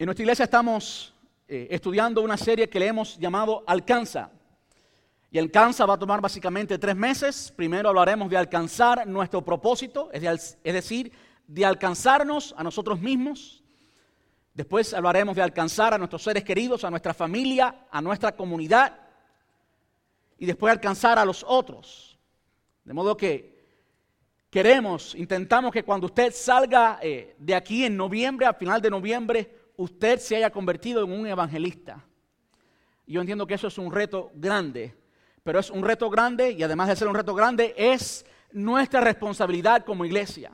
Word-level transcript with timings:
En 0.00 0.06
nuestra 0.06 0.22
iglesia 0.22 0.44
estamos 0.44 1.12
eh, 1.48 1.66
estudiando 1.72 2.22
una 2.22 2.36
serie 2.36 2.68
que 2.68 2.78
le 2.78 2.86
hemos 2.86 3.18
llamado 3.18 3.64
Alcanza. 3.66 4.30
Y 5.28 5.40
Alcanza 5.40 5.86
va 5.86 5.94
a 5.94 5.98
tomar 5.98 6.20
básicamente 6.20 6.78
tres 6.78 6.94
meses. 6.94 7.52
Primero 7.56 7.88
hablaremos 7.88 8.30
de 8.30 8.36
alcanzar 8.36 9.08
nuestro 9.08 9.44
propósito, 9.44 10.08
es, 10.12 10.56
decir, 10.62 11.10
de 11.48 11.66
alcanzarnos 11.66 12.54
a 12.56 12.62
nosotros 12.62 13.00
mismos. 13.00 13.64
Después 14.54 14.94
hablaremos 14.94 15.34
de 15.34 15.42
alcanzar 15.42 15.92
a 15.92 15.98
nuestros 15.98 16.22
seres 16.22 16.44
queridos, 16.44 16.84
a 16.84 16.90
nuestra 16.90 17.12
familia, 17.12 17.88
a 17.90 18.00
nuestra 18.00 18.36
comunidad. 18.36 18.96
Y 20.38 20.46
después 20.46 20.70
alcanzar 20.70 21.18
a 21.18 21.24
los 21.24 21.44
otros. 21.44 22.16
De 22.84 22.94
modo 22.94 23.16
que 23.16 23.58
queremos, 24.48 25.16
intentamos 25.16 25.72
que 25.72 25.82
cuando 25.82 26.06
usted 26.06 26.32
salga 26.32 27.00
eh, 27.02 27.34
de 27.36 27.54
aquí 27.56 27.84
en 27.84 27.96
noviembre, 27.96 28.46
a 28.46 28.54
final 28.54 28.80
de 28.80 28.90
noviembre, 28.90 29.57
usted 29.78 30.18
se 30.18 30.36
haya 30.36 30.50
convertido 30.50 31.04
en 31.04 31.12
un 31.12 31.26
evangelista. 31.26 32.04
Yo 33.06 33.20
entiendo 33.20 33.46
que 33.46 33.54
eso 33.54 33.68
es 33.68 33.78
un 33.78 33.92
reto 33.92 34.30
grande, 34.34 34.94
pero 35.44 35.60
es 35.60 35.70
un 35.70 35.82
reto 35.82 36.10
grande 36.10 36.50
y 36.50 36.62
además 36.62 36.88
de 36.88 36.96
ser 36.96 37.08
un 37.08 37.14
reto 37.14 37.32
grande 37.32 37.74
es 37.76 38.26
nuestra 38.50 39.00
responsabilidad 39.00 39.84
como 39.84 40.04
iglesia. 40.04 40.52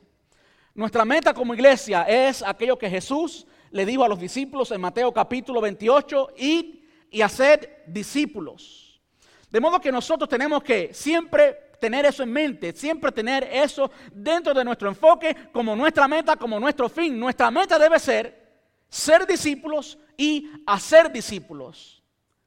Nuestra 0.75 1.05
meta 1.05 1.33
como 1.33 1.55
iglesia 1.55 2.03
es 2.03 2.43
aquello 2.43 2.77
que 2.77 2.89
Jesús 2.89 3.47
le 3.71 3.85
dijo 3.85 4.03
a 4.03 4.07
los 4.07 4.19
discípulos 4.19 4.71
en 4.71 4.79
Mateo 4.79 5.11
capítulo 5.11 5.59
28, 5.59 6.27
id 6.37 6.75
y 7.09 7.21
hacer 7.21 7.83
discípulos. 7.87 9.01
De 9.49 9.59
modo 9.59 9.81
que 9.81 9.91
nosotros 9.91 10.29
tenemos 10.29 10.61
que 10.61 10.93
siempre 10.93 11.71
tener 11.81 12.05
eso 12.05 12.21
en 12.21 12.31
mente, 12.31 12.73
siempre 12.73 13.11
tener 13.11 13.43
eso 13.51 13.89
dentro 14.13 14.53
de 14.53 14.63
nuestro 14.63 14.87
enfoque 14.87 15.35
como 15.51 15.75
nuestra 15.75 16.07
meta, 16.07 16.35
como 16.35 16.59
nuestro 16.59 16.89
fin. 16.89 17.19
Nuestra 17.19 17.49
meta 17.49 17.79
debe 17.79 17.99
ser 17.99 18.44
ser 18.89 19.25
discípulos 19.27 19.97
y 20.17 20.49
hacer 20.65 21.11
discípulos. 21.11 22.03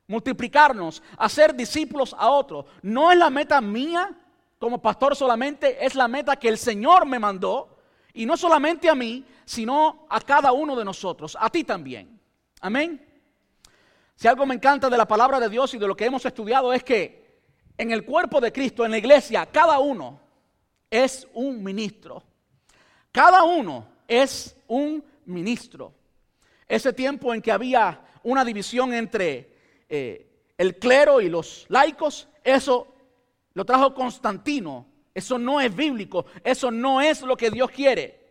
Multiplicarnos, 0.06 1.02
hacer 1.18 1.54
discípulos 1.54 2.14
a 2.18 2.30
otros. 2.30 2.64
No 2.82 3.12
es 3.12 3.18
la 3.18 3.30
meta 3.30 3.60
mía 3.60 4.16
como 4.58 4.80
pastor 4.80 5.14
solamente, 5.14 5.84
es 5.84 5.94
la 5.94 6.08
meta 6.08 6.36
que 6.36 6.48
el 6.48 6.58
Señor 6.58 7.06
me 7.06 7.18
mandó. 7.18 7.76
Y 8.14 8.26
no 8.26 8.36
solamente 8.36 8.88
a 8.88 8.94
mí, 8.94 9.24
sino 9.44 10.06
a 10.08 10.20
cada 10.20 10.52
uno 10.52 10.74
de 10.74 10.84
nosotros, 10.84 11.36
a 11.38 11.50
ti 11.50 11.64
también. 11.64 12.18
Amén. 12.60 13.04
Si 14.16 14.26
algo 14.26 14.44
me 14.46 14.54
encanta 14.54 14.90
de 14.90 14.96
la 14.96 15.06
palabra 15.06 15.38
de 15.38 15.48
Dios 15.48 15.72
y 15.74 15.78
de 15.78 15.86
lo 15.86 15.96
que 15.96 16.06
hemos 16.06 16.24
estudiado 16.26 16.72
es 16.72 16.82
que 16.82 17.40
en 17.76 17.92
el 17.92 18.04
cuerpo 18.04 18.40
de 18.40 18.52
Cristo, 18.52 18.84
en 18.84 18.90
la 18.90 18.98
iglesia, 18.98 19.46
cada 19.46 19.78
uno 19.78 20.18
es 20.90 21.28
un 21.34 21.62
ministro. 21.62 22.24
Cada 23.12 23.44
uno 23.44 23.86
es 24.08 24.56
un 24.66 25.04
ministro. 25.26 25.94
Ese 26.68 26.92
tiempo 26.92 27.32
en 27.32 27.40
que 27.40 27.50
había 27.50 28.00
una 28.22 28.44
división 28.44 28.92
entre 28.92 29.56
eh, 29.88 30.26
el 30.56 30.78
clero 30.78 31.20
y 31.20 31.28
los 31.28 31.66
laicos, 31.68 32.28
eso 32.44 32.94
lo 33.54 33.64
trajo 33.64 33.94
Constantino. 33.94 34.86
Eso 35.18 35.36
no 35.36 35.60
es 35.60 35.74
bíblico, 35.74 36.26
eso 36.44 36.70
no 36.70 37.00
es 37.00 37.22
lo 37.22 37.36
que 37.36 37.50
Dios 37.50 37.72
quiere. 37.72 38.24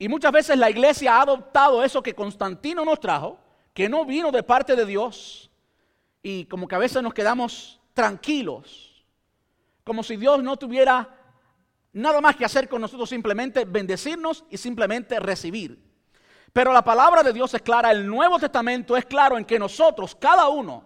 Y 0.00 0.08
muchas 0.08 0.32
veces 0.32 0.58
la 0.58 0.68
iglesia 0.68 1.16
ha 1.16 1.22
adoptado 1.22 1.84
eso 1.84 2.02
que 2.02 2.12
Constantino 2.12 2.84
nos 2.84 2.98
trajo, 2.98 3.38
que 3.72 3.88
no 3.88 4.04
vino 4.04 4.32
de 4.32 4.42
parte 4.42 4.74
de 4.74 4.84
Dios, 4.84 5.48
y 6.20 6.46
como 6.46 6.66
que 6.66 6.74
a 6.74 6.78
veces 6.78 7.04
nos 7.04 7.14
quedamos 7.14 7.80
tranquilos, 7.94 9.04
como 9.84 10.02
si 10.02 10.16
Dios 10.16 10.42
no 10.42 10.56
tuviera 10.56 11.16
nada 11.92 12.20
más 12.20 12.34
que 12.34 12.44
hacer 12.44 12.68
con 12.68 12.80
nosotros, 12.80 13.08
simplemente 13.08 13.64
bendecirnos 13.64 14.44
y 14.50 14.56
simplemente 14.56 15.20
recibir. 15.20 15.87
Pero 16.58 16.72
la 16.72 16.82
palabra 16.82 17.22
de 17.22 17.32
Dios 17.32 17.54
es 17.54 17.62
clara, 17.62 17.92
el 17.92 18.04
Nuevo 18.04 18.36
Testamento 18.36 18.96
es 18.96 19.06
claro 19.06 19.38
en 19.38 19.44
que 19.44 19.60
nosotros, 19.60 20.16
cada 20.16 20.48
uno, 20.48 20.82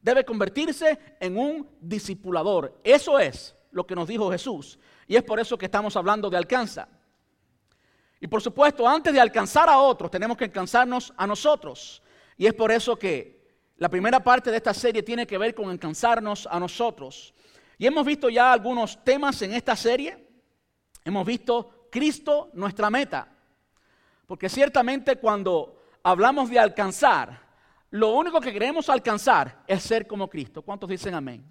debe 0.00 0.24
convertirse 0.24 0.98
en 1.20 1.36
un 1.36 1.68
discipulador. 1.78 2.80
Eso 2.82 3.18
es 3.18 3.54
lo 3.70 3.86
que 3.86 3.94
nos 3.94 4.08
dijo 4.08 4.30
Jesús. 4.30 4.78
Y 5.06 5.16
es 5.16 5.22
por 5.22 5.38
eso 5.40 5.58
que 5.58 5.66
estamos 5.66 5.94
hablando 5.94 6.30
de 6.30 6.38
alcanza. 6.38 6.88
Y 8.18 8.28
por 8.28 8.40
supuesto, 8.40 8.88
antes 8.88 9.12
de 9.12 9.20
alcanzar 9.20 9.68
a 9.68 9.78
otros, 9.78 10.10
tenemos 10.10 10.38
que 10.38 10.44
alcanzarnos 10.44 11.12
a 11.18 11.26
nosotros. 11.26 12.02
Y 12.38 12.46
es 12.46 12.54
por 12.54 12.72
eso 12.72 12.96
que 12.96 13.46
la 13.76 13.90
primera 13.90 14.24
parte 14.24 14.50
de 14.50 14.56
esta 14.56 14.72
serie 14.72 15.02
tiene 15.02 15.26
que 15.26 15.36
ver 15.36 15.54
con 15.54 15.68
alcanzarnos 15.68 16.48
a 16.50 16.58
nosotros. 16.58 17.34
Y 17.76 17.86
hemos 17.86 18.06
visto 18.06 18.30
ya 18.30 18.54
algunos 18.54 19.04
temas 19.04 19.42
en 19.42 19.52
esta 19.52 19.76
serie. 19.76 20.26
Hemos 21.04 21.26
visto 21.26 21.88
Cristo, 21.90 22.48
nuestra 22.54 22.88
meta. 22.88 23.34
Porque 24.28 24.50
ciertamente 24.50 25.16
cuando 25.16 25.80
hablamos 26.02 26.50
de 26.50 26.58
alcanzar, 26.58 27.40
lo 27.90 28.10
único 28.10 28.42
que 28.42 28.52
queremos 28.52 28.90
alcanzar 28.90 29.64
es 29.66 29.82
ser 29.82 30.06
como 30.06 30.28
Cristo. 30.28 30.60
¿Cuántos 30.60 30.90
dicen 30.90 31.14
amén? 31.14 31.42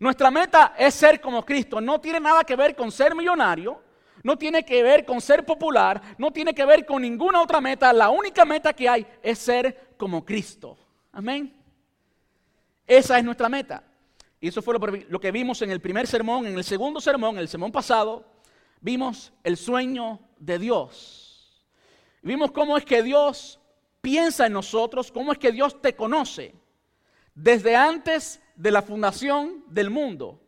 Nuestra 0.00 0.28
meta 0.28 0.74
es 0.76 0.92
ser 0.94 1.20
como 1.20 1.44
Cristo. 1.44 1.80
No 1.80 2.00
tiene 2.00 2.18
nada 2.18 2.42
que 2.42 2.56
ver 2.56 2.74
con 2.74 2.90
ser 2.90 3.14
millonario, 3.14 3.80
no 4.24 4.36
tiene 4.36 4.64
que 4.64 4.82
ver 4.82 5.04
con 5.04 5.20
ser 5.20 5.46
popular, 5.46 6.02
no 6.18 6.32
tiene 6.32 6.52
que 6.52 6.64
ver 6.64 6.84
con 6.84 7.00
ninguna 7.00 7.40
otra 7.40 7.60
meta. 7.60 7.92
La 7.92 8.10
única 8.10 8.44
meta 8.44 8.72
que 8.72 8.88
hay 8.88 9.06
es 9.22 9.38
ser 9.38 9.94
como 9.96 10.24
Cristo. 10.24 10.76
Amén. 11.12 11.54
Esa 12.84 13.18
es 13.18 13.24
nuestra 13.24 13.48
meta. 13.48 13.84
Y 14.40 14.48
eso 14.48 14.62
fue 14.62 14.74
lo, 15.08 15.20
que 15.20 15.30
vimos 15.30 15.62
en 15.62 15.70
el 15.70 15.80
primer 15.80 16.08
sermón, 16.08 16.44
en 16.44 16.56
el 16.56 16.64
segundo 16.64 17.00
sermón, 17.00 17.36
en 17.36 17.42
el 17.42 17.48
sermón 17.48 17.70
pasado, 17.70 18.24
vimos 18.80 19.32
el 19.44 19.56
sueño 19.56 20.18
de 20.40 20.58
Dios. 20.58 21.27
Vimos 22.28 22.52
cómo 22.52 22.76
es 22.76 22.84
que 22.84 23.02
Dios 23.02 23.58
piensa 24.02 24.46
en 24.46 24.52
nosotros, 24.52 25.10
cómo 25.10 25.32
es 25.32 25.38
que 25.38 25.50
Dios 25.50 25.80
te 25.80 25.96
conoce 25.96 26.54
desde 27.34 27.74
antes 27.74 28.42
de 28.54 28.70
la 28.70 28.82
fundación 28.82 29.64
del 29.66 29.88
mundo. 29.88 30.38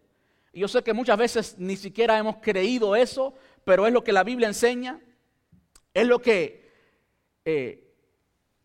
Y 0.52 0.60
yo 0.60 0.68
sé 0.68 0.82
que 0.82 0.92
muchas 0.92 1.16
veces 1.16 1.54
ni 1.56 1.76
siquiera 1.76 2.18
hemos 2.18 2.36
creído 2.36 2.94
eso, 2.94 3.32
pero 3.64 3.86
es 3.86 3.94
lo 3.94 4.04
que 4.04 4.12
la 4.12 4.24
Biblia 4.24 4.46
enseña, 4.46 5.00
es 5.94 6.06
lo 6.06 6.20
que, 6.20 6.70
eh, 7.46 7.94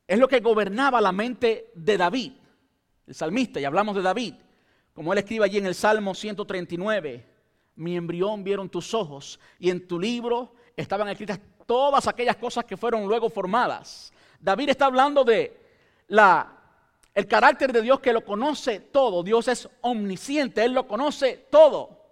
es 0.09 0.19
lo 0.19 0.27
que 0.27 0.41
gobernaba 0.41 0.99
la 0.99 1.13
mente 1.13 1.71
de 1.73 1.95
David, 1.95 2.33
el 3.07 3.15
salmista, 3.15 3.61
y 3.61 3.63
hablamos 3.63 3.95
de 3.95 4.01
David, 4.01 4.33
como 4.93 5.13
él 5.13 5.19
escribe 5.19 5.45
allí 5.45 5.57
en 5.57 5.67
el 5.67 5.75
Salmo 5.75 6.15
139, 6.15 7.25
mi 7.77 7.95
embrión 7.95 8.43
vieron 8.43 8.67
tus 8.67 8.93
ojos, 8.93 9.39
y 9.57 9.69
en 9.69 9.87
tu 9.87 10.01
libro 10.01 10.53
estaban 10.75 11.07
escritas 11.07 11.39
todas 11.65 12.07
aquellas 12.07 12.35
cosas 12.35 12.65
que 12.65 12.77
fueron 12.77 13.07
luego 13.07 13.29
formadas. 13.29 14.11
David 14.39 14.69
está 14.69 14.85
hablando 14.85 15.23
de 15.23 15.59
la, 16.07 16.51
el 17.13 17.27
carácter 17.27 17.71
de 17.71 17.81
Dios 17.81 17.99
que 17.99 18.13
lo 18.13 18.23
conoce 18.23 18.79
todo. 18.79 19.23
Dios 19.23 19.47
es 19.47 19.67
omnisciente, 19.81 20.63
Él 20.63 20.73
lo 20.73 20.87
conoce 20.87 21.47
todo. 21.49 22.03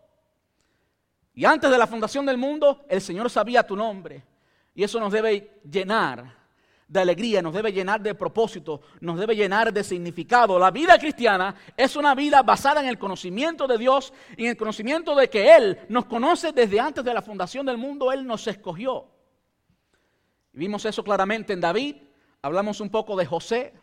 Y 1.35 1.45
antes 1.45 1.69
de 1.69 1.77
la 1.77 1.87
fundación 1.87 2.25
del 2.25 2.37
mundo, 2.37 2.85
el 2.89 3.01
Señor 3.01 3.29
sabía 3.29 3.65
tu 3.65 3.75
nombre. 3.75 4.23
Y 4.75 4.83
eso 4.83 4.99
nos 4.99 5.11
debe 5.11 5.61
llenar 5.69 6.43
de 6.87 6.99
alegría, 6.99 7.41
nos 7.41 7.53
debe 7.53 7.71
llenar 7.71 8.01
de 8.01 8.13
propósito, 8.13 8.81
nos 8.99 9.19
debe 9.19 9.35
llenar 9.35 9.73
de 9.73 9.83
significado. 9.83 10.59
La 10.59 10.69
vida 10.69 10.97
cristiana 10.99 11.55
es 11.75 11.95
una 11.95 12.13
vida 12.13 12.43
basada 12.43 12.81
en 12.81 12.87
el 12.87 12.99
conocimiento 12.99 13.67
de 13.67 13.77
Dios 13.77 14.13
y 14.37 14.43
en 14.43 14.51
el 14.51 14.57
conocimiento 14.57 15.15
de 15.15 15.29
que 15.29 15.55
Él 15.55 15.79
nos 15.89 16.05
conoce 16.05 16.51
desde 16.51 16.79
antes 16.79 17.03
de 17.03 17.13
la 17.13 17.21
fundación 17.21 17.65
del 17.65 17.77
mundo, 17.77 18.11
Él 18.11 18.25
nos 18.25 18.45
escogió. 18.47 19.07
Vimos 20.53 20.85
eso 20.85 21.03
claramente 21.03 21.53
en 21.53 21.61
David, 21.61 21.95
hablamos 22.41 22.79
un 22.79 22.89
poco 22.89 23.15
de 23.15 23.25
José, 23.25 23.73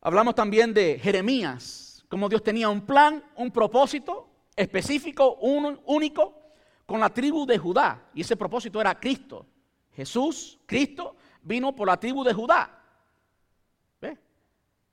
hablamos 0.00 0.34
también 0.34 0.72
de 0.74 0.98
Jeremías, 0.98 2.04
cómo 2.08 2.28
Dios 2.28 2.42
tenía 2.42 2.68
un 2.68 2.82
plan, 2.82 3.24
un 3.36 3.50
propósito 3.50 4.28
específico, 4.54 5.36
único, 5.36 6.38
con 6.84 7.00
la 7.00 7.08
tribu 7.08 7.46
de 7.46 7.56
Judá. 7.56 8.08
Y 8.14 8.20
ese 8.20 8.36
propósito 8.36 8.80
era 8.80 8.98
Cristo. 8.98 9.46
Jesús, 9.92 10.58
Cristo, 10.66 11.16
vino 11.42 11.74
por 11.74 11.88
la 11.88 11.98
tribu 11.98 12.22
de 12.22 12.34
Judá. 12.34 12.76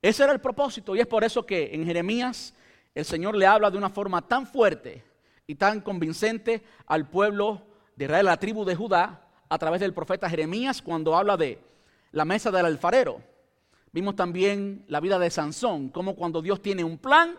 Ese 0.02 0.24
era 0.24 0.32
el 0.32 0.40
propósito 0.40 0.96
y 0.96 1.00
es 1.00 1.08
por 1.08 1.24
eso 1.24 1.46
que 1.46 1.74
en 1.74 1.84
Jeremías 1.86 2.54
el 2.94 3.04
Señor 3.04 3.36
le 3.36 3.46
habla 3.46 3.72
de 3.72 3.78
una 3.78 3.90
forma 3.90 4.22
tan 4.22 4.46
fuerte 4.46 5.04
y 5.46 5.56
tan 5.56 5.82
convincente 5.82 6.64
al 6.86 7.10
pueblo 7.10 7.64
de 7.96 8.06
Israel, 8.06 8.28
la 8.28 8.38
tribu 8.38 8.64
de 8.64 8.76
Judá, 8.76 9.27
a 9.50 9.58
través 9.58 9.82
del 9.82 9.94
profeta 9.94 10.30
Jeremías 10.30 10.82
cuando 10.82 11.16
habla 11.16 11.38
de 11.38 11.60
la 12.12 12.26
mesa 12.26 12.52
del 12.52 12.66
alfarero. 12.66 13.22
Vimos 13.92 14.16
también 14.16 14.86
la 14.88 15.00
vida 15.00 15.18
de 15.18 15.30
Sansón, 15.30 15.90
como 15.90 16.16
cuando 16.16 16.42
Dios 16.42 16.62
tiene 16.62 16.84
un 16.84 16.98
plan, 16.98 17.38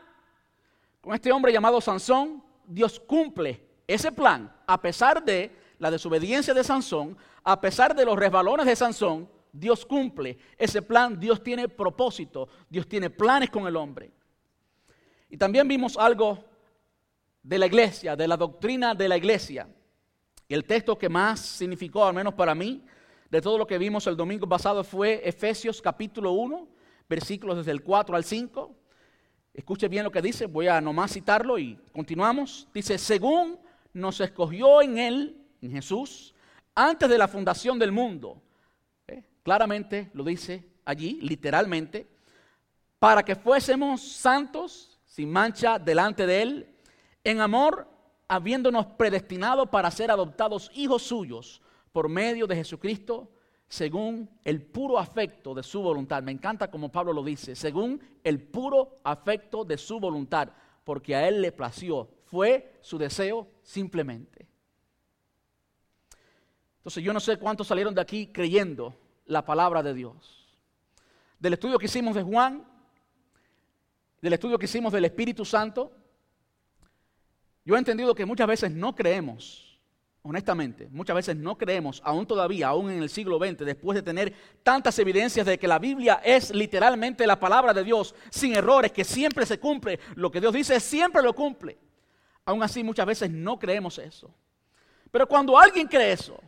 con 1.00 1.14
este 1.14 1.32
hombre 1.32 1.52
llamado 1.52 1.80
Sansón, 1.80 2.42
Dios 2.66 3.00
cumple 3.00 3.64
ese 3.86 4.12
plan, 4.12 4.52
a 4.66 4.80
pesar 4.80 5.24
de 5.24 5.50
la 5.78 5.90
desobediencia 5.90 6.52
de 6.52 6.64
Sansón, 6.64 7.16
a 7.44 7.60
pesar 7.60 7.94
de 7.94 8.04
los 8.04 8.18
resbalones 8.18 8.66
de 8.66 8.76
Sansón, 8.76 9.28
Dios 9.52 9.86
cumple 9.86 10.38
ese 10.58 10.82
plan, 10.82 11.18
Dios 11.18 11.42
tiene 11.42 11.68
propósito, 11.68 12.48
Dios 12.68 12.86
tiene 12.86 13.10
planes 13.10 13.50
con 13.50 13.66
el 13.66 13.76
hombre. 13.76 14.10
Y 15.30 15.36
también 15.36 15.66
vimos 15.68 15.96
algo 15.96 16.44
de 17.42 17.58
la 17.58 17.66
iglesia, 17.66 18.16
de 18.16 18.28
la 18.28 18.36
doctrina 18.36 18.94
de 18.94 19.08
la 19.08 19.16
iglesia. 19.16 19.68
Y 20.48 20.54
el 20.54 20.64
texto 20.64 20.96
que 20.96 21.10
más 21.10 21.40
significó, 21.40 22.06
al 22.06 22.14
menos 22.14 22.32
para 22.32 22.54
mí, 22.54 22.82
de 23.30 23.42
todo 23.42 23.58
lo 23.58 23.66
que 23.66 23.76
vimos 23.76 24.06
el 24.06 24.16
domingo 24.16 24.48
pasado 24.48 24.82
fue 24.82 25.20
Efesios 25.22 25.82
capítulo 25.82 26.32
1, 26.32 26.66
versículos 27.06 27.58
desde 27.58 27.72
el 27.72 27.82
4 27.82 28.16
al 28.16 28.24
5. 28.24 28.74
Escuche 29.52 29.88
bien 29.88 30.04
lo 30.04 30.10
que 30.10 30.22
dice, 30.22 30.46
voy 30.46 30.66
a 30.68 30.80
nomás 30.80 31.12
citarlo 31.12 31.58
y 31.58 31.78
continuamos. 31.92 32.66
Dice, 32.72 32.96
según 32.96 33.58
nos 33.92 34.20
escogió 34.20 34.80
en 34.80 34.96
Él, 34.96 35.36
en 35.60 35.72
Jesús, 35.72 36.34
antes 36.74 37.10
de 37.10 37.18
la 37.18 37.28
fundación 37.28 37.78
del 37.78 37.92
mundo. 37.92 38.40
¿Eh? 39.06 39.22
Claramente 39.42 40.10
lo 40.14 40.24
dice 40.24 40.64
allí, 40.86 41.18
literalmente, 41.20 42.08
para 42.98 43.22
que 43.22 43.36
fuésemos 43.36 44.00
santos, 44.00 44.98
sin 45.04 45.30
mancha, 45.30 45.78
delante 45.78 46.26
de 46.26 46.40
Él, 46.40 46.74
en 47.22 47.42
amor, 47.42 47.86
habiéndonos 48.28 48.86
predestinado 48.86 49.66
para 49.66 49.90
ser 49.90 50.10
adoptados 50.10 50.70
hijos 50.74 51.02
suyos 51.02 51.62
por 51.92 52.08
medio 52.08 52.46
de 52.46 52.56
Jesucristo, 52.56 53.30
según 53.68 54.30
el 54.44 54.62
puro 54.62 54.98
afecto 54.98 55.54
de 55.54 55.62
su 55.62 55.82
voluntad. 55.82 56.22
Me 56.22 56.32
encanta 56.32 56.70
como 56.70 56.92
Pablo 56.92 57.12
lo 57.12 57.24
dice, 57.24 57.56
según 57.56 58.00
el 58.22 58.40
puro 58.40 59.00
afecto 59.02 59.64
de 59.64 59.78
su 59.78 59.98
voluntad, 59.98 60.50
porque 60.84 61.16
a 61.16 61.26
Él 61.26 61.40
le 61.40 61.52
plació, 61.52 62.08
fue 62.26 62.78
su 62.82 62.98
deseo 62.98 63.48
simplemente. 63.62 64.46
Entonces 66.78 67.02
yo 67.02 67.12
no 67.12 67.20
sé 67.20 67.38
cuántos 67.38 67.66
salieron 67.66 67.94
de 67.94 68.00
aquí 68.00 68.28
creyendo 68.28 68.94
la 69.26 69.44
palabra 69.44 69.82
de 69.82 69.94
Dios. 69.94 70.46
Del 71.38 71.54
estudio 71.54 71.78
que 71.78 71.86
hicimos 71.86 72.14
de 72.14 72.22
Juan, 72.22 72.66
del 74.20 74.32
estudio 74.32 74.58
que 74.58 74.64
hicimos 74.64 74.92
del 74.92 75.04
Espíritu 75.04 75.44
Santo, 75.44 75.92
yo 77.68 77.74
he 77.74 77.78
entendido 77.78 78.14
que 78.14 78.24
muchas 78.24 78.46
veces 78.46 78.70
no 78.70 78.94
creemos 78.94 79.68
honestamente, 80.22 80.88
muchas 80.90 81.16
veces 81.16 81.36
no 81.36 81.58
creemos, 81.58 82.00
aún 82.02 82.26
todavía, 82.26 82.68
aún 82.68 82.90
en 82.90 83.02
el 83.02 83.10
siglo 83.10 83.38
XX, 83.38 83.58
después 83.58 83.94
de 83.94 84.02
tener 84.02 84.34
tantas 84.62 84.98
evidencias 84.98 85.44
de 85.46 85.58
que 85.58 85.68
la 85.68 85.78
Biblia 85.78 86.22
es 86.24 86.54
literalmente 86.54 87.26
la 87.26 87.38
palabra 87.38 87.74
de 87.74 87.84
Dios, 87.84 88.14
sin 88.30 88.56
errores, 88.56 88.90
que 88.90 89.04
siempre 89.04 89.44
se 89.44 89.60
cumple, 89.60 90.00
lo 90.14 90.30
que 90.30 90.40
Dios 90.40 90.54
dice 90.54 90.80
siempre 90.80 91.22
lo 91.22 91.34
cumple. 91.34 91.78
Aún 92.46 92.62
así 92.62 92.82
muchas 92.82 93.04
veces 93.04 93.30
no 93.30 93.58
creemos 93.58 93.98
eso. 93.98 94.30
Pero 95.10 95.26
cuando 95.26 95.58
alguien 95.58 95.86
cree 95.86 96.12
eso, 96.12 96.40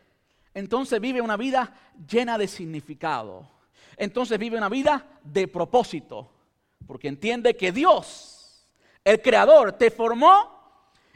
entonces 0.55 1.01
vive 1.01 1.21
una 1.21 1.37
vida 1.37 1.71
llena 2.09 2.39
de 2.39 2.49
significado. 2.49 3.47
Entonces 3.99 4.39
vive 4.39 4.57
una 4.57 4.71
vida 4.71 5.07
de 5.23 5.47
propósito, 5.47 6.31
porque 6.87 7.09
entiende 7.09 7.57
que 7.57 7.73
Dios, 7.73 8.67
el 9.05 9.21
Creador, 9.21 9.73
te 9.73 9.91
formó 9.91 10.60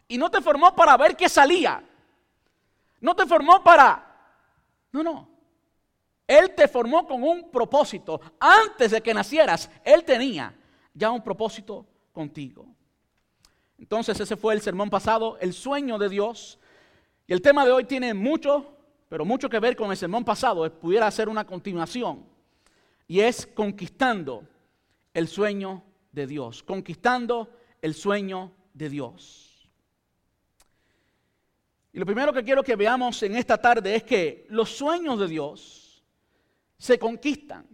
y 0.09 0.19
no 0.19 0.31
te 0.31 0.41
formó 0.41 0.75
para 0.75 0.97
ver 0.97 1.17
qué 1.17 1.29
salía 1.29 1.83
no 3.05 3.15
te 3.15 3.27
formó 3.27 3.63
para... 3.63 4.03
No, 4.91 5.03
no. 5.03 5.29
Él 6.27 6.55
te 6.55 6.67
formó 6.67 7.07
con 7.07 7.23
un 7.23 7.51
propósito. 7.51 8.19
Antes 8.41 8.93
de 8.93 9.03
que 9.03 9.13
nacieras, 9.13 9.71
Él 9.85 10.05
tenía 10.05 10.55
ya 10.95 11.11
un 11.11 11.23
propósito 11.23 11.87
contigo. 12.15 12.67
Entonces 13.77 14.19
ese 14.19 14.39
fue 14.39 14.55
el 14.55 14.63
sermón 14.63 14.89
pasado, 14.89 15.37
el 15.39 15.53
sueño 15.53 15.99
de 15.99 16.09
Dios. 16.09 16.59
Y 17.27 17.35
el 17.35 17.43
tema 17.43 17.67
de 17.67 17.73
hoy 17.73 17.85
tiene 17.85 18.15
mucho, 18.15 18.75
pero 19.11 19.27
mucho 19.27 19.51
que 19.51 19.61
ver 19.61 19.77
con 19.77 19.91
el 19.91 19.99
sermón 19.99 20.25
pasado. 20.25 20.73
Pudiera 20.73 21.11
ser 21.11 21.29
una 21.29 21.45
continuación. 21.45 22.25
Y 23.07 23.21
es 23.21 23.47
conquistando 23.47 24.49
el 25.13 25.29
sueño 25.29 25.85
de 26.11 26.27
Dios. 26.27 26.63
Conquistando 26.63 27.51
el 27.83 27.93
sueño 27.93 28.51
de 28.73 28.89
Dios. 28.89 29.54
Y 31.95 31.99
lo 32.01 32.05
primero 32.05 32.33
que 32.33 32.43
quiero 32.43 32.65
que 32.65 32.75
veamos 32.75 33.23
en 33.23 33.37
esta 33.37 33.57
tarde 33.57 33.95
es 33.95 34.03
que 34.03 34.47
los 34.49 34.69
sueños 34.69 35.17
de 35.21 35.29
Dios 35.29 36.05
se 36.77 36.99
conquistan. 36.99 37.69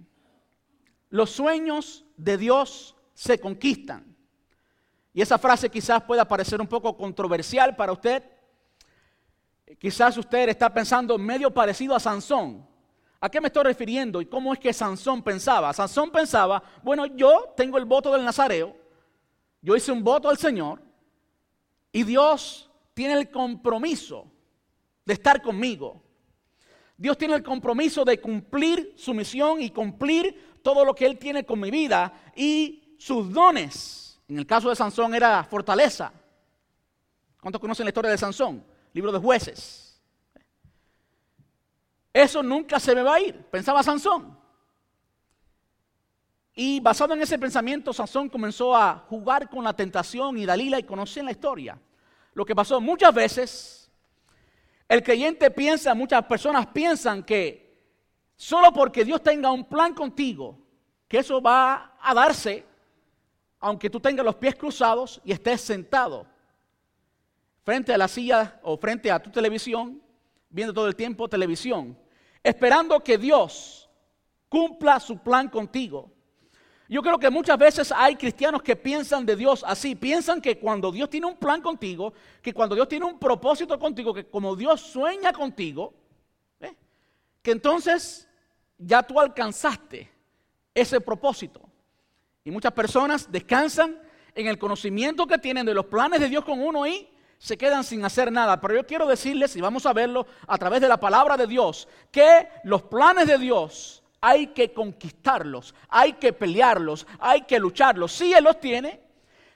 Los 1.08 1.30
sueños 1.30 2.04
de 2.18 2.36
Dios 2.36 2.94
se 3.14 3.40
conquistan. 3.40 4.14
Y 5.14 5.22
esa 5.22 5.38
frase 5.38 5.70
quizás 5.70 6.02
pueda 6.02 6.28
parecer 6.28 6.60
un 6.60 6.66
poco 6.66 6.94
controversial 6.98 7.74
para 7.74 7.92
usted. 7.92 8.22
Quizás 9.78 10.18
usted 10.18 10.50
está 10.50 10.70
pensando 10.70 11.16
medio 11.16 11.50
parecido 11.50 11.94
a 11.94 12.00
Sansón. 12.00 12.68
¿A 13.20 13.30
qué 13.30 13.40
me 13.40 13.46
estoy 13.46 13.64
refiriendo 13.64 14.20
y 14.20 14.26
cómo 14.26 14.52
es 14.52 14.58
que 14.58 14.74
Sansón 14.74 15.22
pensaba? 15.22 15.72
Sansón 15.72 16.10
pensaba, 16.10 16.62
bueno, 16.82 17.06
yo 17.06 17.54
tengo 17.56 17.78
el 17.78 17.86
voto 17.86 18.12
del 18.12 18.22
Nazareo, 18.22 18.76
yo 19.62 19.74
hice 19.76 19.90
un 19.90 20.04
voto 20.04 20.28
al 20.28 20.36
Señor 20.36 20.82
y 21.90 22.02
Dios 22.02 22.69
tiene 23.00 23.14
el 23.14 23.30
compromiso 23.30 24.30
de 25.06 25.14
estar 25.14 25.40
conmigo. 25.40 26.02
Dios 26.98 27.16
tiene 27.16 27.34
el 27.34 27.42
compromiso 27.42 28.04
de 28.04 28.20
cumplir 28.20 28.92
su 28.94 29.14
misión 29.14 29.62
y 29.62 29.70
cumplir 29.70 30.60
todo 30.62 30.84
lo 30.84 30.94
que 30.94 31.06
Él 31.06 31.16
tiene 31.16 31.46
con 31.46 31.58
mi 31.58 31.70
vida 31.70 32.12
y 32.36 32.94
sus 32.98 33.32
dones. 33.32 34.20
En 34.28 34.38
el 34.38 34.46
caso 34.46 34.68
de 34.68 34.76
Sansón 34.76 35.14
era 35.14 35.42
fortaleza. 35.44 36.12
¿Cuántos 37.40 37.58
conocen 37.58 37.86
la 37.86 37.88
historia 37.88 38.10
de 38.10 38.18
Sansón? 38.18 38.62
Libro 38.92 39.10
de 39.10 39.18
jueces. 39.18 39.98
Eso 42.12 42.42
nunca 42.42 42.78
se 42.78 42.94
me 42.94 43.02
va 43.02 43.14
a 43.14 43.20
ir, 43.20 43.34
pensaba 43.46 43.82
Sansón. 43.82 44.38
Y 46.54 46.80
basado 46.80 47.14
en 47.14 47.22
ese 47.22 47.38
pensamiento, 47.38 47.94
Sansón 47.94 48.28
comenzó 48.28 48.76
a 48.76 49.06
jugar 49.08 49.48
con 49.48 49.64
la 49.64 49.72
tentación 49.72 50.36
y 50.36 50.44
Dalila 50.44 50.78
y 50.78 50.82
conocen 50.82 51.24
la 51.24 51.30
historia 51.30 51.80
lo 52.34 52.44
que 52.44 52.54
pasó 52.54 52.80
muchas 52.80 53.14
veces, 53.14 53.90
el 54.88 55.02
creyente 55.02 55.50
piensa, 55.50 55.94
muchas 55.94 56.24
personas 56.24 56.66
piensan 56.68 57.22
que 57.22 57.78
solo 58.36 58.72
porque 58.72 59.04
Dios 59.04 59.22
tenga 59.22 59.50
un 59.52 59.64
plan 59.64 59.94
contigo, 59.94 60.58
que 61.06 61.18
eso 61.18 61.40
va 61.40 61.96
a 62.00 62.14
darse, 62.14 62.64
aunque 63.60 63.90
tú 63.90 64.00
tengas 64.00 64.24
los 64.24 64.36
pies 64.36 64.54
cruzados 64.54 65.20
y 65.24 65.32
estés 65.32 65.60
sentado 65.60 66.26
frente 67.62 67.92
a 67.92 67.98
la 67.98 68.08
silla 68.08 68.58
o 68.62 68.76
frente 68.76 69.10
a 69.10 69.22
tu 69.22 69.30
televisión, 69.30 70.02
viendo 70.48 70.72
todo 70.72 70.88
el 70.88 70.96
tiempo 70.96 71.28
televisión, 71.28 71.96
esperando 72.42 73.00
que 73.00 73.18
Dios 73.18 73.88
cumpla 74.48 74.98
su 74.98 75.18
plan 75.18 75.48
contigo. 75.48 76.10
Yo 76.90 77.02
creo 77.02 77.20
que 77.20 77.30
muchas 77.30 77.56
veces 77.56 77.92
hay 77.96 78.16
cristianos 78.16 78.64
que 78.64 78.74
piensan 78.74 79.24
de 79.24 79.36
Dios 79.36 79.64
así, 79.64 79.94
piensan 79.94 80.40
que 80.40 80.58
cuando 80.58 80.90
Dios 80.90 81.08
tiene 81.08 81.28
un 81.28 81.36
plan 81.36 81.62
contigo, 81.62 82.12
que 82.42 82.52
cuando 82.52 82.74
Dios 82.74 82.88
tiene 82.88 83.04
un 83.04 83.16
propósito 83.16 83.78
contigo, 83.78 84.12
que 84.12 84.26
como 84.26 84.56
Dios 84.56 84.80
sueña 84.80 85.32
contigo, 85.32 85.94
¿eh? 86.58 86.74
que 87.42 87.52
entonces 87.52 88.28
ya 88.76 89.04
tú 89.04 89.20
alcanzaste 89.20 90.10
ese 90.74 91.00
propósito. 91.00 91.60
Y 92.42 92.50
muchas 92.50 92.72
personas 92.72 93.30
descansan 93.30 93.96
en 94.34 94.48
el 94.48 94.58
conocimiento 94.58 95.28
que 95.28 95.38
tienen 95.38 95.66
de 95.66 95.74
los 95.74 95.86
planes 95.86 96.18
de 96.18 96.28
Dios 96.28 96.44
con 96.44 96.60
uno 96.60 96.88
y 96.88 97.08
se 97.38 97.56
quedan 97.56 97.84
sin 97.84 98.04
hacer 98.04 98.32
nada. 98.32 98.60
Pero 98.60 98.74
yo 98.74 98.84
quiero 98.84 99.06
decirles, 99.06 99.54
y 99.54 99.60
vamos 99.60 99.86
a 99.86 99.92
verlo 99.92 100.26
a 100.44 100.58
través 100.58 100.80
de 100.80 100.88
la 100.88 100.98
palabra 100.98 101.36
de 101.36 101.46
Dios, 101.46 101.86
que 102.10 102.48
los 102.64 102.82
planes 102.82 103.28
de 103.28 103.38
Dios 103.38 103.99
hay 104.20 104.48
que 104.48 104.72
conquistarlos, 104.72 105.74
hay 105.88 106.14
que 106.14 106.32
pelearlos, 106.32 107.06
hay 107.18 107.42
que 107.42 107.58
lucharlos. 107.58 108.12
Si 108.12 108.32
Él 108.32 108.44
los 108.44 108.60
tiene, 108.60 109.00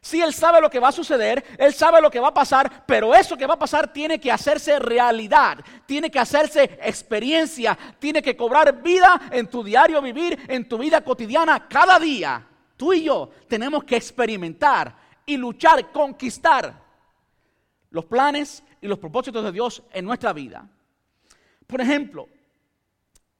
si 0.00 0.20
Él 0.20 0.32
sabe 0.34 0.60
lo 0.60 0.70
que 0.70 0.78
va 0.78 0.88
a 0.88 0.92
suceder, 0.92 1.44
Él 1.58 1.72
sabe 1.74 2.00
lo 2.00 2.10
que 2.10 2.20
va 2.20 2.28
a 2.28 2.34
pasar, 2.34 2.84
pero 2.86 3.14
eso 3.14 3.36
que 3.36 3.46
va 3.46 3.54
a 3.54 3.58
pasar 3.58 3.92
tiene 3.92 4.18
que 4.18 4.32
hacerse 4.32 4.78
realidad, 4.78 5.58
tiene 5.86 6.10
que 6.10 6.18
hacerse 6.18 6.78
experiencia, 6.82 7.76
tiene 7.98 8.22
que 8.22 8.36
cobrar 8.36 8.82
vida 8.82 9.20
en 9.30 9.46
tu 9.48 9.62
diario 9.62 10.00
vivir, 10.00 10.38
en 10.48 10.68
tu 10.68 10.78
vida 10.78 11.02
cotidiana, 11.02 11.68
cada 11.68 11.98
día. 11.98 12.46
Tú 12.76 12.92
y 12.92 13.04
yo 13.04 13.30
tenemos 13.48 13.84
que 13.84 13.96
experimentar 13.96 14.94
y 15.26 15.36
luchar, 15.36 15.90
conquistar 15.90 16.82
los 17.90 18.04
planes 18.04 18.62
y 18.80 18.88
los 18.88 18.98
propósitos 18.98 19.44
de 19.44 19.52
Dios 19.52 19.82
en 19.92 20.04
nuestra 20.04 20.32
vida. 20.32 20.68
Por 21.66 21.80
ejemplo, 21.80 22.28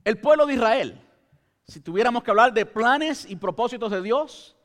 el 0.05 0.19
pueblo 0.19 0.47
de 0.47 0.55
Israel 0.55 1.04
si 1.67 1.81
tuviéramos 1.81 2.23
que 2.23 2.31
hablar 2.31 2.53
de 2.53 2.67
planes 2.67 3.27
y 3.29 3.37
propósitos 3.37 3.91
de 3.91 4.03
Dios, 4.03 4.57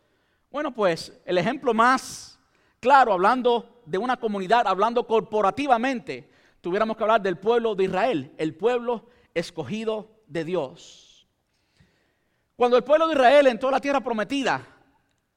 bueno, 0.51 0.74
pues 0.74 1.13
el 1.25 1.38
ejemplo 1.38 1.74
más 1.74 2.39
claro, 2.79 3.13
hablando 3.13 3.82
de 3.86 3.98
una 3.98 4.18
comunidad, 4.18 4.68
hablando 4.68 5.06
corporativamente, 5.06 6.29
tuviéramos 6.62 6.98
que 6.98 7.03
hablar 7.03 7.22
del 7.22 7.38
pueblo 7.38 7.75
de 7.75 7.86
Israel, 7.86 8.34
el 8.38 8.56
pueblo 8.56 9.06
escogido 9.34 10.10
de 10.27 10.44
Dios. 10.44 11.27
Cuando 12.56 12.77
el 12.77 12.84
pueblo 12.84 13.08
de 13.08 13.13
Israel 13.13 13.48
entró 13.48 13.70
a 13.70 13.74
la 13.74 13.79
tierra 13.79 14.01
prometida, 14.01 14.65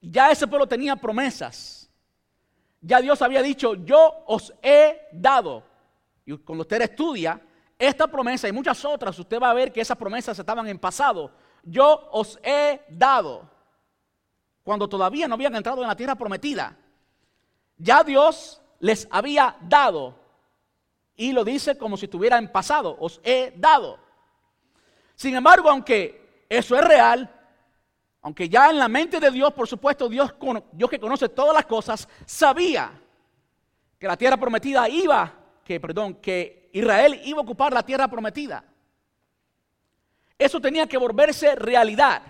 ya 0.01 0.31
ese 0.31 0.47
pueblo 0.47 0.67
tenía 0.67 0.95
promesas. 0.95 1.89
Ya 2.81 2.99
Dios 2.99 3.21
había 3.21 3.41
dicho, 3.41 3.75
yo 3.75 4.23
os 4.27 4.53
he 4.61 5.07
dado. 5.13 5.63
Y 6.25 6.37
cuando 6.37 6.63
usted 6.63 6.81
estudia 6.81 7.39
esta 7.79 8.07
promesa 8.07 8.49
y 8.49 8.51
muchas 8.51 8.83
otras, 8.83 9.17
usted 9.17 9.39
va 9.39 9.51
a 9.51 9.53
ver 9.53 9.71
que 9.71 9.79
esas 9.79 9.97
promesas 9.97 10.37
estaban 10.37 10.67
en 10.67 10.77
pasado 10.77 11.31
yo 11.63 12.09
os 12.11 12.39
he 12.43 12.81
dado. 12.89 13.49
Cuando 14.63 14.87
todavía 14.87 15.27
no 15.27 15.35
habían 15.35 15.55
entrado 15.55 15.81
en 15.81 15.87
la 15.87 15.95
tierra 15.95 16.15
prometida. 16.15 16.77
Ya 17.77 18.03
Dios 18.03 18.61
les 18.79 19.07
había 19.11 19.57
dado. 19.61 20.15
Y 21.15 21.31
lo 21.31 21.43
dice 21.43 21.77
como 21.77 21.97
si 21.97 22.05
estuviera 22.05 22.37
en 22.37 22.51
pasado. 22.51 22.95
Os 22.99 23.19
he 23.23 23.53
dado. 23.57 23.99
Sin 25.15 25.35
embargo, 25.35 25.69
aunque 25.69 26.45
eso 26.49 26.75
es 26.75 26.83
real, 26.83 27.29
aunque 28.21 28.47
ya 28.47 28.69
en 28.69 28.77
la 28.77 28.87
mente 28.87 29.19
de 29.19 29.31
Dios, 29.31 29.53
por 29.53 29.67
supuesto, 29.67 30.07
Dios, 30.07 30.33
Dios 30.71 30.89
que 30.89 30.99
conoce 30.99 31.29
todas 31.29 31.53
las 31.53 31.65
cosas, 31.65 32.07
sabía 32.25 32.91
que 33.99 34.07
la 34.07 34.17
tierra 34.17 34.37
prometida 34.37 34.87
iba, 34.87 35.33
que 35.63 35.79
perdón, 35.79 36.15
que 36.15 36.69
Israel 36.73 37.21
iba 37.25 37.39
a 37.39 37.43
ocupar 37.43 37.73
la 37.73 37.83
tierra 37.83 38.07
prometida. 38.07 38.63
Eso 40.37 40.59
tenía 40.59 40.87
que 40.87 40.97
volverse 40.97 41.55
realidad. 41.55 42.21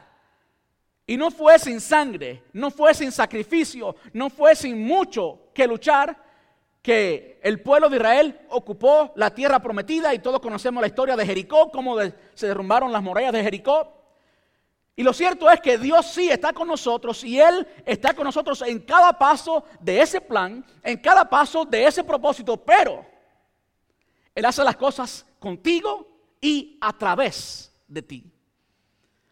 Y 1.06 1.18
no 1.18 1.32
fue 1.32 1.60
sin 1.60 1.82
sangre, 1.82 2.44
no 2.54 2.72
fue 2.72 2.94
sin 2.94 3.12
sacrificio, 3.12 3.96
no 4.14 4.30
fue 4.30 4.56
sin 4.56 4.82
mucho 4.82 5.50
que 5.54 5.68
luchar 5.68 6.18
que 6.82 7.40
el 7.44 7.62
pueblo 7.62 7.90
de 7.90 7.98
Israel 7.98 8.40
ocupó 8.50 9.12
la 9.16 9.34
tierra 9.34 9.60
prometida 9.60 10.14
y 10.14 10.20
todos 10.20 10.40
conocemos 10.40 10.82
la 10.82 10.88
historia 10.88 11.16
de 11.16 11.26
Jericó, 11.26 11.72
cómo 11.72 11.98
se 12.34 12.48
derrumbaron 12.48 12.92
las 12.92 13.02
murallas 13.02 13.34
de 13.34 13.44
Jericó. 13.44 14.04
Y 14.96 15.04
lo 15.04 15.12
cierto 15.12 15.50
es 15.50 15.60
que 15.60 15.78
Dios 15.78 16.06
sí 16.06 16.30
está 16.30 16.54
con 16.54 16.68
nosotros 16.68 17.24
y 17.24 17.40
Él 17.40 17.68
está 17.86 18.14
con 18.14 18.26
nosotros 18.26 18.62
en 18.62 18.80
cada 18.80 19.18
paso 19.18 19.66
de 19.80 20.02
ese 20.02 20.22
plan, 20.22 20.64
en 20.84 20.98
cada 21.00 21.28
paso 21.28 21.66
de 21.66 21.86
ese 21.88 22.04
propósito, 22.04 22.58
pero 22.58 23.06
Él 24.36 24.46
hace 24.46 24.64
las 24.64 24.76
cosas 24.76 25.26
contigo 25.40 26.08
y 26.40 26.78
a 26.80 26.94
través 26.94 27.73
de 27.94 28.02
ti. 28.02 28.32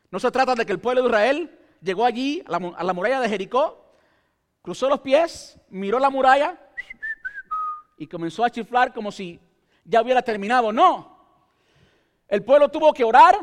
No 0.09 0.19
se 0.19 0.29
trata 0.31 0.55
de 0.55 0.65
que 0.65 0.71
el 0.71 0.79
pueblo 0.79 1.01
de 1.01 1.07
Israel 1.07 1.59
llegó 1.81 2.05
allí 2.05 2.43
a 2.45 2.83
la, 2.83 2.93
muralla 2.93 3.19
de 3.19 3.29
Jericó, 3.29 3.95
cruzó 4.61 4.87
los 4.87 4.99
pies, 4.99 5.59
miró 5.69 5.99
la 5.99 6.09
muralla 6.09 6.59
y 7.97 8.07
comenzó 8.07 8.43
a 8.43 8.49
chiflar 8.49 8.93
como 8.93 9.11
si 9.11 9.39
ya 9.83 10.01
hubiera 10.01 10.21
terminado. 10.21 10.71
No. 10.71 11.17
El 12.27 12.43
pueblo 12.43 12.69
tuvo 12.69 12.93
que 12.93 13.03
orar, 13.03 13.35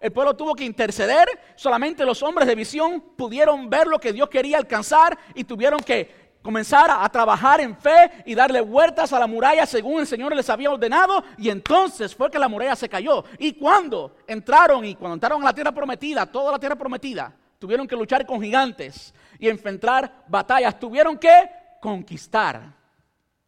el 0.00 0.12
pueblo 0.12 0.34
tuvo 0.34 0.54
que 0.54 0.64
interceder, 0.64 1.26
solamente 1.56 2.04
los 2.04 2.22
hombres 2.22 2.46
de 2.46 2.54
visión 2.54 3.00
pudieron 3.16 3.70
ver 3.70 3.86
lo 3.86 3.98
que 3.98 4.12
Dios 4.12 4.28
quería 4.28 4.58
alcanzar 4.58 5.18
y 5.34 5.44
tuvieron 5.44 5.80
que 5.80 6.27
comenzar 6.48 6.90
a, 6.90 7.06
trabajar 7.10 7.60
en 7.60 7.76
fe 7.76 8.10
y 8.24 8.34
darle 8.34 8.62
vueltas 8.62 9.12
a 9.12 9.18
la 9.18 9.26
muralla 9.26 9.66
según 9.66 10.00
el 10.00 10.06
Señor 10.06 10.34
les 10.34 10.48
había 10.48 10.70
ordenado 10.70 11.22
y 11.36 11.50
entonces 11.50 12.14
fue 12.14 12.30
que 12.30 12.38
la 12.38 12.48
muralla 12.48 12.74
se 12.74 12.88
cayó. 12.88 13.22
Y 13.38 13.52
cuando 13.52 14.16
entraron 14.26 14.82
y 14.82 14.94
cuando 14.94 15.12
entraron 15.12 15.42
a 15.42 15.44
la 15.44 15.52
tierra 15.52 15.72
prometida, 15.72 16.24
toda 16.24 16.52
la 16.52 16.58
tierra 16.58 16.74
prometida, 16.74 17.36
tuvieron 17.58 17.86
que 17.86 17.94
luchar 17.94 18.24
con 18.24 18.40
gigantes 18.40 19.12
y 19.38 19.46
enfrentar 19.46 20.24
batallas, 20.26 20.80
tuvieron 20.80 21.18
que 21.18 21.50
conquistar. 21.82 22.62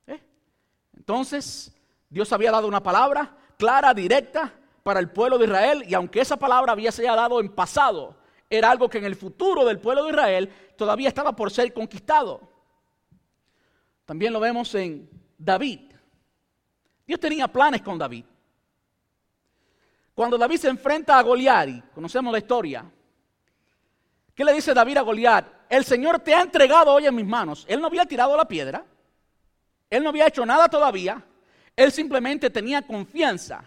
¿Eh? 0.07 0.21
Entonces, 0.95 1.75
Dios 2.11 2.31
había 2.35 2.51
dado 2.51 2.69
una 2.69 2.83
palabra 2.83 3.35
clara, 3.57 3.95
directa 3.95 4.53
para 4.83 5.01
el 5.01 5.09
pueblo 5.09 5.39
de 5.39 5.47
Israel 5.47 5.85
y 5.89 5.95
aunque 5.95 6.21
esa 6.21 6.37
palabra 6.37 6.73
había 6.73 6.93
sido 6.93 7.17
dado 7.17 7.41
en 7.41 7.49
pasado, 7.49 8.15
era 8.51 8.71
algo 8.71 8.91
que 8.91 8.99
en 8.99 9.07
el 9.07 9.17
futuro 9.17 9.65
del 9.65 9.79
pueblo 9.79 10.05
de 10.05 10.11
Israel 10.11 10.53
todavía 10.77 11.09
estaba 11.09 11.35
por 11.35 11.51
ser 11.51 11.73
conquistado. 11.73 12.50
También 14.11 14.33
lo 14.33 14.41
vemos 14.41 14.75
en 14.75 15.09
David. 15.39 15.83
Dios 17.07 17.21
tenía 17.21 17.47
planes 17.47 17.81
con 17.81 17.97
David. 17.97 18.25
Cuando 20.13 20.37
David 20.37 20.57
se 20.57 20.67
enfrenta 20.67 21.17
a 21.17 21.23
Goliat, 21.23 21.69
y 21.69 21.81
conocemos 21.95 22.33
la 22.33 22.39
historia, 22.39 22.91
¿Qué 24.35 24.45
le 24.45 24.53
dice 24.53 24.75
David 24.75 24.97
a 24.97 25.03
Goliat? 25.03 25.47
El 25.69 25.85
Señor 25.85 26.19
te 26.19 26.35
ha 26.35 26.43
entregado 26.43 26.93
hoy 26.93 27.07
en 27.07 27.15
mis 27.15 27.25
manos. 27.25 27.65
Él 27.69 27.81
no 27.81 27.87
había 27.87 28.05
tirado 28.05 28.37
la 28.37 28.49
piedra. 28.49 28.85
Él 29.89 30.03
no 30.03 30.09
había 30.09 30.27
hecho 30.27 30.45
nada 30.45 30.69
todavía. 30.69 31.25
Él 31.77 31.93
simplemente 31.93 32.51
tenía 32.51 32.83
confianza 32.83 33.63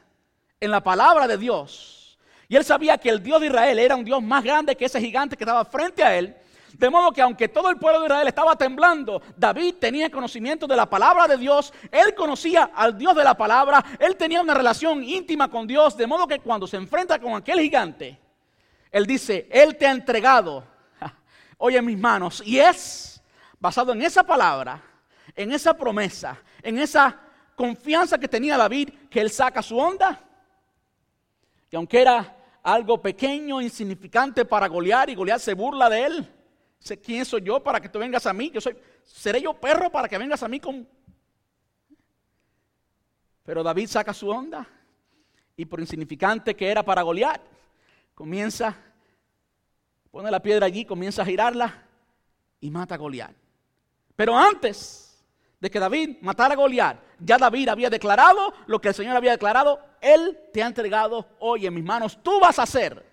en 0.59 0.71
la 0.71 0.83
palabra 0.83 1.25
de 1.25 1.37
Dios. 1.37 2.19
Y 2.49 2.57
él 2.57 2.65
sabía 2.65 2.97
que 2.97 3.07
el 3.07 3.23
Dios 3.23 3.39
de 3.39 3.47
Israel 3.47 3.79
era 3.79 3.95
un 3.95 4.03
Dios 4.03 4.21
más 4.21 4.43
grande 4.43 4.75
que 4.75 4.83
ese 4.83 4.99
gigante 4.99 5.37
que 5.37 5.45
estaba 5.45 5.63
frente 5.63 6.03
a 6.03 6.17
él. 6.17 6.35
De 6.73 6.89
modo 6.89 7.11
que 7.11 7.21
aunque 7.21 7.47
todo 7.47 7.69
el 7.69 7.77
pueblo 7.77 7.99
de 7.99 8.07
Israel 8.07 8.27
estaba 8.27 8.55
temblando, 8.55 9.21
David 9.37 9.75
tenía 9.79 10.09
conocimiento 10.09 10.67
de 10.67 10.75
la 10.75 10.89
palabra 10.89 11.27
de 11.27 11.37
Dios, 11.37 11.73
él 11.91 12.15
conocía 12.15 12.71
al 12.75 12.97
Dios 12.97 13.15
de 13.15 13.23
la 13.23 13.35
palabra, 13.35 13.83
él 13.99 14.15
tenía 14.15 14.41
una 14.41 14.53
relación 14.53 15.03
íntima 15.03 15.49
con 15.49 15.67
Dios, 15.67 15.95
de 15.95 16.07
modo 16.07 16.27
que 16.27 16.39
cuando 16.39 16.67
se 16.67 16.77
enfrenta 16.77 17.19
con 17.19 17.35
aquel 17.35 17.59
gigante, 17.59 18.19
él 18.93 19.07
dice, 19.07 19.47
Él 19.49 19.75
te 19.75 19.87
ha 19.87 19.91
entregado 19.91 20.63
hoy 21.57 21.75
en 21.75 21.83
mis 21.83 21.97
manos. 21.97 22.43
Y 22.45 22.59
es 22.59 23.21
basado 23.59 23.91
en 23.91 24.03
esa 24.03 24.23
palabra, 24.23 24.81
en 25.35 25.51
esa 25.51 25.75
promesa, 25.75 26.39
en 26.61 26.77
esa 26.77 27.19
confianza 27.55 28.19
que 28.19 28.27
tenía 28.27 28.55
David, 28.55 28.89
que 29.09 29.19
Él 29.19 29.31
saca 29.31 29.63
su 29.63 29.79
onda. 29.79 30.21
Y 31.71 31.75
aunque 31.75 32.01
era 32.01 32.37
algo 32.61 33.01
pequeño, 33.01 33.59
insignificante 33.59 34.45
para 34.45 34.67
Goliat, 34.67 35.09
y 35.09 35.15
Goliat 35.15 35.39
se 35.39 35.55
burla 35.55 35.89
de 35.89 36.05
él. 36.05 36.33
Dice, 36.83 36.99
¿quién 36.99 37.23
soy 37.23 37.41
yo 37.43 37.63
para 37.63 37.79
que 37.79 37.87
tú 37.87 37.97
vengas 37.97 38.25
a 38.25 38.33
mí? 38.33 38.51
Yo 38.51 38.59
soy, 38.59 38.75
¿Seré 39.05 39.41
yo 39.41 39.53
perro 39.53 39.89
para 39.89 40.09
que 40.09 40.17
vengas 40.17 40.43
a 40.43 40.49
mí 40.49 40.59
con... 40.59 40.85
Pero 43.45 43.63
David 43.63 43.87
saca 43.87 44.13
su 44.13 44.27
onda. 44.27 44.67
Y 45.55 45.63
por 45.63 45.79
insignificante 45.79 46.53
que 46.57 46.69
era 46.69 46.83
para 46.83 47.01
Goliat, 47.01 47.41
comienza, 48.13 48.75
pone 50.11 50.29
la 50.29 50.41
piedra 50.41 50.65
allí, 50.65 50.83
comienza 50.83 51.21
a 51.21 51.25
girarla 51.25 51.87
y 52.59 52.69
mata 52.69 52.95
a 52.95 52.97
Goliat. 52.97 53.31
Pero 54.17 54.37
antes 54.37 55.23
de 55.61 55.71
que 55.71 55.79
David 55.79 56.17
matara 56.19 56.53
a 56.53 56.57
Goliat, 56.57 56.99
ya 57.19 57.37
David 57.37 57.69
había 57.69 57.89
declarado 57.89 58.53
lo 58.67 58.81
que 58.81 58.89
el 58.89 58.93
Señor 58.93 59.15
había 59.15 59.31
declarado, 59.31 59.79
Él 60.01 60.37
te 60.51 60.61
ha 60.61 60.67
entregado 60.67 61.29
hoy 61.39 61.65
en 61.65 61.75
mis 61.75 61.83
manos, 61.85 62.21
tú 62.21 62.41
vas 62.41 62.59
a 62.59 62.63
hacer 62.63 63.12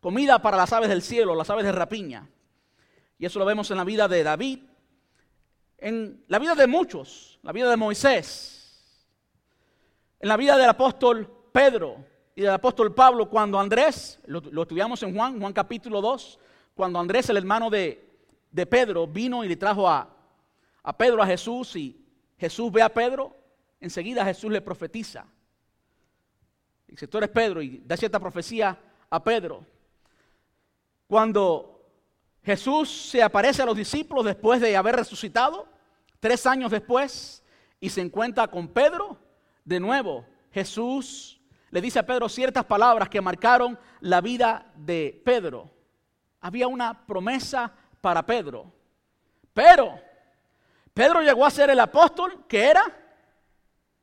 comida 0.00 0.40
para 0.40 0.56
las 0.56 0.72
aves 0.72 0.88
del 0.88 1.02
cielo, 1.02 1.34
las 1.34 1.50
aves 1.50 1.64
de 1.64 1.72
rapiña. 1.72 2.28
Y 3.18 3.26
eso 3.26 3.38
lo 3.38 3.44
vemos 3.44 3.70
en 3.70 3.76
la 3.76 3.84
vida 3.84 4.08
de 4.08 4.22
David, 4.22 4.60
en 5.78 6.24
la 6.28 6.38
vida 6.38 6.54
de 6.54 6.66
muchos, 6.66 7.38
la 7.42 7.52
vida 7.52 7.70
de 7.70 7.76
Moisés, 7.76 8.96
en 10.18 10.28
la 10.28 10.36
vida 10.36 10.56
del 10.56 10.68
apóstol 10.68 11.30
Pedro, 11.52 12.04
y 12.34 12.42
del 12.42 12.52
apóstol 12.52 12.94
Pablo 12.94 13.28
cuando 13.28 13.58
Andrés, 13.58 14.18
lo, 14.24 14.62
estudiamos 14.62 15.02
en 15.02 15.14
Juan, 15.14 15.38
Juan 15.38 15.52
capítulo 15.52 16.00
2, 16.00 16.38
cuando 16.74 16.98
Andrés, 16.98 17.28
el 17.28 17.36
hermano 17.36 17.68
de, 17.68 18.08
Pedro, 18.70 19.06
vino 19.06 19.44
y 19.44 19.48
le 19.48 19.56
trajo 19.56 19.88
a, 19.88 20.08
a 20.82 20.96
Pedro 20.96 21.22
a 21.22 21.26
Jesús 21.26 21.76
y 21.76 22.02
Jesús 22.38 22.72
ve 22.72 22.80
a 22.80 22.88
Pedro, 22.88 23.36
enseguida 23.80 24.24
Jesús 24.24 24.50
le 24.50 24.62
profetiza. 24.62 25.26
Dice, 26.86 27.06
tú 27.06 27.18
eres 27.18 27.30
Pedro 27.30 27.60
y 27.60 27.82
da 27.84 27.96
cierta 27.96 28.18
profecía 28.18 28.78
a 29.10 29.22
Pedro. 29.22 29.64
Cuando 31.10 31.88
Jesús 32.44 32.88
se 33.10 33.20
aparece 33.20 33.62
a 33.62 33.66
los 33.66 33.76
discípulos 33.76 34.24
después 34.24 34.60
de 34.60 34.76
haber 34.76 34.94
resucitado, 34.94 35.66
tres 36.20 36.46
años 36.46 36.70
después, 36.70 37.42
y 37.80 37.90
se 37.90 38.00
encuentra 38.00 38.46
con 38.46 38.68
Pedro, 38.68 39.18
de 39.64 39.80
nuevo 39.80 40.24
Jesús 40.52 41.40
le 41.70 41.80
dice 41.80 41.98
a 41.98 42.06
Pedro 42.06 42.28
ciertas 42.28 42.64
palabras 42.64 43.08
que 43.08 43.20
marcaron 43.20 43.76
la 43.98 44.20
vida 44.20 44.70
de 44.76 45.20
Pedro. 45.24 45.68
Había 46.42 46.68
una 46.68 47.04
promesa 47.04 47.72
para 48.00 48.24
Pedro. 48.24 48.72
Pero 49.52 50.00
Pedro 50.94 51.22
llegó 51.22 51.44
a 51.44 51.50
ser 51.50 51.70
el 51.70 51.80
apóstol 51.80 52.44
que 52.46 52.62
era 52.62 52.84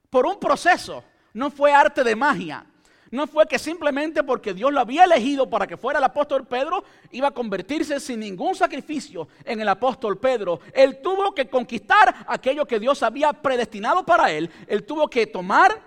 por 0.10 0.26
un 0.26 0.38
proceso. 0.38 1.06
No 1.32 1.52
fue 1.52 1.72
arte 1.72 2.04
de 2.04 2.18
magia. 2.18 2.66
No 3.12 3.28
fue 3.28 3.48
que 3.48 3.58
simplemente 3.58 4.24
porque 4.24 4.54
Dios 4.54 4.72
lo 4.74 4.80
había 4.80 5.06
elegido 5.06 5.50
para 5.50 5.66
que 5.66 5.78
fuera 5.78 6.00
el 6.00 6.06
apóstol 6.06 6.46
Pedro, 6.46 6.84
iba 7.12 7.30
a 7.30 7.32
convertirse 7.32 8.00
sin 8.00 8.20
ningún 8.20 8.56
sacrificio 8.56 9.28
en 9.46 9.62
el 9.62 9.70
apóstol 9.70 10.18
Pedro. 10.18 10.60
Él 10.74 11.02
tuvo 11.02 11.34
que 11.34 11.48
conquistar 11.48 12.26
aquello 12.28 12.66
que 12.66 12.80
Dios 12.80 13.04
había 13.04 13.34
predestinado 13.34 14.06
para 14.06 14.32
él. 14.32 14.50
Él 14.68 14.84
tuvo 14.84 15.10
que 15.10 15.28
tomar 15.28 15.82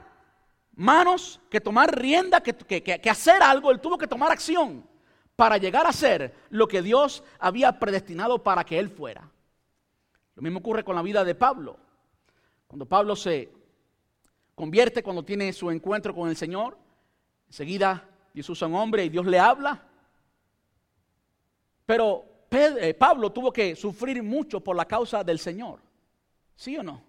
manos, 0.81 1.41
que 1.51 1.61
tomar 1.61 1.95
rienda, 1.95 2.43
que, 2.43 3.11
hacer 3.11 3.43
algo, 3.43 3.71
él 3.71 3.81
tuvo 3.81 3.99
que 3.99 4.07
tomar 4.07 4.33
acción 4.33 4.89
para 5.37 5.59
llegar 5.59 5.87
a 5.87 5.93
ser 5.93 6.35
lo 6.49 6.67
que 6.67 6.81
Dios 6.81 7.23
había 7.39 7.79
predestinado 7.79 8.43
para 8.43 8.65
que 8.65 8.79
él 8.79 8.89
fuera. 8.89 9.31
Lo 10.37 10.43
mismo 10.43 10.61
ocurre 10.61 10.85
con 10.85 10.97
la 10.97 11.03
vida 11.03 11.23
de 11.23 11.35
Pablo. 11.35 11.79
Cuando 12.67 12.87
Pablo 12.87 13.15
se 13.15 13.51
convierte, 14.55 15.03
cuando 15.03 15.23
tiene 15.23 15.53
su 15.53 15.71
encuentro 15.71 16.15
con 16.15 16.31
el 16.31 16.37
Señor, 16.37 16.79
enseguida 17.51 18.09
Dios 18.33 18.49
usa 18.49 18.69
un 18.69 18.77
hombre 18.77 19.05
y 19.05 19.09
Dios 19.09 19.27
le 19.27 19.41
habla. 19.41 19.83
Pero 21.85 22.25
eh, 22.49 22.95
Pablo 22.95 23.33
tuvo 23.33 23.53
que 23.53 23.75
sufrir 23.75 24.23
mucho 24.23 24.61
por 24.61 24.77
la 24.77 24.85
causa 24.85 25.25
del 25.25 25.41
Señor. 25.41 25.81
¿Sí 26.55 26.77
o 26.77 26.83
no? 26.85 27.03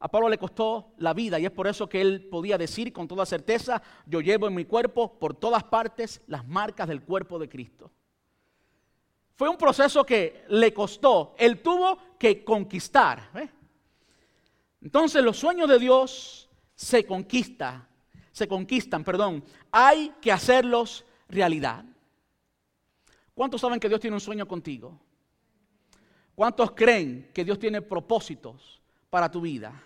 A 0.00 0.08
Pablo 0.08 0.28
le 0.28 0.38
costó 0.38 0.92
la 0.98 1.14
vida 1.14 1.38
y 1.38 1.46
es 1.46 1.52
por 1.52 1.68
eso 1.68 1.88
que 1.88 2.00
él 2.00 2.28
podía 2.28 2.58
decir 2.58 2.92
con 2.92 3.06
toda 3.06 3.24
certeza, 3.24 3.80
yo 4.06 4.20
llevo 4.20 4.48
en 4.48 4.54
mi 4.54 4.64
cuerpo 4.64 5.16
por 5.18 5.34
todas 5.34 5.62
partes 5.62 6.20
las 6.26 6.46
marcas 6.46 6.88
del 6.88 7.02
cuerpo 7.02 7.38
de 7.38 7.48
Cristo. 7.48 7.90
Fue 9.36 9.48
un 9.48 9.56
proceso 9.56 10.04
que 10.04 10.44
le 10.48 10.74
costó, 10.74 11.34
él 11.38 11.62
tuvo 11.62 11.98
que 12.18 12.44
conquistar. 12.44 13.30
Entonces 14.82 15.22
los 15.22 15.38
sueños 15.38 15.68
de 15.68 15.78
Dios 15.78 16.50
se 16.74 17.06
conquista, 17.06 17.88
se 18.36 18.46
conquistan, 18.46 19.02
perdón, 19.02 19.42
hay 19.72 20.12
que 20.20 20.30
hacerlos 20.30 21.06
realidad. 21.26 21.86
¿Cuántos 23.32 23.62
saben 23.62 23.80
que 23.80 23.88
Dios 23.88 23.98
tiene 23.98 24.14
un 24.14 24.20
sueño 24.20 24.46
contigo? 24.46 25.00
¿Cuántos 26.34 26.72
creen 26.72 27.30
que 27.32 27.46
Dios 27.46 27.58
tiene 27.58 27.80
propósitos 27.80 28.82
para 29.08 29.30
tu 29.30 29.40
vida? 29.40 29.82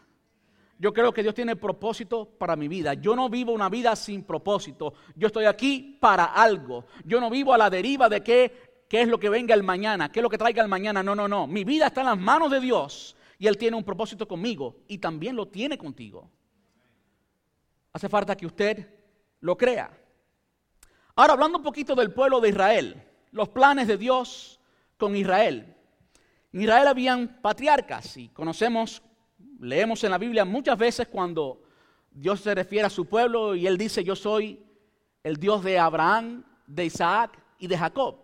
Yo 0.81 0.93
creo 0.93 1.15
que 1.15 1.23
Dios 1.23 1.33
tiene 1.33 1.55
propósito 1.55 2.25
para 2.27 2.57
mi 2.57 2.67
vida. 2.67 2.95
Yo 2.95 3.15
no 3.15 3.29
vivo 3.29 3.53
una 3.53 3.69
vida 3.69 3.95
sin 3.95 4.25
propósito. 4.25 4.95
Yo 5.15 5.29
estoy 5.29 5.45
aquí 5.45 5.97
para 6.01 6.25
algo. 6.25 6.87
Yo 7.05 7.21
no 7.21 7.31
vivo 7.31 7.55
a 7.55 7.59
la 7.59 7.71
deriva 7.71 8.09
de 8.09 8.21
qué, 8.21 8.85
qué 8.89 9.03
es 9.03 9.07
lo 9.07 9.21
que 9.21 9.29
venga 9.29 9.55
el 9.55 9.63
mañana, 9.63 10.11
qué 10.11 10.19
es 10.19 10.25
lo 10.25 10.29
que 10.29 10.39
traiga 10.39 10.61
el 10.61 10.69
mañana. 10.69 11.05
No, 11.05 11.15
no, 11.15 11.29
no. 11.29 11.47
Mi 11.47 11.63
vida 11.63 11.87
está 11.87 12.01
en 12.01 12.09
las 12.09 12.19
manos 12.19 12.51
de 12.51 12.59
Dios 12.59 13.15
y 13.39 13.47
Él 13.47 13.57
tiene 13.57 13.77
un 13.77 13.85
propósito 13.85 14.27
conmigo 14.27 14.79
y 14.89 14.99
también 14.99 15.37
lo 15.37 15.47
tiene 15.47 15.79
contigo. 15.79 16.29
Hace 17.93 18.09
falta 18.09 18.37
que 18.37 18.47
usted 18.47 18.87
lo 19.41 19.57
crea. 19.57 19.91
Ahora, 21.17 21.33
hablando 21.33 21.59
un 21.59 21.65
poquito 21.65 21.95
del 21.95 22.13
pueblo 22.13 22.41
de 22.41 22.51
Israel, 22.51 23.03
los 23.33 23.49
planes 23.49 23.89
de 23.89 23.97
Dios 23.97 24.61
con 24.97 25.17
Israel. 25.17 25.77
En 26.53 26.63
Israel 26.63 26.89
habían 26.89 27.41
patriarcas 27.41 28.17
y 28.17 28.29
conocemos 28.29 29.03
leemos 29.61 30.03
en 30.05 30.11
la 30.11 30.19
Biblia 30.19 30.45
muchas 30.45 30.79
veces 30.79 31.09
cuando 31.09 31.63
Dios 32.11 32.41
se 32.41 32.55
refiere 32.55 32.87
a 32.87 32.91
su 32.91 33.07
pueblo 33.07 33.55
y 33.55 33.67
Él 33.67 33.77
dice, 33.77 34.03
yo 34.03 34.17
soy 34.17 34.61
el 35.23 35.37
Dios 35.37 35.63
de 35.63 35.79
Abraham, 35.79 36.45
de 36.67 36.87
Isaac 36.87 37.39
y 37.59 37.67
de 37.67 37.77
Jacob. 37.77 38.17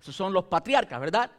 Esos 0.00 0.14
son 0.14 0.32
los 0.32 0.44
patriarcas, 0.44 1.00
¿verdad? 1.00 1.30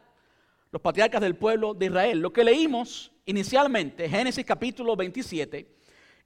Los 0.72 0.82
patriarcas 0.82 1.22
del 1.22 1.36
pueblo 1.36 1.74
de 1.74 1.86
Israel. 1.86 2.20
Lo 2.20 2.34
que 2.34 2.44
leímos 2.44 3.12
inicialmente, 3.26 4.10
Génesis 4.10 4.46
capítulo 4.46 4.96
27 4.96 5.75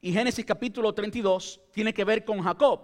y 0.02 0.14
Génesis 0.14 0.46
capítulo 0.46 0.94
32, 0.94 1.60
tiene 1.72 1.94
que 1.94 2.04
ver 2.04 2.24
con 2.24 2.42
Jacob. 2.42 2.82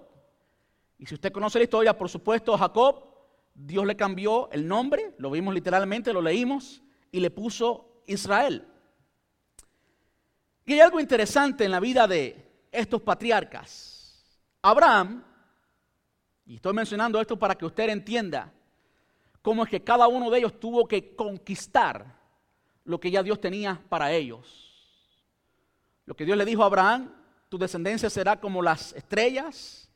Y 0.97 1.05
si 1.05 1.15
usted 1.15 1.31
conoce 1.31 1.59
la 1.59 1.63
historia, 1.63 1.97
por 1.97 2.09
supuesto, 2.09 2.57
Jacob, 2.57 3.05
Dios 3.53 3.85
le 3.85 3.95
cambió 3.95 4.49
el 4.51 4.67
nombre, 4.67 5.13
lo 5.17 5.31
vimos 5.31 5.53
literalmente, 5.53 6.11
lo 6.11 6.21
leímos, 6.21 6.81
y 7.11 7.19
le 7.21 7.31
puso 7.31 8.01
Israel. 8.05 8.67
Y 10.65 10.73
hay 10.73 10.79
algo 10.81 10.99
interesante 10.99 11.63
en 11.63 11.71
la 11.71 11.79
vida 11.79 12.07
de 12.07 12.51
estos 12.71 13.01
patriarcas. 13.01 14.41
Abraham, 14.61 15.23
y 16.45 16.55
estoy 16.55 16.73
mencionando 16.73 17.21
esto 17.21 17.37
para 17.37 17.55
que 17.55 17.65
usted 17.65 17.89
entienda 17.89 18.51
cómo 19.41 19.63
es 19.63 19.69
que 19.69 19.83
cada 19.83 20.07
uno 20.07 20.29
de 20.29 20.39
ellos 20.39 20.59
tuvo 20.59 20.87
que 20.87 21.15
conquistar 21.15 22.19
lo 22.83 22.99
que 22.99 23.11
ya 23.11 23.23
Dios 23.23 23.39
tenía 23.39 23.81
para 23.89 24.11
ellos. 24.11 24.64
Lo 26.05 26.15
que 26.15 26.25
Dios 26.25 26.37
le 26.37 26.45
dijo 26.45 26.63
a 26.63 26.67
Abraham, 26.67 27.11
tu 27.49 27.57
descendencia 27.57 28.09
será 28.09 28.39
como 28.39 28.61
las 28.61 28.93
estrellas, 28.93 29.89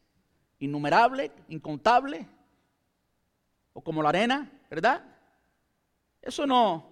innumerable, 0.60 1.32
incontable, 1.50 2.28
o 3.74 3.82
como 3.82 4.02
la 4.02 4.10
arena, 4.10 4.52
¿verdad? 4.70 5.04
Eso 6.22 6.46
no 6.46 6.92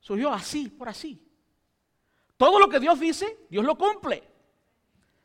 surgió 0.00 0.32
así, 0.32 0.68
por 0.68 0.88
así. 0.88 1.20
Todo 2.36 2.58
lo 2.58 2.68
que 2.68 2.80
Dios 2.80 3.00
dice, 3.00 3.38
Dios 3.48 3.64
lo 3.64 3.76
cumple. 3.76 4.22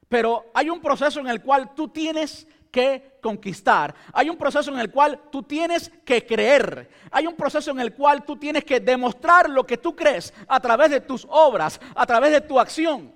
Pero 0.07 0.49
hay 0.53 0.69
un 0.69 0.81
proceso 0.81 1.19
en 1.19 1.27
el 1.27 1.41
cual 1.41 1.75
tú 1.75 1.89
tienes 1.89 2.47
que 2.71 3.17
conquistar. 3.21 3.93
Hay 4.13 4.29
un 4.29 4.37
proceso 4.37 4.71
en 4.71 4.79
el 4.79 4.91
cual 4.91 5.19
tú 5.31 5.43
tienes 5.43 5.89
que 6.05 6.25
creer. 6.25 6.89
Hay 7.11 7.27
un 7.27 7.35
proceso 7.35 7.71
en 7.71 7.79
el 7.79 7.93
cual 7.93 8.23
tú 8.23 8.37
tienes 8.37 8.63
que 8.63 8.79
demostrar 8.79 9.49
lo 9.49 9.65
que 9.65 9.77
tú 9.77 9.95
crees 9.95 10.33
a 10.47 10.59
través 10.59 10.91
de 10.91 11.01
tus 11.01 11.25
obras, 11.29 11.79
a 11.95 12.05
través 12.05 12.31
de 12.31 12.41
tu 12.41 12.59
acción. 12.59 13.13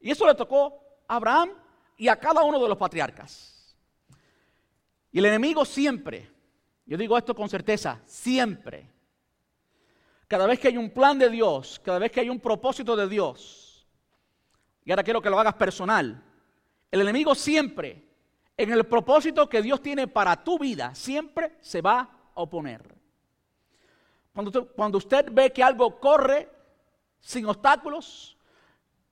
Y 0.00 0.10
eso 0.10 0.26
le 0.26 0.34
tocó 0.34 0.80
a 1.06 1.16
Abraham 1.16 1.50
y 1.96 2.08
a 2.08 2.16
cada 2.16 2.42
uno 2.42 2.62
de 2.62 2.68
los 2.68 2.78
patriarcas. 2.78 3.76
Y 5.10 5.18
el 5.18 5.26
enemigo 5.26 5.64
siempre, 5.64 6.30
yo 6.86 6.96
digo 6.96 7.16
esto 7.18 7.34
con 7.34 7.48
certeza, 7.48 8.00
siempre 8.04 8.98
cada 10.28 10.46
vez 10.46 10.60
que 10.60 10.68
hay 10.68 10.76
un 10.76 10.90
plan 10.90 11.18
de 11.18 11.30
Dios, 11.30 11.80
cada 11.82 11.98
vez 11.98 12.12
que 12.12 12.20
hay 12.20 12.28
un 12.28 12.38
propósito 12.38 12.94
de 12.94 13.08
Dios, 13.08 13.86
y 14.84 14.90
ahora 14.90 15.02
quiero 15.02 15.22
que 15.22 15.30
lo 15.30 15.40
hagas 15.40 15.54
personal, 15.54 16.22
el 16.90 17.00
enemigo 17.00 17.34
siempre, 17.34 18.04
en 18.58 18.72
el 18.72 18.84
propósito 18.84 19.48
que 19.48 19.62
Dios 19.62 19.80
tiene 19.80 20.08
para 20.08 20.42
tu 20.42 20.58
vida, 20.58 20.92
siempre 20.94 21.56
se 21.60 21.80
va 21.80 22.00
a 22.00 22.10
oponer. 22.34 22.96
Cuando, 24.34 24.68
cuando 24.72 24.98
usted 24.98 25.26
ve 25.30 25.52
que 25.52 25.62
algo 25.62 26.00
corre 26.00 26.50
sin 27.20 27.46
obstáculos, 27.46 28.36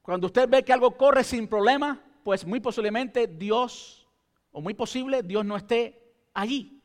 cuando 0.03 0.27
usted 0.27 0.49
ve 0.49 0.65
que 0.65 0.73
algo 0.73 0.97
corre 0.97 1.23
sin 1.23 1.47
problema, 1.47 2.03
pues 2.25 2.45
muy 2.45 2.59
posiblemente 2.59 3.29
Dios, 3.29 4.09
o 4.51 4.61
muy 4.61 4.75
posible, 4.75 5.23
Dios 5.23 5.45
no 5.45 5.57
esté 5.57 6.15
allí. 6.35 6.83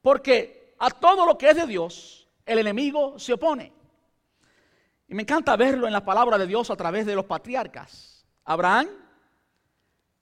Porque 0.00 0.76
a 0.78 0.90
todo 0.90 1.26
lo 1.26 1.36
que 1.36 1.50
es 1.50 1.56
de 1.56 1.66
Dios, 1.66 2.28
el 2.44 2.60
enemigo 2.60 3.18
se 3.18 3.32
opone. 3.32 3.72
Y 5.08 5.14
me 5.14 5.22
encanta 5.22 5.56
verlo 5.56 5.88
en 5.88 5.92
la 5.92 6.04
palabra 6.04 6.38
de 6.38 6.46
Dios 6.46 6.70
a 6.70 6.76
través 6.76 7.04
de 7.04 7.16
los 7.16 7.24
patriarcas. 7.24 8.24
Abraham 8.44 8.86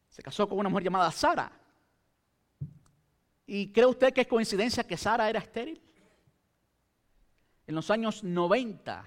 se 0.09 0.23
casó 0.23 0.49
con 0.49 0.59
una 0.59 0.71
mujer 0.71 0.85
llamada 0.85 1.11
Sara. 1.11 1.53
¿Y 3.47 3.73
cree 3.73 3.87
usted 3.87 4.13
que 4.13 4.23
es 4.23 4.27
coincidencia 4.27 4.87
que 4.87 4.97
Sara 4.97 5.29
era 5.29 5.39
estéril? 5.39 5.81
En 7.67 7.75
los 7.75 7.91
años 7.91 8.23
90 8.23 9.05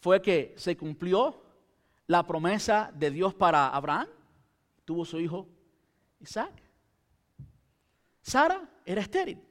fue 0.00 0.22
que 0.22 0.54
se 0.56 0.76
cumplió 0.76 1.42
la 2.06 2.26
promesa 2.26 2.90
de 2.94 3.10
Dios 3.10 3.34
para 3.34 3.68
Abraham. 3.68 4.08
Tuvo 4.84 5.04
su 5.04 5.20
hijo 5.20 5.46
Isaac. 6.20 6.52
Sara 8.22 8.68
era 8.84 9.00
estéril. 9.00 9.42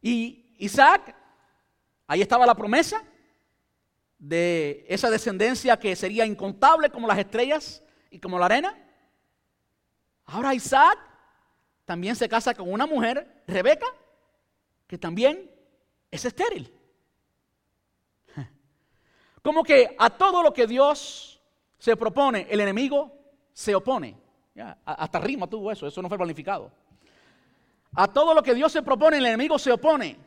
Y 0.00 0.54
Isaac, 0.58 1.14
ahí 2.06 2.22
estaba 2.22 2.46
la 2.46 2.54
promesa 2.54 3.02
de 4.18 4.84
esa 4.88 5.10
descendencia 5.10 5.78
que 5.78 5.94
sería 5.94 6.26
incontable 6.26 6.90
como 6.90 7.06
las 7.06 7.18
estrellas 7.18 7.82
y 8.10 8.18
como 8.18 8.38
la 8.38 8.46
arena. 8.46 8.76
Ahora 10.24 10.54
Isaac 10.54 11.07
también 11.88 12.14
se 12.16 12.28
casa 12.28 12.52
con 12.52 12.70
una 12.70 12.84
mujer, 12.84 13.42
Rebeca, 13.46 13.86
que 14.86 14.98
también 14.98 15.50
es 16.10 16.22
estéril. 16.22 16.70
Como 19.42 19.64
que 19.64 19.96
a 19.98 20.10
todo 20.10 20.42
lo 20.42 20.52
que 20.52 20.66
Dios 20.66 21.40
se 21.78 21.96
propone, 21.96 22.46
el 22.50 22.60
enemigo 22.60 23.10
se 23.54 23.74
opone. 23.74 24.14
hasta 24.84 25.18
rima 25.18 25.46
tuvo 25.46 25.72
eso, 25.72 25.86
eso 25.86 26.02
no 26.02 26.10
fue 26.10 26.18
planificado. 26.18 26.70
A 27.94 28.06
todo 28.06 28.34
lo 28.34 28.42
que 28.42 28.52
Dios 28.52 28.70
se 28.70 28.82
propone, 28.82 29.16
el 29.16 29.24
enemigo 29.24 29.58
se 29.58 29.72
opone. 29.72 30.18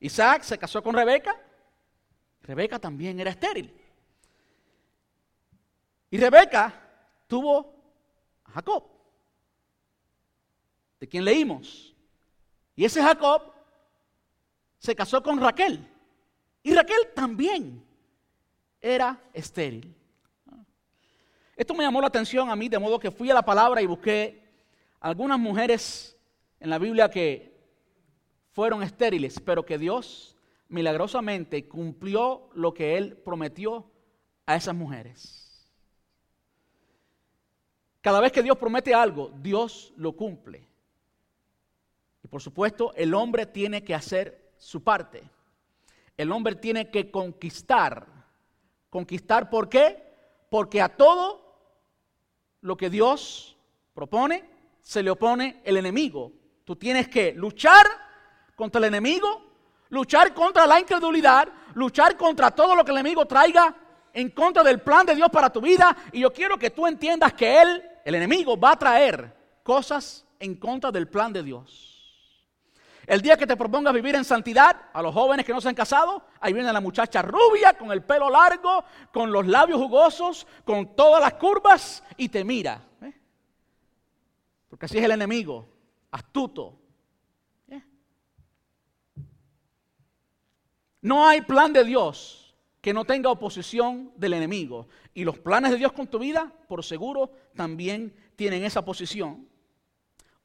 Isaac 0.00 0.42
se 0.42 0.58
casó 0.58 0.82
con 0.82 0.94
Rebeca. 0.94 1.34
Rebeca 2.42 2.78
también 2.78 3.18
era 3.20 3.30
estéril. 3.30 3.74
Y 6.10 6.18
Rebeca 6.18 6.74
tuvo 7.26 7.74
a 8.44 8.50
Jacob, 8.50 8.97
de 11.00 11.08
quien 11.08 11.24
leímos. 11.24 11.94
Y 12.74 12.84
ese 12.84 13.02
Jacob 13.02 13.42
se 14.78 14.94
casó 14.94 15.22
con 15.22 15.40
Raquel. 15.40 15.86
Y 16.62 16.74
Raquel 16.74 17.08
también 17.14 17.84
era 18.80 19.20
estéril. 19.32 19.94
Esto 21.56 21.74
me 21.74 21.82
llamó 21.82 22.00
la 22.00 22.06
atención 22.06 22.50
a 22.50 22.56
mí, 22.56 22.68
de 22.68 22.78
modo 22.78 23.00
que 23.00 23.10
fui 23.10 23.30
a 23.30 23.34
la 23.34 23.44
palabra 23.44 23.82
y 23.82 23.86
busqué 23.86 24.44
algunas 25.00 25.38
mujeres 25.38 26.16
en 26.60 26.70
la 26.70 26.78
Biblia 26.78 27.10
que 27.10 27.52
fueron 28.52 28.82
estériles, 28.82 29.40
pero 29.40 29.66
que 29.66 29.78
Dios 29.78 30.36
milagrosamente 30.68 31.66
cumplió 31.66 32.50
lo 32.54 32.74
que 32.74 32.96
Él 32.96 33.16
prometió 33.16 33.90
a 34.46 34.54
esas 34.54 34.74
mujeres. 34.74 35.68
Cada 38.00 38.20
vez 38.20 38.30
que 38.30 38.42
Dios 38.42 38.56
promete 38.56 38.94
algo, 38.94 39.32
Dios 39.40 39.92
lo 39.96 40.12
cumple. 40.12 40.67
Y 42.22 42.28
por 42.28 42.42
supuesto, 42.42 42.92
el 42.94 43.14
hombre 43.14 43.46
tiene 43.46 43.84
que 43.84 43.94
hacer 43.94 44.52
su 44.56 44.82
parte. 44.82 45.22
El 46.16 46.32
hombre 46.32 46.56
tiene 46.56 46.90
que 46.90 47.10
conquistar. 47.10 48.06
¿Conquistar 48.90 49.50
por 49.50 49.68
qué? 49.68 50.02
Porque 50.50 50.82
a 50.82 50.88
todo 50.88 51.48
lo 52.60 52.76
que 52.76 52.90
Dios 52.90 53.56
propone, 53.94 54.48
se 54.80 55.02
le 55.02 55.10
opone 55.10 55.60
el 55.64 55.76
enemigo. 55.76 56.32
Tú 56.64 56.76
tienes 56.76 57.08
que 57.08 57.32
luchar 57.32 57.86
contra 58.56 58.78
el 58.78 58.86
enemigo, 58.86 59.42
luchar 59.90 60.34
contra 60.34 60.66
la 60.66 60.80
incredulidad, 60.80 61.48
luchar 61.74 62.16
contra 62.16 62.50
todo 62.50 62.74
lo 62.74 62.84
que 62.84 62.90
el 62.90 62.98
enemigo 62.98 63.26
traiga 63.26 63.74
en 64.12 64.30
contra 64.30 64.64
del 64.64 64.80
plan 64.80 65.06
de 65.06 65.14
Dios 65.14 65.28
para 65.30 65.50
tu 65.50 65.60
vida. 65.60 65.96
Y 66.12 66.20
yo 66.20 66.32
quiero 66.32 66.58
que 66.58 66.70
tú 66.70 66.86
entiendas 66.86 67.32
que 67.34 67.62
Él, 67.62 67.84
el 68.04 68.14
enemigo, 68.14 68.58
va 68.58 68.72
a 68.72 68.78
traer 68.78 69.32
cosas 69.62 70.26
en 70.40 70.56
contra 70.56 70.90
del 70.90 71.08
plan 71.08 71.32
de 71.32 71.42
Dios. 71.42 71.87
El 73.08 73.22
día 73.22 73.38
que 73.38 73.46
te 73.46 73.56
propongas 73.56 73.94
vivir 73.94 74.14
en 74.16 74.24
santidad, 74.24 74.90
a 74.92 75.00
los 75.00 75.14
jóvenes 75.14 75.46
que 75.46 75.52
no 75.54 75.62
se 75.62 75.68
han 75.70 75.74
casado, 75.74 76.26
ahí 76.40 76.52
viene 76.52 76.70
la 76.70 76.80
muchacha 76.82 77.22
rubia 77.22 77.72
con 77.72 77.90
el 77.90 78.02
pelo 78.02 78.28
largo, 78.28 78.84
con 79.10 79.32
los 79.32 79.46
labios 79.46 79.80
jugosos, 79.80 80.46
con 80.62 80.94
todas 80.94 81.22
las 81.22 81.32
curvas 81.32 82.04
y 82.18 82.28
te 82.28 82.44
mira. 82.44 82.86
¿eh? 83.00 83.14
Porque 84.68 84.84
así 84.84 84.98
es 84.98 85.04
el 85.04 85.12
enemigo, 85.12 85.66
astuto. 86.10 86.78
¿eh? 87.70 87.82
No 91.00 91.26
hay 91.26 91.40
plan 91.40 91.72
de 91.72 91.84
Dios 91.84 92.54
que 92.82 92.92
no 92.92 93.06
tenga 93.06 93.30
oposición 93.30 94.12
del 94.16 94.34
enemigo. 94.34 94.86
Y 95.14 95.24
los 95.24 95.38
planes 95.38 95.70
de 95.70 95.78
Dios 95.78 95.92
con 95.92 96.08
tu 96.08 96.18
vida, 96.18 96.52
por 96.68 96.84
seguro, 96.84 97.30
también 97.56 98.14
tienen 98.36 98.64
esa 98.64 98.84
posición. 98.84 99.47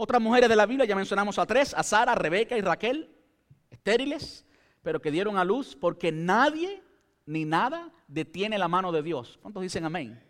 Otras 0.04 0.22
mujeres 0.22 0.50
de 0.50 0.58
la 0.58 0.66
Biblia, 0.66 0.86
ya 0.86 0.98
mencionamos 0.98 1.40
a 1.40 1.46
tres, 1.46 1.74
a 1.74 1.82
Sara, 1.82 2.14
Rebeca 2.14 2.58
y 2.58 2.62
Raquel, 2.62 3.10
estériles, 3.72 4.46
pero 4.82 5.02
que 5.02 5.10
dieron 5.12 5.38
a 5.38 5.46
luz 5.46 5.78
porque 5.78 6.12
nadie 6.12 6.84
ni 7.26 7.46
nada 7.46 7.90
detiene 8.10 8.58
la 8.58 8.68
mano 8.68 8.92
de 8.92 9.02
Dios. 9.02 9.40
¿Cuántos 9.42 9.64
dicen 9.64 9.86
amén? 9.86 10.22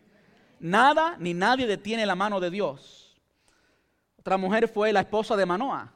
Nada 0.59 1.17
ni 1.17 1.33
nadie 1.33 1.65
detiene 1.65 2.05
la 2.05 2.13
mano 2.13 2.39
de 2.39 2.51
Dios. 2.51 3.19
Otra 4.19 4.37
mujer 4.37 4.67
fue 4.67 4.93
la 4.93 4.99
esposa 4.99 5.35
de 5.35 5.47
Manoah. 5.47 5.91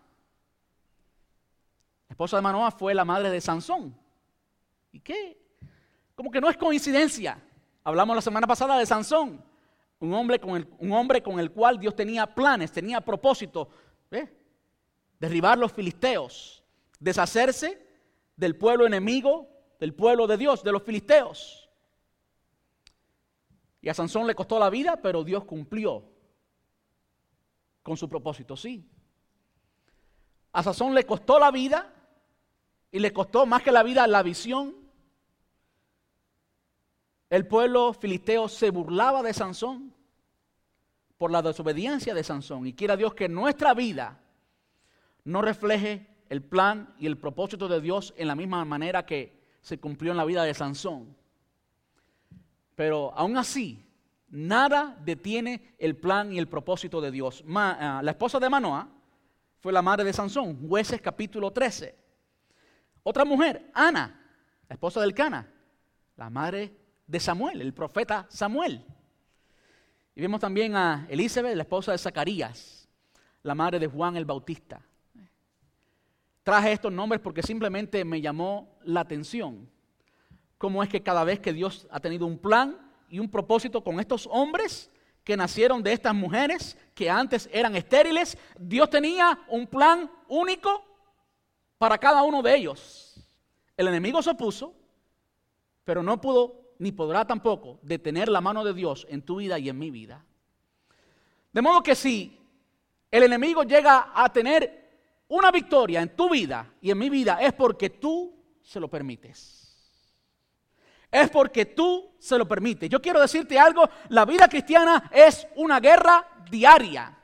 La 2.08 2.14
esposa 2.14 2.38
de 2.38 2.42
Manoah 2.42 2.72
fue 2.72 2.96
la 2.96 3.06
madre 3.06 3.30
de 3.30 3.40
Sansón. 3.40 3.96
¿Y 4.92 5.02
qué? 5.02 5.40
Como 6.16 6.32
que 6.32 6.42
no 6.42 6.50
es 6.50 6.58
coincidencia. 6.58 7.40
Hablamos 7.84 8.16
la 8.16 8.24
semana 8.24 8.48
pasada 8.48 8.80
de 8.80 8.88
Sansón. 8.88 9.46
Un 10.00 10.14
hombre 10.14 10.40
con 10.40 10.56
el, 10.56 10.68
un 10.80 10.92
hombre 10.92 11.22
con 11.22 11.40
el 11.40 11.52
cual 11.52 11.80
Dios 11.80 11.96
tenía 11.96 12.28
planes, 12.34 12.72
tenía 12.72 13.02
propósito. 13.02 13.70
Derribar 15.20 15.58
los 15.58 15.72
filisteos, 15.72 16.64
deshacerse 17.00 17.84
del 18.36 18.56
pueblo 18.56 18.86
enemigo, 18.86 19.50
del 19.80 19.94
pueblo 19.94 20.28
de 20.28 20.38
Dios, 20.38 20.64
de 20.64 20.72
los 20.72 20.84
filisteos. 20.84 21.70
Y 23.82 23.90
a 23.90 23.94
Sansón 23.94 24.28
le 24.28 24.36
costó 24.36 24.60
la 24.60 24.70
vida, 24.70 25.02
pero 25.02 25.24
Dios 25.24 25.44
cumplió 25.46 26.04
con 27.82 27.98
su 27.98 28.08
propósito, 28.08 28.56
sí. 28.56 28.88
A 30.52 30.62
Sansón 30.62 30.94
le 30.94 31.06
costó 31.06 31.40
la 31.40 31.52
vida 31.52 31.94
y 32.92 33.00
le 33.00 33.14
costó 33.14 33.46
más 33.46 33.64
que 33.64 33.72
la 33.72 33.84
vida 33.84 34.06
la 34.08 34.24
visión 34.24 34.87
el 37.30 37.46
pueblo 37.48 37.94
filisteo 37.94 38.48
se 38.48 38.70
burlaba 38.70 39.22
de 39.22 39.34
Sansón 39.34 39.94
por 41.18 41.32
la 41.32 41.42
desobediencia 41.42 42.14
de 42.14 42.24
Sansón. 42.24 42.68
Y 42.68 42.74
quiera 42.74 42.96
Dios 42.96 43.14
que 43.14 43.28
nuestra 43.28 43.74
vida 43.74 44.20
no 45.24 45.42
refleje 45.42 46.08
el 46.30 46.42
plan 46.42 46.94
y 47.00 47.06
el 47.06 47.18
propósito 47.18 47.68
de 47.68 47.82
Dios 47.82 48.14
en 48.18 48.28
la 48.28 48.36
misma 48.36 48.64
manera 48.66 49.06
que 49.06 49.38
se 49.62 49.80
cumplió 49.80 50.12
en 50.12 50.18
la 50.18 50.26
vida 50.26 50.44
de 50.44 50.54
Sansón. 50.54 51.16
Pero 52.76 53.12
aún 53.16 53.38
así, 53.38 53.86
nada 54.30 54.98
detiene 55.04 55.76
el 55.80 55.98
plan 55.98 56.32
y 56.32 56.38
el 56.38 56.48
propósito 56.48 57.02
de 57.02 57.12
Dios. 57.12 57.44
Ah, 57.54 58.02
la 58.04 58.12
esposa 58.12 58.40
de 58.40 58.50
Manoah 58.50 58.88
fue 59.60 59.74
la 59.74 59.82
madre 59.82 60.06
de 60.06 60.14
Sansón, 60.14 60.68
jueces 60.68 61.02
capítulo 61.02 61.52
13. 61.52 61.96
Otra 63.04 63.26
mujer, 63.26 63.72
Ana, 63.74 64.22
la 64.70 64.74
esposa 64.74 65.02
del 65.02 65.14
Cana, 65.14 65.52
la 66.16 66.30
madre 66.30 66.87
de 67.08 67.20
Samuel, 67.20 67.62
el 67.62 67.74
profeta 67.74 68.28
Samuel. 68.30 68.86
Y 70.14 70.22
vemos 70.22 70.40
también 70.40 70.76
a 70.76 71.08
Elizabeth, 71.10 71.56
la 71.56 71.64
esposa 71.64 71.94
de 71.94 71.98
Zacarías, 71.98 72.88
la 73.44 73.56
madre 73.56 73.80
de 73.80 73.88
Juan 73.88 74.18
el 74.18 74.26
Bautista. 74.26 74.82
Traje 76.44 76.72
estos 76.72 76.92
nombres 76.92 77.22
porque 77.22 77.42
simplemente 77.42 78.04
me 78.06 78.22
llamó 78.22 78.78
la 78.84 79.02
atención. 79.02 79.70
Cómo 80.58 80.82
es 80.82 80.90
que 80.90 81.04
cada 81.04 81.24
vez 81.24 81.40
que 81.40 81.54
Dios 81.54 81.88
ha 81.92 82.00
tenido 82.00 82.26
un 82.26 82.38
plan 82.38 82.78
y 83.10 83.20
un 83.20 83.30
propósito 83.30 83.84
con 83.84 84.00
estos 84.00 84.28
hombres 84.32 84.90
que 85.24 85.38
nacieron 85.38 85.84
de 85.84 85.94
estas 85.94 86.16
mujeres 86.16 86.78
que 86.96 87.10
antes 87.10 87.50
eran 87.52 87.76
estériles, 87.76 88.38
Dios 88.58 88.90
tenía 88.90 89.40
un 89.50 89.68
plan 89.68 90.10
único 90.28 90.84
para 91.78 91.98
cada 91.98 92.24
uno 92.24 92.42
de 92.42 92.56
ellos. 92.56 93.24
El 93.76 93.90
enemigo 93.90 94.22
se 94.22 94.32
opuso, 94.32 94.74
pero 95.84 96.02
no 96.02 96.20
pudo 96.20 96.67
ni 96.80 96.92
podrá 96.92 97.26
tampoco 97.26 97.80
detener 97.82 98.30
la 98.30 98.42
mano 98.42 98.64
de 98.64 98.74
Dios 98.74 99.08
en 99.10 99.22
tu 99.22 99.38
vida 99.38 99.58
y 99.60 99.70
en 99.70 99.78
mi 99.78 99.92
vida. 99.92 100.24
De 101.52 101.62
modo 101.62 101.82
que 101.82 101.96
si 101.96 102.40
el 103.10 103.24
enemigo 103.24 103.64
llega 103.64 104.12
a 104.14 104.32
tener 104.32 104.88
una 105.30 105.52
victoria 105.52 106.02
en 106.02 106.16
tu 106.16 106.30
vida 106.30 106.74
y 106.82 106.92
en 106.92 106.98
mi 106.98 107.10
vida, 107.10 107.40
es 107.42 107.54
porque 107.54 107.90
tú 107.90 108.34
se 108.62 108.80
lo 108.80 108.88
permites. 108.88 109.64
Es 111.10 111.30
porque 111.30 111.66
tú 111.66 112.16
se 112.20 112.38
lo 112.38 112.48
permites. 112.48 112.90
Yo 112.90 113.02
quiero 113.02 113.20
decirte 113.20 113.58
algo, 113.58 113.90
la 114.10 114.26
vida 114.26 114.48
cristiana 114.48 115.10
es 115.14 115.48
una 115.56 115.80
guerra 115.80 116.46
diaria. 116.50 117.18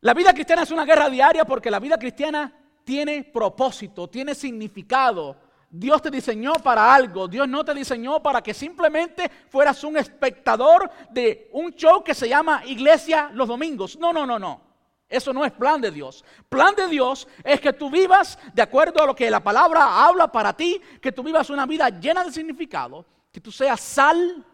La 0.00 0.14
vida 0.14 0.32
cristiana 0.32 0.62
es 0.62 0.70
una 0.70 0.84
guerra 0.84 1.10
diaria 1.10 1.44
porque 1.44 1.70
la 1.70 1.80
vida 1.80 1.98
cristiana 1.98 2.52
tiene 2.84 3.24
propósito, 3.24 4.08
tiene 4.08 4.34
significado, 4.34 5.36
Dios 5.72 6.02
te 6.02 6.10
diseñó 6.10 6.54
para 6.54 6.92
algo. 6.92 7.28
Dios 7.28 7.48
no 7.48 7.64
te 7.64 7.72
diseñó 7.72 8.20
para 8.20 8.42
que 8.42 8.52
simplemente 8.52 9.30
fueras 9.48 9.84
un 9.84 9.96
espectador 9.96 10.90
de 11.10 11.48
un 11.52 11.72
show 11.72 12.02
que 12.02 12.12
se 12.12 12.28
llama 12.28 12.62
Iglesia 12.66 13.30
los 13.32 13.46
domingos. 13.46 13.96
No, 13.96 14.12
no, 14.12 14.26
no, 14.26 14.38
no. 14.38 14.60
Eso 15.08 15.32
no 15.32 15.44
es 15.44 15.52
plan 15.52 15.80
de 15.80 15.92
Dios. 15.92 16.24
Plan 16.48 16.74
de 16.74 16.88
Dios 16.88 17.26
es 17.44 17.60
que 17.60 17.72
tú 17.72 17.88
vivas 17.88 18.38
de 18.52 18.62
acuerdo 18.62 19.02
a 19.02 19.06
lo 19.06 19.14
que 19.14 19.30
la 19.30 19.42
palabra 19.42 20.04
habla 20.06 20.30
para 20.30 20.52
ti, 20.52 20.80
que 21.00 21.12
tú 21.12 21.22
vivas 21.22 21.50
una 21.50 21.66
vida 21.66 21.88
llena 21.88 22.24
de 22.24 22.32
significado, 22.32 23.04
que 23.32 23.40
tú 23.40 23.50
seas 23.50 23.80
sal 23.80 24.44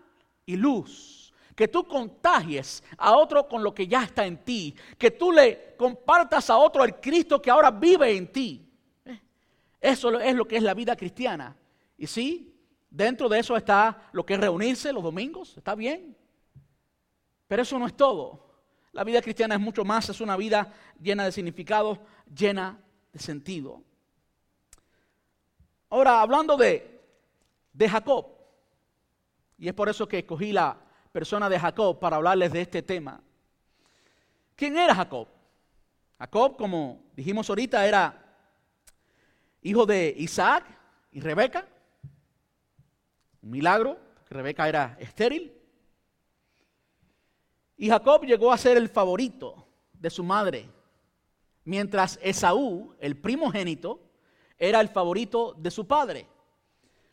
y 0.45 0.57
luz, 0.57 1.33
que 1.55 1.69
tú 1.69 1.87
contagies 1.87 2.83
a 2.97 3.13
otro 3.17 3.49
con 3.49 3.63
lo 3.63 3.75
que 3.75 3.87
ya 3.87 4.03
está 4.03 4.25
en 4.25 4.45
ti, 4.45 4.75
que 4.99 5.11
tú 5.11 5.33
le 5.33 5.75
compartas 5.77 6.49
a 6.51 6.57
otro 6.57 6.85
el 6.85 6.95
Cristo 6.97 7.41
que 7.41 7.51
ahora 7.51 7.71
vive 7.71 8.17
en 8.17 8.33
ti. 8.33 8.66
Eso 9.81 10.19
es 10.21 10.35
lo 10.35 10.47
que 10.47 10.57
es 10.57 10.63
la 10.63 10.75
vida 10.75 10.97
cristiana. 10.97 11.57
Y 11.99 12.07
sí, 12.07 12.55
dentro 12.91 13.29
de 13.29 13.39
eso 13.39 13.57
está 13.57 14.09
lo 14.13 14.25
que 14.25 14.35
es 14.35 14.41
reunirse 14.41 14.93
los 14.93 15.03
domingos, 15.03 15.57
está 15.57 15.75
bien. 15.75 16.17
Pero 17.47 17.63
eso 17.63 17.79
no 17.79 17.87
es 17.87 17.97
todo. 17.97 18.47
La 18.93 19.05
vida 19.05 19.21
cristiana 19.21 19.55
es 19.55 19.61
mucho 19.61 19.85
más, 19.85 20.09
es 20.09 20.21
una 20.21 20.37
vida 20.37 20.73
llena 21.01 21.25
de 21.25 21.33
significado, 21.33 21.99
llena 22.35 22.81
de 23.13 23.19
sentido. 23.19 23.83
Ahora, 25.91 26.21
hablando 26.21 26.57
de, 26.57 27.01
de 27.73 27.89
Jacob, 27.89 28.27
y 29.59 29.69
es 29.69 29.75
por 29.75 29.89
eso 29.89 30.09
que 30.09 30.19
escogí 30.19 30.53
la 30.53 30.79
persona 31.13 31.49
de 31.49 31.59
Jacob 31.59 31.99
para 31.99 32.17
hablarles 32.17 32.53
de 32.53 32.63
este 32.63 32.83
tema. 32.83 33.23
¿Quién 34.55 34.77
era 34.77 34.95
Jacob? 34.95 35.29
Jacob, 36.19 36.57
como 36.57 37.05
dijimos 37.15 37.49
ahorita, 37.49 37.87
era 37.87 38.26
hijo 39.67 39.85
de 39.85 40.15
Isaac 40.17 40.65
y 41.11 41.21
Rebeca. 41.21 41.67
Un 43.43 43.51
milagro, 43.51 43.99
Rebeca 44.31 44.69
era 44.69 44.97
estéril. 45.01 45.53
Y 47.77 47.89
Jacob 47.89 48.25
llegó 48.25 48.53
a 48.53 48.59
ser 48.59 48.77
el 48.77 48.89
favorito 48.89 49.67
de 49.93 50.09
su 50.09 50.23
madre, 50.23 50.71
mientras 51.65 52.19
Esaú, 52.23 52.95
el 53.01 53.17
primogénito, 53.17 54.01
era 54.57 54.81
el 54.81 54.89
favorito 54.89 55.55
de 55.59 55.71
su 55.73 55.87
padre. 55.87 56.29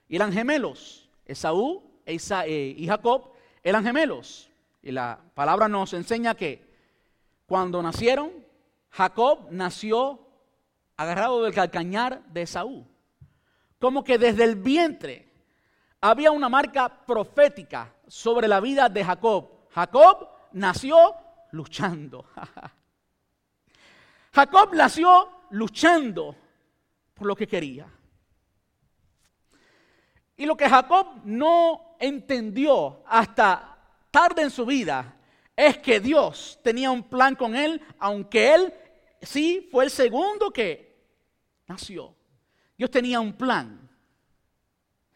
Y 0.08 0.16
eran 0.16 0.32
gemelos. 0.32 1.10
Esaú 1.26 1.84
e 2.06 2.18
eh, 2.46 2.76
y 2.78 2.86
Jacob 2.86 3.32
eran 3.64 3.84
gemelos. 3.84 4.50
Y 4.84 4.92
la 4.92 5.20
palabra 5.34 5.68
nos 5.68 5.94
enseña 5.94 6.36
que 6.36 6.72
cuando 7.48 7.82
nacieron, 7.82 8.32
Jacob 8.92 9.48
nació 9.50 10.23
agarrado 11.04 11.44
del 11.44 11.54
calcañar 11.54 12.24
de 12.26 12.42
Esaú. 12.42 12.88
Como 13.80 14.04
que 14.04 14.18
desde 14.18 14.44
el 14.44 14.56
vientre 14.56 15.32
había 16.02 16.32
una 16.32 16.50
marca 16.50 17.06
profética 17.06 17.94
sobre 18.08 18.48
la 18.48 18.60
vida 18.60 18.90
de 18.90 19.04
Jacob. 19.04 19.50
Jacob 19.70 20.28
nació 20.52 21.16
luchando. 21.52 22.26
Jacob 24.34 24.74
nació 24.74 25.30
luchando 25.52 26.36
por 27.14 27.28
lo 27.28 27.36
que 27.36 27.48
quería. 27.48 27.88
Y 30.36 30.46
lo 30.46 30.58
que 30.58 30.68
Jacob 30.68 31.22
no 31.24 31.96
entendió 32.00 33.04
hasta 33.08 33.78
tarde 34.10 34.42
en 34.42 34.50
su 34.50 34.66
vida 34.66 35.16
es 35.56 35.78
que 35.78 36.00
Dios 36.00 36.60
tenía 36.64 36.92
un 36.92 37.04
plan 37.04 37.36
con 37.36 37.56
él, 37.56 37.82
aunque 38.00 38.54
él 38.54 38.74
sí 39.22 39.70
fue 39.72 39.86
el 39.86 39.92
segundo 39.92 40.52
que 40.52 40.93
nació. 41.68 42.16
Dios 42.78 42.92
tenía 42.92 43.20
un 43.20 43.34
plan. 43.34 43.90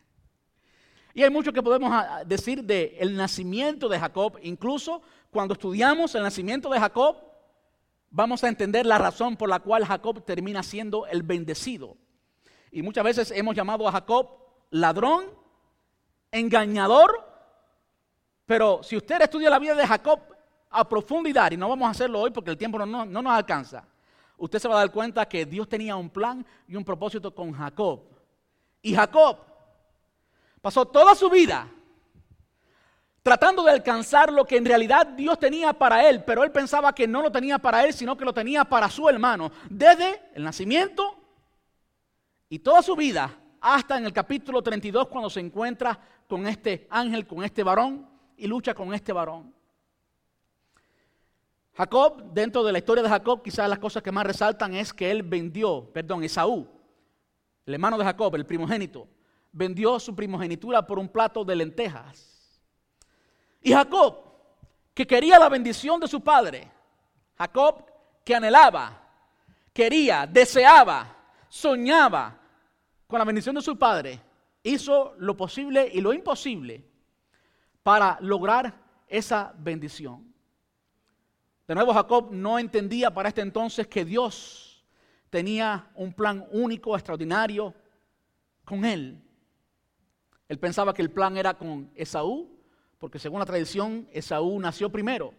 Y 1.14 1.24
hay 1.24 1.30
mucho 1.30 1.52
que 1.52 1.62
podemos 1.62 1.90
ah, 1.92 2.22
decir 2.24 2.62
del 2.62 3.16
nacimiento 3.16 3.88
de 3.88 3.98
Jacob. 3.98 4.38
Incluso 4.42 5.02
cuando 5.30 5.54
estudiamos 5.54 6.14
el 6.14 6.22
nacimiento 6.22 6.70
de 6.70 6.78
Jacob, 6.78 7.16
vamos 8.10 8.44
a 8.44 8.48
entender 8.48 8.86
la 8.86 8.98
razón 8.98 9.36
por 9.36 9.48
la 9.48 9.60
cual 9.60 9.84
Jacob 9.84 10.24
termina 10.24 10.62
siendo 10.62 11.06
el 11.06 11.22
bendecido. 11.22 11.96
Y 12.70 12.82
muchas 12.82 13.04
veces 13.04 13.30
hemos 13.32 13.56
llamado 13.56 13.88
a 13.88 13.92
Jacob 13.92 14.28
ladrón, 14.70 15.24
engañador, 16.30 17.26
pero 18.46 18.82
si 18.82 18.96
usted 18.96 19.20
estudia 19.22 19.50
la 19.50 19.58
vida 19.58 19.74
de 19.74 19.86
Jacob 19.86 20.20
a 20.70 20.88
profundidad, 20.88 21.50
y 21.50 21.56
no 21.56 21.68
vamos 21.68 21.86
a 21.88 21.90
hacerlo 21.90 22.20
hoy 22.20 22.30
porque 22.30 22.50
el 22.50 22.56
tiempo 22.56 22.78
no, 22.78 23.04
no 23.04 23.22
nos 23.22 23.32
alcanza, 23.32 23.86
usted 24.40 24.58
se 24.58 24.68
va 24.68 24.76
a 24.76 24.78
dar 24.78 24.90
cuenta 24.90 25.28
que 25.28 25.44
Dios 25.44 25.68
tenía 25.68 25.94
un 25.96 26.08
plan 26.08 26.44
y 26.66 26.74
un 26.74 26.84
propósito 26.84 27.34
con 27.34 27.52
Jacob. 27.52 28.00
Y 28.82 28.94
Jacob 28.94 29.38
pasó 30.60 30.86
toda 30.86 31.14
su 31.14 31.28
vida 31.28 31.68
tratando 33.22 33.62
de 33.62 33.72
alcanzar 33.72 34.32
lo 34.32 34.46
que 34.46 34.56
en 34.56 34.64
realidad 34.64 35.06
Dios 35.06 35.38
tenía 35.38 35.74
para 35.74 36.08
él, 36.08 36.24
pero 36.24 36.42
él 36.42 36.50
pensaba 36.50 36.94
que 36.94 37.06
no 37.06 37.20
lo 37.20 37.30
tenía 37.30 37.58
para 37.58 37.84
él, 37.84 37.92
sino 37.92 38.16
que 38.16 38.24
lo 38.24 38.32
tenía 38.32 38.64
para 38.64 38.88
su 38.88 39.08
hermano, 39.10 39.52
desde 39.68 40.22
el 40.34 40.42
nacimiento 40.42 41.18
y 42.48 42.60
toda 42.60 42.80
su 42.80 42.96
vida 42.96 43.36
hasta 43.60 43.98
en 43.98 44.06
el 44.06 44.12
capítulo 44.14 44.62
32 44.62 45.08
cuando 45.08 45.28
se 45.28 45.40
encuentra 45.40 46.00
con 46.26 46.46
este 46.46 46.86
ángel, 46.88 47.26
con 47.26 47.44
este 47.44 47.62
varón 47.62 48.08
y 48.38 48.46
lucha 48.46 48.72
con 48.72 48.94
este 48.94 49.12
varón. 49.12 49.52
Jacob, 51.80 52.34
dentro 52.34 52.62
de 52.62 52.72
la 52.72 52.78
historia 52.78 53.02
de 53.02 53.08
Jacob, 53.08 53.42
quizás 53.42 53.66
las 53.66 53.78
cosas 53.78 54.02
que 54.02 54.12
más 54.12 54.26
resaltan 54.26 54.74
es 54.74 54.92
que 54.92 55.10
él 55.10 55.22
vendió, 55.22 55.90
perdón, 55.94 56.22
Esaú, 56.22 56.68
el 57.64 57.72
hermano 57.72 57.96
de 57.96 58.04
Jacob, 58.04 58.34
el 58.34 58.44
primogénito, 58.44 59.08
vendió 59.50 59.98
su 59.98 60.14
primogenitura 60.14 60.86
por 60.86 60.98
un 60.98 61.08
plato 61.08 61.42
de 61.42 61.56
lentejas. 61.56 62.60
Y 63.62 63.72
Jacob, 63.72 64.14
que 64.92 65.06
quería 65.06 65.38
la 65.38 65.48
bendición 65.48 65.98
de 65.98 66.06
su 66.06 66.20
padre, 66.20 66.70
Jacob 67.38 67.86
que 68.26 68.34
anhelaba, 68.34 69.02
quería, 69.72 70.26
deseaba, 70.26 71.16
soñaba 71.48 72.38
con 73.06 73.20
la 73.20 73.24
bendición 73.24 73.54
de 73.54 73.62
su 73.62 73.78
padre, 73.78 74.20
hizo 74.62 75.14
lo 75.16 75.34
posible 75.34 75.90
y 75.90 76.02
lo 76.02 76.12
imposible 76.12 76.84
para 77.82 78.18
lograr 78.20 78.74
esa 79.08 79.54
bendición. 79.56 80.29
De 81.70 81.76
nuevo, 81.76 81.94
Jacob 81.94 82.30
no 82.32 82.58
entendía 82.58 83.14
para 83.14 83.28
este 83.28 83.42
entonces 83.42 83.86
que 83.86 84.04
Dios 84.04 84.84
tenía 85.30 85.88
un 85.94 86.12
plan 86.12 86.44
único, 86.50 86.96
extraordinario 86.96 87.72
con 88.64 88.84
él. 88.84 89.22
Él 90.48 90.58
pensaba 90.58 90.92
que 90.92 91.02
el 91.02 91.12
plan 91.12 91.36
era 91.36 91.54
con 91.54 91.88
Esaú, 91.94 92.58
porque 92.98 93.20
según 93.20 93.38
la 93.38 93.46
tradición, 93.46 94.08
Esaú 94.10 94.58
nació 94.58 94.90
primero. 94.90 95.32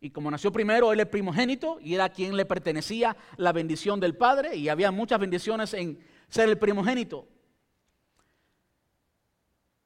Y 0.00 0.08
como 0.08 0.30
nació 0.30 0.50
primero, 0.50 0.94
él 0.94 1.00
es 1.00 1.06
primogénito 1.08 1.78
y 1.78 1.94
era 1.94 2.08
quien 2.08 2.38
le 2.38 2.46
pertenecía 2.46 3.14
la 3.36 3.52
bendición 3.52 4.00
del 4.00 4.16
Padre, 4.16 4.56
y 4.56 4.70
había 4.70 4.90
muchas 4.90 5.20
bendiciones 5.20 5.74
en 5.74 6.02
ser 6.30 6.48
el 6.48 6.56
primogénito. 6.56 7.28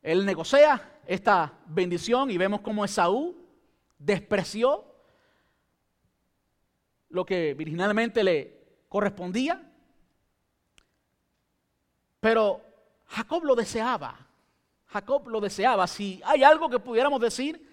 Él 0.03 0.25
negocia 0.25 1.01
esta 1.05 1.59
bendición 1.67 2.31
y 2.31 2.39
vemos 2.39 2.61
cómo 2.61 2.85
Esaú 2.85 3.35
despreció 3.99 4.94
lo 7.15 7.25
que 7.25 7.55
originalmente 7.59 8.25
le 8.25 8.61
correspondía. 8.89 9.63
Pero 12.19 12.61
Jacob 13.07 13.45
lo 13.45 13.55
deseaba. 13.55 14.19
Jacob 14.87 15.29
lo 15.29 15.41
deseaba. 15.41 15.87
Si 15.87 16.21
hay 16.25 16.43
algo 16.43 16.69
que 16.69 16.81
pudiéramos 16.81 17.21
decir 17.21 17.73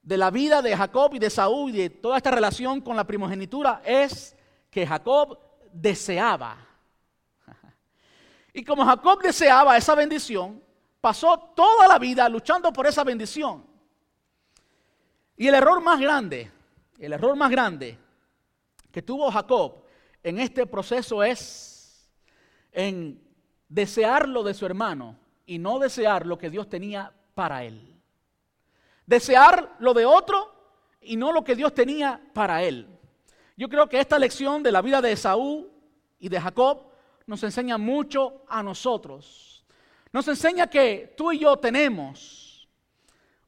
de 0.00 0.16
la 0.16 0.30
vida 0.30 0.62
de 0.62 0.76
Jacob 0.76 1.14
y 1.14 1.18
de 1.18 1.30
Saúl 1.30 1.70
y 1.74 1.78
de 1.78 1.90
toda 1.90 2.16
esta 2.16 2.30
relación 2.30 2.80
con 2.80 2.94
la 2.94 3.04
primogenitura 3.04 3.82
es 3.84 4.36
que 4.70 4.86
Jacob 4.86 5.36
deseaba. 5.72 6.56
Y 8.52 8.64
como 8.64 8.84
Jacob 8.84 9.20
deseaba 9.20 9.76
esa 9.76 9.96
bendición, 9.96 10.62
pasó 11.00 11.36
toda 11.56 11.88
la 11.88 11.98
vida 11.98 12.28
luchando 12.28 12.72
por 12.72 12.86
esa 12.86 13.02
bendición. 13.02 13.66
Y 15.36 15.48
el 15.48 15.56
error 15.56 15.82
más 15.82 15.98
grande, 15.98 16.52
el 17.00 17.14
error 17.14 17.34
más 17.34 17.50
grande 17.50 18.03
que 18.94 19.02
tuvo 19.02 19.28
Jacob 19.28 19.82
en 20.22 20.38
este 20.38 20.68
proceso 20.68 21.24
es 21.24 22.08
en 22.70 23.20
desear 23.68 24.28
lo 24.28 24.44
de 24.44 24.54
su 24.54 24.64
hermano 24.66 25.18
y 25.44 25.58
no 25.58 25.80
desear 25.80 26.24
lo 26.24 26.38
que 26.38 26.48
Dios 26.48 26.68
tenía 26.68 27.12
para 27.34 27.64
él. 27.64 28.00
Desear 29.04 29.74
lo 29.80 29.94
de 29.94 30.06
otro 30.06 30.54
y 31.00 31.16
no 31.16 31.32
lo 31.32 31.42
que 31.42 31.56
Dios 31.56 31.74
tenía 31.74 32.20
para 32.32 32.62
él. 32.62 32.86
Yo 33.56 33.68
creo 33.68 33.88
que 33.88 33.98
esta 33.98 34.16
lección 34.16 34.62
de 34.62 34.70
la 34.70 34.80
vida 34.80 35.02
de 35.02 35.10
Esaú 35.10 35.72
y 36.20 36.28
de 36.28 36.40
Jacob 36.40 36.86
nos 37.26 37.42
enseña 37.42 37.78
mucho 37.78 38.44
a 38.46 38.62
nosotros. 38.62 39.64
Nos 40.12 40.28
enseña 40.28 40.68
que 40.68 41.14
tú 41.16 41.32
y 41.32 41.40
yo 41.40 41.56
tenemos 41.56 42.68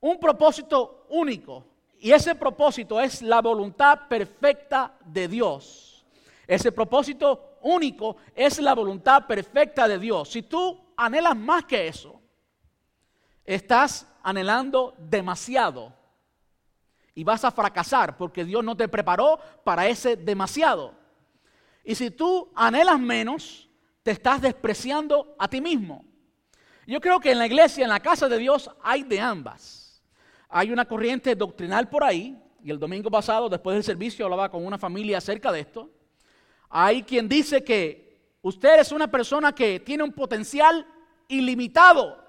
un 0.01 0.19
propósito 0.19 1.07
único 1.11 1.76
y 1.99 2.13
ese 2.13 2.35
propósito 2.35 3.01
es 3.01 3.23
la 3.23 3.41
voluntad 3.41 4.09
perfecta 4.09 4.95
de 5.05 5.29
Dios. 5.29 6.05
Ese 6.47 6.71
propósito 6.71 7.59
único 7.63 8.17
es 8.35 8.59
la 8.61 8.75
voluntad 8.75 9.27
perfecta 9.27 9.89
de 9.89 9.99
Dios. 9.99 10.31
Si 10.31 10.43
tú 10.43 10.93
anhelas 10.97 11.37
más 11.37 11.65
que 11.65 11.89
eso, 11.89 12.21
estás 13.45 14.07
anhelando 14.23 14.95
demasiado 14.99 15.93
y 17.15 17.25
vas 17.25 17.45
a 17.45 17.51
fracasar 17.51 18.17
porque 18.17 18.45
Dios 18.45 18.63
no 18.63 18.77
te 18.77 18.89
preparó 18.89 19.39
para 19.65 19.87
ese 19.87 20.17
demasiado. 20.17 20.95
Y 21.83 21.95
si 21.95 22.11
tú 22.11 22.51
anhelas 22.55 23.01
menos, 23.01 23.69
te 24.03 24.11
estás 24.11 24.41
despreciando 24.41 25.35
a 25.39 25.49
ti 25.49 25.61
mismo. 25.61 26.05
Yo 26.87 27.01
creo 27.01 27.19
que 27.19 27.33
en 27.33 27.39
la 27.39 27.47
iglesia, 27.47 27.85
en 27.85 27.91
la 27.91 28.01
casa 28.01 28.29
de 28.29 28.39
Dios, 28.39 28.71
hay 28.83 29.03
de 29.03 29.21
ambas. 29.21 29.86
Hay 30.59 30.73
una 30.73 30.87
corriente 30.87 31.35
doctrinal 31.35 31.87
por 31.87 32.03
ahí, 32.03 32.35
y 32.65 32.71
el 32.71 32.79
domingo 32.79 33.11
pasado, 33.11 33.47
después 33.47 33.75
del 33.75 33.85
servicio, 33.85 34.25
hablaba 34.25 34.51
con 34.51 34.65
una 34.65 34.79
familia 34.79 35.19
acerca 35.19 35.53
de 35.53 35.61
esto. 35.61 35.91
Hay 36.71 37.03
quien 37.03 37.29
dice 37.29 37.63
que 37.63 38.39
usted 38.41 38.81
es 38.81 38.91
una 38.91 39.07
persona 39.07 39.55
que 39.55 39.81
tiene 39.81 40.03
un 40.03 40.13
potencial 40.13 40.87
ilimitado. 41.29 42.25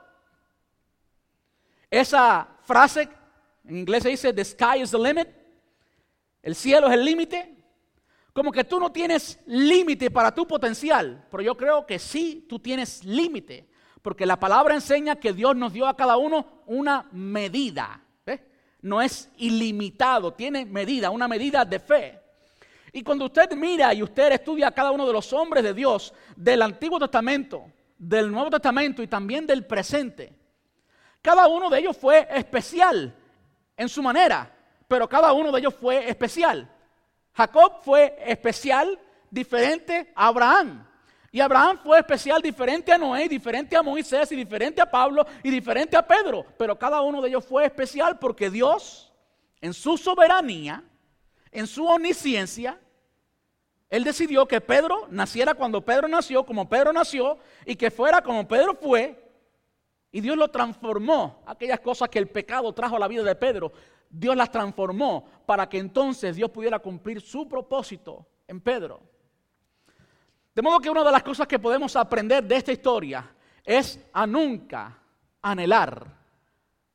Esa 1.89 2.49
frase 2.63 3.07
en 3.63 3.77
inglés 3.77 4.03
se 4.03 4.09
dice, 4.09 4.33
the 4.33 4.43
sky 4.43 4.81
is 4.81 4.91
the 4.91 4.97
limit, 4.97 5.29
el 6.41 6.53
cielo 6.53 6.87
es 6.87 6.95
el 6.95 7.05
límite. 7.05 7.55
Como 8.33 8.51
que 8.51 8.65
tú 8.65 8.77
no 8.77 8.91
tienes 8.91 9.39
límite 9.45 10.11
para 10.11 10.35
tu 10.35 10.45
potencial, 10.45 11.25
pero 11.31 11.43
yo 11.43 11.55
creo 11.55 11.85
que 11.85 11.97
sí 11.97 12.45
tú 12.49 12.59
tienes 12.59 13.05
límite, 13.05 13.69
porque 14.01 14.25
la 14.25 14.37
palabra 14.37 14.75
enseña 14.75 15.15
que 15.15 15.31
Dios 15.31 15.55
nos 15.55 15.71
dio 15.71 15.87
a 15.87 15.95
cada 15.95 16.17
uno 16.17 16.63
una 16.65 17.07
medida 17.13 18.03
no 18.81 19.01
es 19.01 19.29
ilimitado, 19.37 20.33
tiene 20.33 20.65
medida, 20.65 21.09
una 21.09 21.27
medida 21.27 21.65
de 21.65 21.79
fe. 21.79 22.19
Y 22.93 23.03
cuando 23.03 23.25
usted 23.25 23.53
mira 23.53 23.93
y 23.93 24.01
usted 24.01 24.31
estudia 24.31 24.67
a 24.67 24.71
cada 24.71 24.91
uno 24.91 25.05
de 25.05 25.13
los 25.13 25.31
hombres 25.33 25.63
de 25.63 25.73
Dios 25.73 26.13
del 26.35 26.61
Antiguo 26.61 26.99
Testamento, 26.99 27.71
del 27.97 28.31
Nuevo 28.31 28.49
Testamento 28.49 29.03
y 29.03 29.07
también 29.07 29.45
del 29.45 29.65
presente, 29.65 30.33
cada 31.21 31.47
uno 31.47 31.69
de 31.69 31.79
ellos 31.79 31.97
fue 31.97 32.27
especial 32.31 33.13
en 33.75 33.89
su 33.89 34.01
manera, 34.01 34.51
pero 34.87 35.07
cada 35.07 35.33
uno 35.33 35.51
de 35.51 35.59
ellos 35.59 35.75
fue 35.75 36.09
especial. 36.09 36.69
Jacob 37.33 37.83
fue 37.83 38.17
especial, 38.25 38.99
diferente 39.29 40.11
a 40.15 40.27
Abraham. 40.27 40.87
Y 41.31 41.41
Abraham 41.41 41.79
fue 41.83 41.99
especial, 41.99 42.41
diferente 42.41 42.91
a 42.91 42.97
Noé, 42.97 43.27
diferente 43.27 43.75
a 43.75 43.81
Moisés 43.81 44.31
y 44.31 44.35
diferente 44.35 44.81
a 44.81 44.89
Pablo 44.89 45.25
y 45.43 45.49
diferente 45.49 45.97
a 45.97 46.05
Pedro. 46.05 46.45
Pero 46.57 46.77
cada 46.77 47.01
uno 47.01 47.21
de 47.21 47.29
ellos 47.29 47.45
fue 47.45 47.65
especial 47.65 48.17
porque 48.17 48.49
Dios, 48.49 49.11
en 49.59 49.73
su 49.73 49.97
soberanía, 49.97 50.83
en 51.51 51.67
su 51.67 51.85
omnisciencia, 51.85 52.79
Él 53.89 54.03
decidió 54.03 54.47
que 54.47 54.61
Pedro 54.61 55.07
naciera 55.09 55.53
cuando 55.53 55.83
Pedro 55.83 56.07
nació, 56.07 56.45
como 56.45 56.69
Pedro 56.69 56.93
nació, 56.93 57.37
y 57.65 57.75
que 57.75 57.91
fuera 57.91 58.21
como 58.21 58.47
Pedro 58.47 58.75
fue. 58.75 59.23
Y 60.11 60.21
Dios 60.21 60.37
lo 60.37 60.49
transformó. 60.49 61.43
Aquellas 61.45 61.81
cosas 61.81 62.07
que 62.09 62.19
el 62.19 62.27
pecado 62.27 62.73
trajo 62.73 62.95
a 62.95 62.99
la 62.99 63.07
vida 63.07 63.23
de 63.23 63.35
Pedro, 63.35 63.73
Dios 64.09 64.35
las 64.35 64.49
transformó 64.49 65.27
para 65.45 65.67
que 65.67 65.77
entonces 65.77 66.37
Dios 66.37 66.49
pudiera 66.51 66.79
cumplir 66.79 67.19
su 67.19 67.47
propósito 67.47 68.25
en 68.47 68.61
Pedro. 68.61 69.01
De 70.57 70.63
modo 70.63 70.79
que 70.79 70.89
una 70.89 71.03
de 71.03 71.11
las 71.11 71.21
cosas 71.21 71.45
que 71.45 71.59
podemos 71.59 71.95
aprender 71.95 72.43
de 72.43 72.55
esta 72.55 72.71
historia 72.71 73.29
es 73.63 74.03
a 74.11 74.25
nunca 74.25 74.97
anhelar 75.39 76.07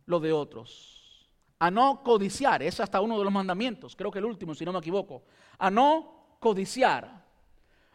lo 0.07 0.18
de 0.18 0.33
otros, 0.33 1.31
a 1.61 1.70
no 1.70 2.03
codiciar, 2.03 2.61
es 2.64 2.81
hasta 2.81 3.01
uno 3.01 3.16
de 3.16 3.22
los 3.22 3.33
mandamientos, 3.33 3.94
creo 3.94 4.11
que 4.11 4.18
el 4.18 4.25
último, 4.25 4.53
si 4.53 4.64
no 4.64 4.72
me 4.72 4.81
equivoco, 4.81 5.22
a 5.59 5.70
no 5.70 6.38
codiciar. 6.40 7.25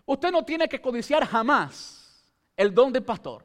Usted 0.06 0.32
no 0.32 0.46
tiene 0.46 0.70
que 0.70 0.80
codiciar 0.80 1.26
jamás 1.26 2.32
el 2.56 2.74
don 2.74 2.94
del 2.94 3.04
pastor. 3.04 3.44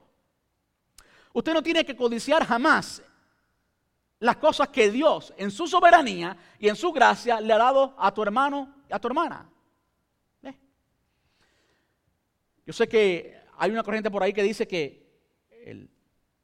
Usted 1.33 1.53
no 1.53 1.61
tiene 1.61 1.85
que 1.85 1.97
codiciar 1.97 2.47
jamás 2.47 3.03
las 4.21 4.37
cosas 4.37 4.69
que 4.69 4.93
Dios 4.93 5.35
en 5.37 5.51
su 5.51 5.67
soberanía 5.67 6.37
y 6.61 6.69
en 6.69 6.77
su 6.77 6.93
gracia 6.93 7.41
le 7.41 7.53
ha 7.53 7.59
dado 7.59 7.97
a 7.99 8.15
tu 8.15 8.23
hermano 8.23 8.77
a 8.89 9.01
tu 9.01 9.09
hermana. 9.09 9.52
Yo 12.67 12.73
sé 12.73 12.89
que 12.89 13.37
hay 13.57 13.71
una 13.71 13.83
corriente 13.83 14.11
por 14.11 14.23
ahí 14.23 14.33
que 14.33 14.43
dice 14.43 14.67
que 14.67 15.07
el, 15.65 15.91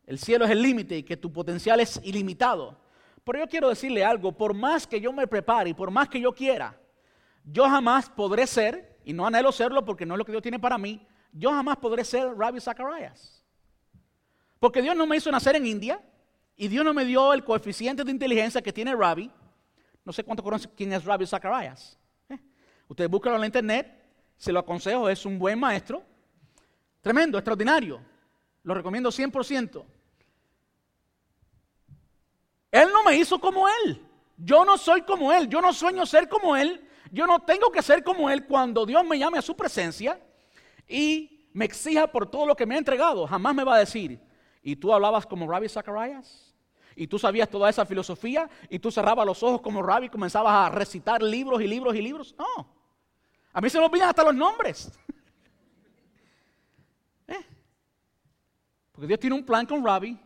el 0.07 0.18
cielo 0.18 0.44
es 0.44 0.50
el 0.50 0.62
límite 0.62 0.96
y 0.98 1.02
que 1.02 1.16
tu 1.16 1.33
potencial 1.33 1.81
es 1.81 2.00
ilimitado. 2.02 2.81
Pero 3.24 3.40
yo 3.40 3.46
quiero 3.46 3.68
decirle 3.68 4.04
algo, 4.04 4.33
por 4.33 4.54
más 4.54 4.87
que 4.87 5.00
yo 5.00 5.12
me 5.12 5.26
prepare 5.26 5.70
y 5.70 5.74
por 5.74 5.90
más 5.90 6.09
que 6.09 6.20
yo 6.20 6.33
quiera, 6.33 6.81
yo 7.44 7.64
jamás 7.64 8.09
podré 8.09 8.46
ser, 8.46 8.98
y 9.04 9.12
no 9.12 9.26
anhelo 9.26 9.52
serlo 9.52 9.85
porque 9.85 10.07
no 10.07 10.14
es 10.14 10.18
lo 10.18 10.24
que 10.24 10.33
Dios 10.33 10.42
tiene 10.42 10.59
para 10.59 10.78
mí, 10.78 11.07
yo 11.33 11.50
jamás 11.50 11.76
podré 11.76 12.04
ser 12.04 12.35
Rabbi 12.37 12.61
Zacharias. 12.61 13.44
Porque 14.59 14.83
Dios 14.83 14.96
no 14.96 15.07
me 15.07 15.16
hizo 15.16 15.31
nacer 15.31 15.57
en 15.57 15.66
India 15.66 16.02
y 16.57 16.68
Dios 16.68 16.85
no 16.85 16.92
me 16.92 17.04
dio 17.04 17.33
el 17.33 17.44
coeficiente 17.44 18.02
de 18.02 18.11
inteligencia 18.11 18.61
que 18.61 18.72
tiene 18.72 18.94
Rabbi. 18.94 19.31
No 20.04 20.12
sé 20.12 20.24
cuánto 20.24 20.42
conocen 20.42 20.70
quién 20.76 20.92
es 20.92 21.04
Rabbi 21.04 21.26
Zacharias. 21.26 21.98
¿Eh? 22.28 22.38
Ustedes 22.88 23.11
búsquenlo 23.11 23.37
en 23.37 23.40
la 23.40 23.46
internet, 23.46 24.07
se 24.38 24.53
lo 24.53 24.61
aconsejo, 24.61 25.09
es 25.09 25.27
un 25.27 25.38
buen 25.38 25.59
maestro. 25.59 26.03
Tremendo, 27.03 27.37
extraordinario. 27.37 28.01
Lo 28.62 28.72
recomiendo 28.72 29.11
100%. 29.11 29.85
Él 32.70 32.88
no 32.92 33.03
me 33.03 33.16
hizo 33.16 33.40
como 33.40 33.66
Él. 33.68 34.01
Yo 34.37 34.64
no 34.64 34.79
soy 34.79 35.03
como 35.03 35.33
Él. 35.33 35.48
Yo 35.48 35.61
no 35.61 35.72
sueño 35.72 36.07
ser 36.07 36.29
como 36.29 36.57
Él. 36.57 36.88
Yo 37.11 37.27
no 37.27 37.40
tengo 37.40 37.72
que 37.72 37.83
ser 37.83 38.05
como 38.05 38.31
Él 38.31 38.46
cuando 38.46 38.87
Dios 38.87 39.05
me 39.05 39.18
llame 39.18 39.38
a 39.38 39.42
su 39.42 39.57
presencia 39.57 40.20
y 40.87 41.48
me 41.53 41.64
exija 41.64 42.07
por 42.07 42.31
todo 42.31 42.46
lo 42.46 42.55
que 42.55 42.66
me 42.66 42.77
ha 42.77 42.79
entregado. 42.79 43.27
Jamás 43.27 43.55
me 43.55 43.64
va 43.64 43.74
a 43.74 43.79
decir, 43.81 44.20
¿y 44.62 44.77
tú 44.77 44.92
hablabas 44.92 45.27
como 45.27 45.51
Rabbi 45.51 45.68
Zacharias? 45.68 46.55
¿Y 46.94 47.09
tú 47.09 47.18
sabías 47.18 47.48
toda 47.48 47.70
esa 47.70 47.85
filosofía? 47.87 48.48
¿Y 48.68 48.79
tú 48.79 48.92
cerrabas 48.92 49.27
los 49.27 49.42
ojos 49.42 49.61
como 49.62 49.83
Rabbi 49.83 50.07
y 50.07 50.11
comenzabas 50.11 50.66
a 50.66 50.70
recitar 50.70 51.22
libros 51.22 51.61
y 51.61 51.66
libros 51.66 51.96
y 51.96 52.03
libros? 52.03 52.35
No. 52.38 52.77
A 53.58 53.60
mí 53.60 53.68
se 53.68 53.80
me 53.80 53.86
olvidan 53.86 54.10
hasta 54.10 54.22
los 54.22 54.36
nombres. 54.36 54.88
¿Eh? 57.26 57.44
Porque 58.92 59.08
Dios 59.08 59.18
tiene 59.18 59.34
un 59.34 59.44
plan 59.44 59.66
con 59.66 59.84
Rabbi 59.84 60.16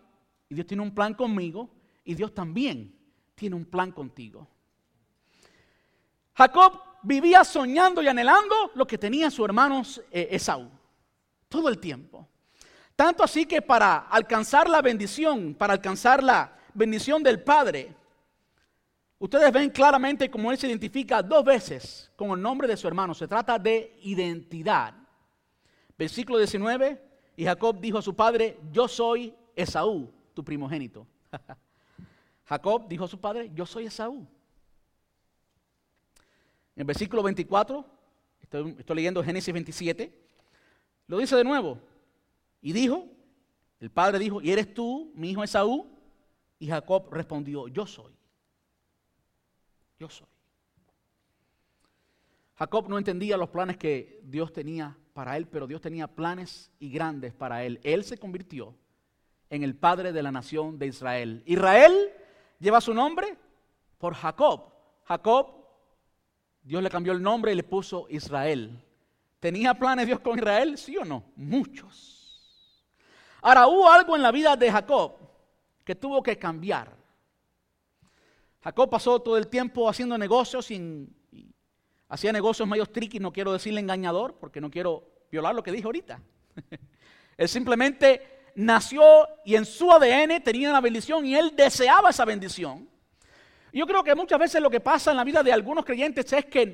y 0.50 0.54
Dios 0.54 0.66
tiene 0.66 0.82
un 0.82 0.94
plan 0.94 1.14
conmigo 1.14 1.70
y 2.04 2.14
Dios 2.14 2.34
también 2.34 2.94
tiene 3.34 3.56
un 3.56 3.64
plan 3.64 3.90
contigo. 3.90 4.46
Jacob 6.34 6.78
vivía 7.04 7.42
soñando 7.42 8.02
y 8.02 8.08
anhelando 8.08 8.72
lo 8.74 8.86
que 8.86 8.98
tenía 8.98 9.30
su 9.30 9.42
hermano 9.46 9.80
eh, 10.10 10.28
Esaú. 10.32 10.68
Todo 11.48 11.70
el 11.70 11.78
tiempo. 11.78 12.28
Tanto 12.94 13.24
así 13.24 13.46
que 13.46 13.62
para 13.62 14.08
alcanzar 14.10 14.68
la 14.68 14.82
bendición, 14.82 15.54
para 15.54 15.72
alcanzar 15.72 16.22
la 16.22 16.54
bendición 16.74 17.22
del 17.22 17.42
Padre, 17.42 17.96
ustedes 19.22 19.52
ven 19.52 19.70
claramente 19.70 20.28
cómo 20.28 20.50
él 20.50 20.58
se 20.58 20.66
identifica 20.66 21.22
dos 21.22 21.44
veces 21.44 22.10
con 22.16 22.30
el 22.30 22.42
nombre 22.42 22.66
de 22.66 22.76
su 22.76 22.88
hermano. 22.88 23.14
Se 23.14 23.28
trata 23.28 23.56
de 23.56 23.96
identidad. 24.02 24.94
Versículo 25.96 26.38
19, 26.38 27.00
y 27.36 27.44
Jacob 27.44 27.78
dijo 27.78 27.98
a 27.98 28.02
su 28.02 28.16
padre, 28.16 28.58
yo 28.72 28.88
soy 28.88 29.32
Esaú, 29.54 30.10
tu 30.34 30.42
primogénito. 30.42 31.06
Jacob 32.46 32.88
dijo 32.88 33.04
a 33.04 33.08
su 33.08 33.20
padre, 33.20 33.52
yo 33.54 33.64
soy 33.64 33.86
Esaú. 33.86 34.26
En 36.74 36.86
versículo 36.86 37.22
24, 37.22 37.84
estoy, 38.40 38.76
leyendo 38.88 39.22
Génesis 39.22 39.54
27, 39.54 40.12
lo 41.06 41.18
dice 41.18 41.36
de 41.36 41.44
nuevo. 41.44 41.78
Y 42.60 42.72
dijo, 42.72 43.06
el 43.78 43.90
padre 43.90 44.18
dijo, 44.18 44.42
¿y 44.42 44.50
eres 44.50 44.74
tú, 44.74 45.12
mi 45.14 45.30
hijo 45.30 45.44
Esaú? 45.44 45.86
Y 46.58 46.66
Jacob 46.66 47.08
respondió, 47.12 47.68
yo 47.68 47.86
soy. 47.86 48.12
Yo 50.02 50.08
soy. 50.08 50.26
Jacob 52.56 52.88
no 52.88 52.98
entendía 52.98 53.36
los 53.36 53.50
planes 53.50 53.76
que 53.76 54.18
Dios 54.24 54.52
tenía 54.52 54.98
para 55.14 55.36
él, 55.36 55.46
pero 55.46 55.68
Dios 55.68 55.80
tenía 55.80 56.08
planes 56.08 56.72
y 56.80 56.90
grandes 56.90 57.32
para 57.32 57.62
él. 57.62 57.78
Él 57.84 58.02
se 58.02 58.18
convirtió 58.18 58.74
en 59.48 59.62
el 59.62 59.76
padre 59.76 60.12
de 60.12 60.20
la 60.24 60.32
nación 60.32 60.76
de 60.76 60.88
Israel. 60.88 61.44
Israel 61.46 62.10
lleva 62.58 62.80
su 62.80 62.92
nombre 62.92 63.36
por 63.98 64.14
Jacob. 64.14 64.72
Jacob 65.04 65.68
Dios 66.64 66.82
le 66.82 66.90
cambió 66.90 67.12
el 67.12 67.22
nombre 67.22 67.52
y 67.52 67.54
le 67.54 67.62
puso 67.62 68.08
Israel. 68.10 68.84
¿Tenía 69.38 69.72
planes 69.72 70.08
Dios 70.08 70.18
con 70.18 70.36
Israel? 70.36 70.76
¿Sí 70.78 70.96
o 70.96 71.04
no? 71.04 71.22
Muchos. 71.36 72.84
Ahora 73.40 73.68
hubo 73.68 73.88
algo 73.88 74.16
en 74.16 74.22
la 74.22 74.32
vida 74.32 74.56
de 74.56 74.68
Jacob 74.68 75.12
que 75.84 75.94
tuvo 75.94 76.24
que 76.24 76.36
cambiar. 76.36 77.01
Jacob 78.62 78.90
pasó 78.90 79.20
todo 79.20 79.36
el 79.36 79.48
tiempo 79.48 79.88
haciendo 79.88 80.16
negocios 80.16 80.70
y 80.70 81.08
hacía 82.08 82.32
negocios 82.32 82.68
medio 82.68 82.86
tricky, 82.86 83.18
no 83.18 83.32
quiero 83.32 83.52
decirle 83.52 83.80
engañador 83.80 84.34
porque 84.34 84.60
no 84.60 84.70
quiero 84.70 85.08
violar 85.30 85.54
lo 85.54 85.62
que 85.62 85.72
dije 85.72 85.84
ahorita. 85.84 86.20
él 87.36 87.48
simplemente 87.48 88.42
nació 88.54 89.02
y 89.44 89.56
en 89.56 89.64
su 89.64 89.90
ADN 89.90 90.42
tenía 90.42 90.68
una 90.68 90.80
bendición 90.80 91.24
y 91.24 91.34
él 91.34 91.54
deseaba 91.56 92.10
esa 92.10 92.24
bendición. 92.24 92.88
Yo 93.72 93.86
creo 93.86 94.04
que 94.04 94.14
muchas 94.14 94.38
veces 94.38 94.60
lo 94.60 94.68
que 94.68 94.80
pasa 94.80 95.10
en 95.10 95.16
la 95.16 95.24
vida 95.24 95.42
de 95.42 95.52
algunos 95.52 95.84
creyentes 95.84 96.30
es 96.32 96.44
que 96.44 96.66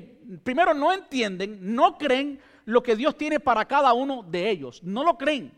primero 0.43 0.73
no 0.73 0.91
entienden, 0.91 1.57
no 1.73 1.97
creen 1.97 2.41
lo 2.65 2.83
que 2.83 2.95
Dios 2.95 3.17
tiene 3.17 3.39
para 3.39 3.65
cada 3.65 3.93
uno 3.93 4.21
de 4.21 4.49
ellos. 4.49 4.83
No 4.83 5.03
lo 5.03 5.17
creen. 5.17 5.57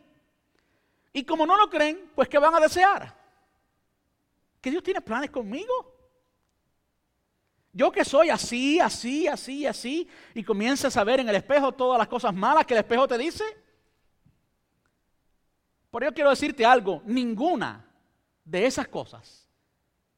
Y 1.12 1.24
como 1.24 1.46
no 1.48 1.58
lo 1.58 1.70
creen, 1.70 2.12
pues 2.14 2.30
¿qué 2.30 2.38
van 2.38 2.54
a 2.54 2.60
desear? 2.60 3.18
Que 4.62 4.70
Dios 4.70 4.84
tiene 4.84 5.02
planes 5.02 5.32
conmigo. 5.32 5.91
Yo 7.74 7.92
que 7.92 8.04
soy 8.04 8.30
así, 8.30 8.80
así, 8.80 9.28
así, 9.28 9.66
así, 9.66 10.08
y 10.34 10.44
comienzas 10.44 10.98
a 10.98 11.04
ver 11.04 11.22
en 11.22 11.30
el 11.30 11.36
espejo 11.36 11.72
todas 11.72 11.98
las 11.98 12.08
cosas 12.08 12.34
malas 12.34 12.66
que 12.66 12.74
el 12.74 12.80
espejo 12.80 13.08
te 13.08 13.18
dice. 13.18 13.44
Por 15.90 16.04
ello 16.04 16.14
quiero 16.14 16.30
decirte 16.30 16.66
algo, 16.66 17.02
ninguna 17.06 17.86
de 18.44 18.66
esas 18.66 18.88
cosas 18.88 19.48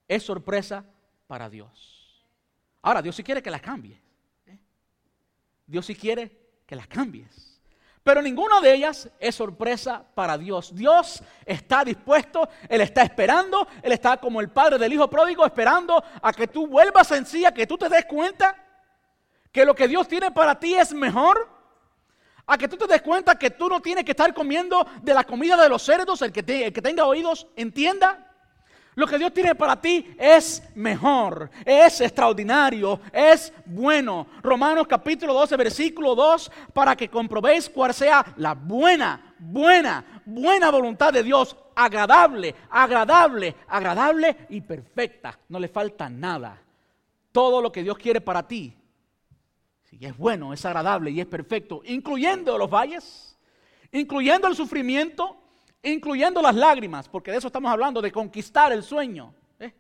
es 0.08 0.24
sorpresa 0.24 0.86
para 1.28 1.50
Dios. 1.50 2.26
Ahora, 2.82 3.02
Dios 3.02 3.16
sí 3.16 3.24
quiere 3.24 3.42
que 3.42 3.52
las 3.52 3.62
cambies. 3.62 4.00
Dios 5.66 5.86
sí 5.86 5.96
quiere 5.96 6.38
que 6.66 6.76
las 6.76 6.88
cambies. 6.88 7.53
Pero 8.04 8.22
ninguna 8.22 8.60
de 8.60 8.74
ellas 8.74 9.10
es 9.18 9.36
sorpresa 9.36 10.04
para 10.14 10.38
Dios. 10.38 10.76
Dios 10.76 11.24
está 11.46 11.86
dispuesto, 11.86 12.50
Él 12.68 12.82
está 12.82 13.02
esperando, 13.02 13.66
Él 13.82 13.94
está 13.94 14.18
como 14.18 14.42
el 14.42 14.50
padre 14.50 14.78
del 14.78 14.92
hijo 14.92 15.10
pródigo 15.10 15.46
esperando 15.46 16.04
a 16.22 16.34
que 16.34 16.48
tú 16.48 16.68
vuelvas 16.68 17.10
en 17.12 17.26
sí, 17.26 17.46
a 17.46 17.54
que 17.54 17.66
tú 17.66 17.78
te 17.78 17.88
des 17.88 18.06
cuenta 18.06 18.58
que 19.54 19.64
lo 19.64 19.74
que 19.74 19.88
Dios 19.88 20.08
tiene 20.08 20.32
para 20.32 20.60
ti 20.60 20.76
es 20.76 20.94
mejor. 20.94 21.50
A 22.46 22.58
que 22.58 22.68
tú 22.68 22.76
te 22.76 22.88
des 22.88 23.02
cuenta 23.02 23.40
que 23.40 23.52
tú 23.52 23.70
no 23.70 23.82
tienes 23.82 24.04
que 24.04 24.12
estar 24.12 24.34
comiendo 24.34 24.86
de 25.02 25.14
la 25.14 25.24
comida 25.24 25.56
de 25.56 25.70
los 25.70 25.82
cerdos, 25.82 26.22
el 26.22 26.34
que, 26.34 26.66
el 26.66 26.74
que 26.74 26.82
tenga 26.82 27.06
oídos 27.06 27.48
entienda. 27.56 28.33
Lo 28.96 29.08
que 29.08 29.18
Dios 29.18 29.34
tiene 29.34 29.56
para 29.56 29.80
ti 29.80 30.16
es 30.20 30.62
mejor, 30.76 31.50
es 31.66 32.00
extraordinario, 32.02 33.00
es 33.12 33.52
bueno. 33.66 34.28
Romanos 34.44 34.86
capítulo 34.88 35.34
12, 35.34 35.58
versículo 35.58 36.14
2, 36.14 36.52
para 36.74 36.96
que 36.96 37.10
comprobéis 37.10 37.70
cuál 37.70 37.94
sea 37.94 38.24
la 38.38 38.54
buena, 38.54 39.34
buena, 39.40 40.22
buena 40.26 40.70
voluntad 40.70 41.12
de 41.12 41.24
Dios, 41.24 41.56
agradable, 41.76 42.54
agradable, 42.70 43.56
agradable 43.68 44.46
y 44.50 44.62
perfecta. 44.62 45.40
No 45.50 45.60
le 45.60 45.70
falta 45.70 46.08
nada. 46.08 46.62
Todo 47.32 47.62
lo 47.62 47.72
que 47.72 47.82
Dios 47.82 47.98
quiere 47.98 48.22
para 48.22 48.48
ti, 48.48 48.78
si 49.90 50.06
es 50.06 50.16
bueno, 50.16 50.54
es 50.54 50.64
agradable 50.66 51.10
y 51.10 51.20
es 51.20 51.26
perfecto, 51.26 51.82
incluyendo 51.86 52.60
los 52.60 52.70
valles, 52.70 53.36
incluyendo 53.92 54.48
el 54.48 54.56
sufrimiento, 54.56 55.43
incluyendo 55.84 56.42
las 56.42 56.56
lágrimas, 56.56 57.10
porque 57.10 57.32
de 57.32 57.38
eso 57.38 57.48
estamos 57.48 57.72
hablando, 57.72 58.02
de 58.02 58.12
conquistar 58.12 58.72
el 58.72 58.84
sueño. 58.84 59.34
¿eh? 59.60 59.74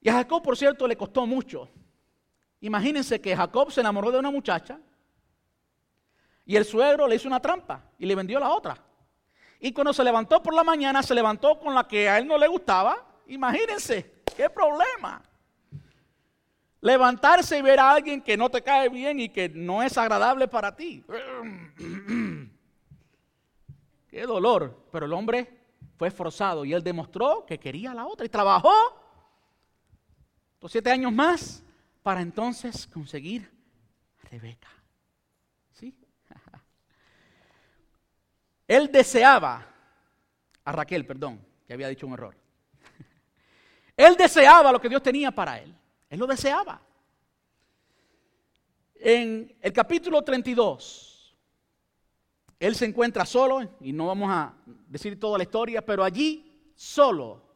Y 0.00 0.08
a 0.08 0.14
Jacob, 0.14 0.42
por 0.42 0.56
cierto, 0.56 0.86
le 0.86 0.96
costó 0.96 1.26
mucho. 1.26 1.68
Imagínense 2.60 3.20
que 3.20 3.36
Jacob 3.36 3.72
se 3.72 3.80
enamoró 3.80 4.12
de 4.12 4.20
una 4.20 4.30
muchacha 4.30 4.78
y 6.46 6.54
el 6.54 6.64
suegro 6.64 7.08
le 7.08 7.16
hizo 7.16 7.26
una 7.26 7.40
trampa 7.40 7.82
y 7.98 8.06
le 8.06 8.14
vendió 8.14 8.38
la 8.38 8.50
otra. 8.50 8.76
Y 9.58 9.72
cuando 9.72 9.92
se 9.92 10.04
levantó 10.04 10.42
por 10.42 10.54
la 10.54 10.64
mañana, 10.64 11.02
se 11.02 11.14
levantó 11.14 11.58
con 11.58 11.74
la 11.74 11.86
que 11.86 12.08
a 12.08 12.18
él 12.18 12.26
no 12.26 12.38
le 12.38 12.46
gustaba. 12.46 13.04
Imagínense, 13.26 14.22
qué 14.36 14.48
problema. 14.48 15.22
Levantarse 16.80 17.58
y 17.58 17.62
ver 17.62 17.78
a 17.78 17.92
alguien 17.92 18.20
que 18.20 18.36
no 18.36 18.48
te 18.50 18.62
cae 18.62 18.88
bien 18.88 19.20
y 19.20 19.28
que 19.28 19.48
no 19.48 19.82
es 19.82 19.96
agradable 19.98 20.48
para 20.48 20.74
ti. 20.74 21.04
Qué 24.12 24.26
dolor. 24.26 24.88
Pero 24.92 25.06
el 25.06 25.12
hombre 25.14 25.48
fue 25.96 26.08
esforzado 26.08 26.66
y 26.66 26.74
él 26.74 26.84
demostró 26.84 27.46
que 27.46 27.58
quería 27.58 27.92
a 27.92 27.94
la 27.94 28.06
otra 28.06 28.26
y 28.26 28.28
trabajó 28.28 28.70
los 30.60 30.70
siete 30.70 30.90
años 30.90 31.10
más 31.10 31.64
para 32.02 32.20
entonces 32.20 32.86
conseguir 32.86 33.50
a 34.22 34.28
Rebeca. 34.28 34.68
¿Sí? 35.72 35.96
él 38.68 38.92
deseaba 38.92 39.66
a 40.62 40.72
Raquel, 40.72 41.06
perdón, 41.06 41.40
que 41.66 41.72
había 41.72 41.88
dicho 41.88 42.06
un 42.06 42.12
error. 42.12 42.36
él 43.96 44.14
deseaba 44.14 44.72
lo 44.72 44.80
que 44.80 44.90
Dios 44.90 45.02
tenía 45.02 45.30
para 45.30 45.58
él. 45.58 45.74
Él 46.10 46.18
lo 46.18 46.26
deseaba. 46.26 46.82
En 48.96 49.56
el 49.62 49.72
capítulo 49.72 50.22
32, 50.22 51.11
él 52.66 52.74
se 52.74 52.86
encuentra 52.86 53.26
solo, 53.26 53.60
y 53.80 53.92
no 53.92 54.06
vamos 54.06 54.30
a 54.30 54.54
decir 54.88 55.18
toda 55.18 55.38
la 55.38 55.44
historia, 55.44 55.84
pero 55.84 56.04
allí 56.04 56.70
solo 56.74 57.52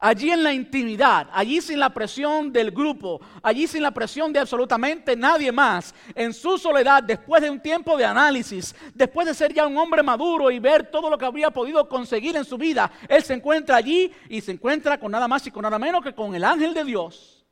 Allí 0.00 0.30
en 0.30 0.44
la 0.44 0.52
intimidad, 0.52 1.28
allí 1.32 1.60
sin 1.60 1.80
la 1.80 1.92
presión 1.92 2.52
del 2.52 2.70
grupo, 2.70 3.20
allí 3.42 3.66
sin 3.66 3.82
la 3.82 3.90
presión 3.90 4.32
de 4.32 4.38
absolutamente 4.38 5.16
nadie 5.16 5.50
más, 5.50 5.92
en 6.14 6.32
su 6.32 6.56
soledad, 6.56 7.02
después 7.02 7.42
de 7.42 7.50
un 7.50 7.60
tiempo 7.60 7.96
de 7.96 8.04
análisis, 8.04 8.76
después 8.94 9.26
de 9.26 9.34
ser 9.34 9.52
ya 9.52 9.66
un 9.66 9.76
hombre 9.76 10.04
maduro 10.04 10.52
y 10.52 10.60
ver 10.60 10.88
todo 10.88 11.10
lo 11.10 11.18
que 11.18 11.24
habría 11.24 11.50
podido 11.50 11.88
conseguir 11.88 12.36
en 12.36 12.44
su 12.44 12.56
vida, 12.56 12.92
él 13.08 13.24
se 13.24 13.34
encuentra 13.34 13.74
allí 13.74 14.12
y 14.28 14.40
se 14.40 14.52
encuentra 14.52 15.00
con 15.00 15.10
nada 15.10 15.26
más 15.26 15.44
y 15.48 15.50
con 15.50 15.62
nada 15.62 15.80
menos 15.80 16.00
que 16.04 16.14
con 16.14 16.32
el 16.32 16.44
ángel 16.44 16.74
de 16.74 16.84
Dios. 16.84 17.44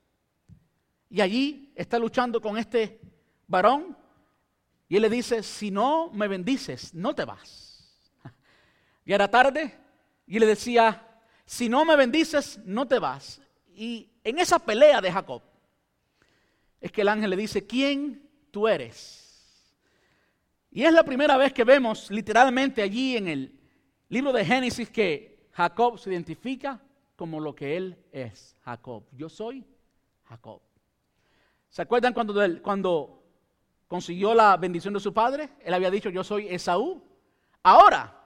Y 1.11 1.21
allí 1.21 1.73
está 1.75 1.99
luchando 1.99 2.41
con 2.41 2.57
este 2.59 3.01
varón 3.49 3.97
y 4.89 4.97
él 4.97 5.03
le 5.03 5.11
dice, 5.11 5.43
si 5.43 5.71
no 5.71 6.11
me 6.13 6.29
bendices, 6.29 6.95
no 6.95 7.15
te 7.15 7.25
vas. 7.25 7.85
Y 9.05 9.13
era 9.13 9.31
tarde 9.31 9.75
y 10.27 10.39
le 10.39 10.47
decía, 10.47 11.07
si 11.45 11.69
no 11.69 11.85
me 11.85 11.97
bendices, 11.97 12.59
no 12.65 12.87
te 12.87 12.99
vas. 12.99 13.41
Y 13.75 14.11
en 14.25 14.39
esa 14.39 14.59
pelea 14.59 15.01
de 15.01 15.13
Jacob, 15.13 15.43
es 16.81 16.93
que 16.93 17.03
el 17.03 17.09
ángel 17.09 17.31
le 17.31 17.37
dice, 17.37 17.67
¿quién 17.67 18.29
tú 18.51 18.69
eres? 18.69 19.73
Y 20.71 20.85
es 20.85 20.93
la 20.93 21.05
primera 21.05 21.37
vez 21.37 21.53
que 21.53 21.65
vemos 21.65 22.11
literalmente 22.11 22.83
allí 22.83 23.17
en 23.17 23.29
el 23.29 23.61
libro 24.09 24.33
de 24.33 24.45
Génesis 24.45 24.91
que 24.91 25.49
Jacob 25.53 25.99
se 25.99 26.11
identifica 26.11 26.81
como 27.17 27.41
lo 27.41 27.55
que 27.55 27.77
él 27.77 27.97
es, 28.13 28.57
Jacob. 28.65 29.05
Yo 29.13 29.29
soy 29.29 29.65
Jacob. 30.25 30.61
¿Se 31.71 31.83
acuerdan 31.83 32.13
cuando, 32.13 32.35
cuando 32.63 33.26
consiguió 33.87 34.35
la 34.35 34.57
bendición 34.57 34.95
de 34.95 35.01
su 35.01 35.13
padre? 35.13 35.51
Él 35.61 35.75
había 35.75 35.91
dicho, 35.91 36.11
yo 36.11 36.25
soy 36.25 36.49
Esaú. 36.49 37.03
Ahora, 37.63 38.17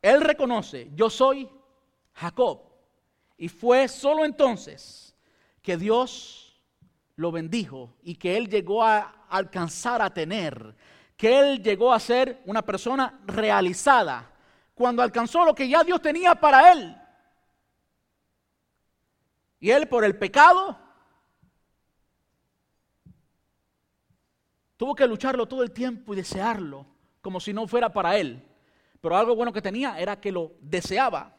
él 0.00 0.20
reconoce, 0.20 0.90
yo 0.94 1.08
soy 1.10 1.48
Jacob. 2.14 2.60
Y 3.36 3.48
fue 3.48 3.88
solo 3.88 4.24
entonces 4.24 5.14
que 5.62 5.76
Dios 5.76 6.60
lo 7.16 7.32
bendijo 7.32 7.94
y 8.02 8.16
que 8.16 8.36
él 8.36 8.48
llegó 8.48 8.82
a 8.82 9.26
alcanzar 9.28 10.02
a 10.02 10.12
tener, 10.12 10.74
que 11.16 11.38
él 11.38 11.62
llegó 11.62 11.92
a 11.92 12.00
ser 12.00 12.42
una 12.46 12.62
persona 12.62 13.20
realizada 13.26 14.30
cuando 14.74 15.02
alcanzó 15.02 15.44
lo 15.44 15.54
que 15.54 15.68
ya 15.68 15.84
Dios 15.84 16.00
tenía 16.00 16.34
para 16.34 16.72
él. 16.72 16.96
Y 19.60 19.70
él 19.70 19.86
por 19.86 20.04
el 20.04 20.18
pecado 20.18 20.76
tuvo 24.82 24.96
que 24.96 25.06
lucharlo 25.06 25.46
todo 25.46 25.62
el 25.62 25.70
tiempo 25.70 26.12
y 26.12 26.16
desearlo 26.16 26.84
como 27.20 27.38
si 27.38 27.52
no 27.52 27.68
fuera 27.68 27.92
para 27.92 28.16
él. 28.16 28.44
Pero 29.00 29.16
algo 29.16 29.36
bueno 29.36 29.52
que 29.52 29.62
tenía 29.62 29.96
era 29.96 30.20
que 30.20 30.32
lo 30.32 30.54
deseaba. 30.60 31.36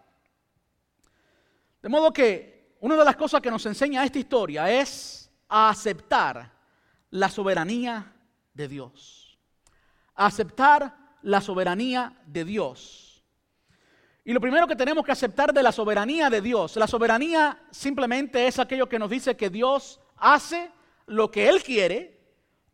De 1.81 1.89
modo 1.89 2.13
que 2.13 2.77
una 2.79 2.95
de 2.95 3.03
las 3.03 3.17
cosas 3.17 3.41
que 3.41 3.51
nos 3.51 3.65
enseña 3.65 4.05
esta 4.05 4.17
historia 4.17 4.71
es 4.71 5.29
a 5.49 5.67
aceptar 5.67 6.53
la 7.09 7.27
soberanía 7.27 8.13
de 8.53 8.69
Dios. 8.69 9.37
aceptar 10.15 10.95
la 11.21 11.41
soberanía 11.41 12.17
de 12.25 12.45
Dios. 12.45 13.25
Y 14.23 14.31
lo 14.31 14.39
primero 14.39 14.67
que 14.67 14.77
tenemos 14.77 15.03
que 15.03 15.11
aceptar 15.11 15.53
de 15.53 15.63
la 15.63 15.73
soberanía 15.73 16.29
de 16.29 16.39
Dios, 16.39 16.77
la 16.77 16.87
soberanía 16.87 17.61
simplemente 17.71 18.47
es 18.47 18.57
aquello 18.57 18.87
que 18.87 18.99
nos 18.99 19.09
dice 19.09 19.35
que 19.35 19.49
Dios 19.49 19.99
hace 20.15 20.71
lo 21.07 21.29
que 21.29 21.49
Él 21.49 21.61
quiere, 21.61 22.22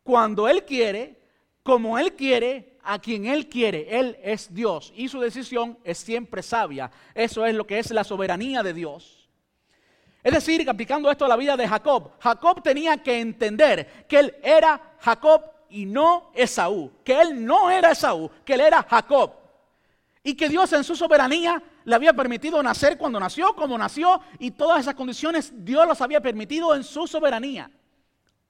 cuando 0.02 0.48
Él 0.48 0.64
quiere, 0.64 1.20
como 1.62 1.98
Él 1.98 2.14
quiere, 2.14 2.78
a 2.82 2.98
quien 2.98 3.26
Él 3.26 3.48
quiere. 3.48 3.86
Él 3.98 4.18
es 4.22 4.52
Dios 4.52 4.92
y 4.96 5.08
su 5.08 5.20
decisión 5.20 5.78
es 5.84 5.98
siempre 5.98 6.42
sabia. 6.42 6.90
Eso 7.14 7.44
es 7.46 7.54
lo 7.54 7.66
que 7.66 7.78
es 7.78 7.90
la 7.90 8.04
soberanía 8.04 8.62
de 8.62 8.72
Dios. 8.72 9.28
Es 10.22 10.34
decir, 10.34 10.68
aplicando 10.68 11.10
esto 11.10 11.24
a 11.24 11.28
la 11.28 11.36
vida 11.36 11.56
de 11.56 11.66
Jacob, 11.66 12.12
Jacob 12.20 12.62
tenía 12.62 12.98
que 12.98 13.20
entender 13.20 14.04
que 14.06 14.18
él 14.18 14.34
era 14.42 14.94
Jacob 14.98 15.42
y 15.70 15.86
no 15.86 16.30
Esaú, 16.34 16.90
que 17.02 17.20
él 17.20 17.44
no 17.44 17.70
era 17.70 17.92
Esaú, 17.92 18.30
que 18.44 18.54
él 18.54 18.60
era 18.60 18.82
Jacob. 18.82 19.32
Y 20.22 20.34
que 20.34 20.50
Dios 20.50 20.70
en 20.74 20.84
su 20.84 20.94
soberanía 20.94 21.62
le 21.84 21.94
había 21.94 22.12
permitido 22.12 22.62
nacer 22.62 22.98
cuando 22.98 23.18
nació, 23.18 23.54
como 23.56 23.78
nació, 23.78 24.20
y 24.38 24.50
todas 24.50 24.80
esas 24.80 24.94
condiciones 24.94 25.52
Dios 25.64 25.86
las 25.86 26.02
había 26.02 26.20
permitido 26.20 26.74
en 26.74 26.84
su 26.84 27.06
soberanía. 27.06 27.70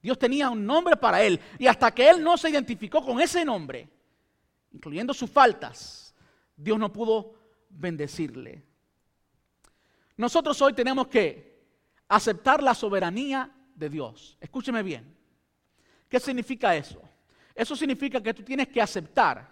Dios 0.01 0.17
tenía 0.17 0.49
un 0.49 0.65
nombre 0.65 0.97
para 0.97 1.21
él, 1.21 1.39
y 1.59 1.67
hasta 1.67 1.91
que 1.91 2.09
él 2.09 2.23
no 2.23 2.37
se 2.37 2.49
identificó 2.49 3.03
con 3.03 3.21
ese 3.21 3.45
nombre, 3.45 3.87
incluyendo 4.71 5.13
sus 5.13 5.29
faltas, 5.29 6.15
Dios 6.55 6.79
no 6.79 6.91
pudo 6.91 7.35
bendecirle. 7.69 8.63
Nosotros 10.17 10.61
hoy 10.61 10.73
tenemos 10.73 11.07
que 11.07 11.65
aceptar 12.07 12.61
la 12.61 12.73
soberanía 12.73 13.49
de 13.75 13.89
Dios. 13.89 14.37
Escúcheme 14.39 14.83
bien. 14.83 15.15
¿Qué 16.09 16.19
significa 16.19 16.75
eso? 16.75 17.01
Eso 17.55 17.75
significa 17.75 18.21
que 18.21 18.33
tú 18.33 18.43
tienes 18.43 18.67
que 18.67 18.81
aceptar 18.81 19.51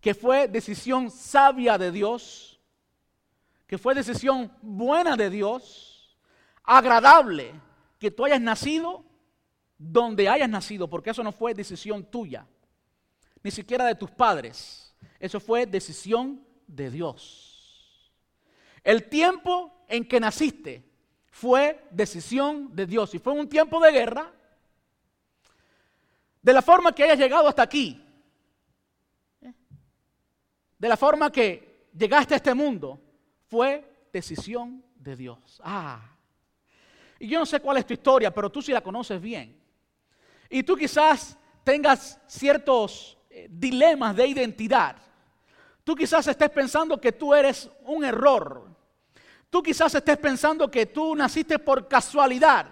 que 0.00 0.14
fue 0.14 0.48
decisión 0.48 1.10
sabia 1.10 1.78
de 1.78 1.92
Dios, 1.92 2.60
que 3.68 3.78
fue 3.78 3.94
decisión 3.94 4.52
buena 4.60 5.16
de 5.16 5.30
Dios, 5.30 6.18
agradable 6.64 7.54
que 8.02 8.10
tú 8.10 8.24
hayas 8.24 8.40
nacido 8.40 9.04
donde 9.78 10.28
hayas 10.28 10.48
nacido, 10.48 10.90
porque 10.90 11.10
eso 11.10 11.22
no 11.22 11.30
fue 11.30 11.54
decisión 11.54 12.04
tuya 12.04 12.44
ni 13.44 13.52
siquiera 13.52 13.84
de 13.84 13.94
tus 13.94 14.10
padres. 14.10 14.92
Eso 15.20 15.38
fue 15.38 15.66
decisión 15.66 16.44
de 16.66 16.90
Dios. 16.90 18.12
El 18.82 19.08
tiempo 19.08 19.84
en 19.86 20.04
que 20.04 20.18
naciste 20.18 20.84
fue 21.30 21.80
decisión 21.92 22.74
de 22.74 22.86
Dios. 22.86 23.14
Y 23.14 23.20
fue 23.20 23.32
un 23.32 23.48
tiempo 23.48 23.78
de 23.80 23.92
guerra. 23.92 24.32
De 26.42 26.52
la 26.52 26.62
forma 26.62 26.92
que 26.92 27.04
hayas 27.04 27.18
llegado 27.18 27.46
hasta 27.46 27.62
aquí. 27.62 28.04
De 30.76 30.88
la 30.88 30.96
forma 30.96 31.30
que 31.30 31.88
llegaste 31.96 32.34
a 32.34 32.38
este 32.38 32.52
mundo. 32.52 33.00
Fue 33.46 34.08
decisión 34.12 34.84
de 34.96 35.14
Dios. 35.14 35.60
Ah. 35.64 36.11
Y 37.22 37.28
yo 37.28 37.38
no 37.38 37.46
sé 37.46 37.60
cuál 37.60 37.76
es 37.76 37.86
tu 37.86 37.94
historia, 37.94 38.34
pero 38.34 38.50
tú 38.50 38.60
sí 38.60 38.72
la 38.72 38.80
conoces 38.80 39.22
bien. 39.22 39.56
Y 40.50 40.64
tú 40.64 40.74
quizás 40.74 41.38
tengas 41.62 42.18
ciertos 42.26 43.16
eh, 43.30 43.46
dilemas 43.48 44.16
de 44.16 44.26
identidad. 44.26 44.96
Tú 45.84 45.94
quizás 45.94 46.26
estés 46.26 46.50
pensando 46.50 47.00
que 47.00 47.12
tú 47.12 47.32
eres 47.32 47.70
un 47.84 48.04
error. 48.04 48.66
Tú 49.50 49.62
quizás 49.62 49.94
estés 49.94 50.18
pensando 50.18 50.68
que 50.68 50.86
tú 50.86 51.14
naciste 51.14 51.60
por 51.60 51.86
casualidad. 51.86 52.66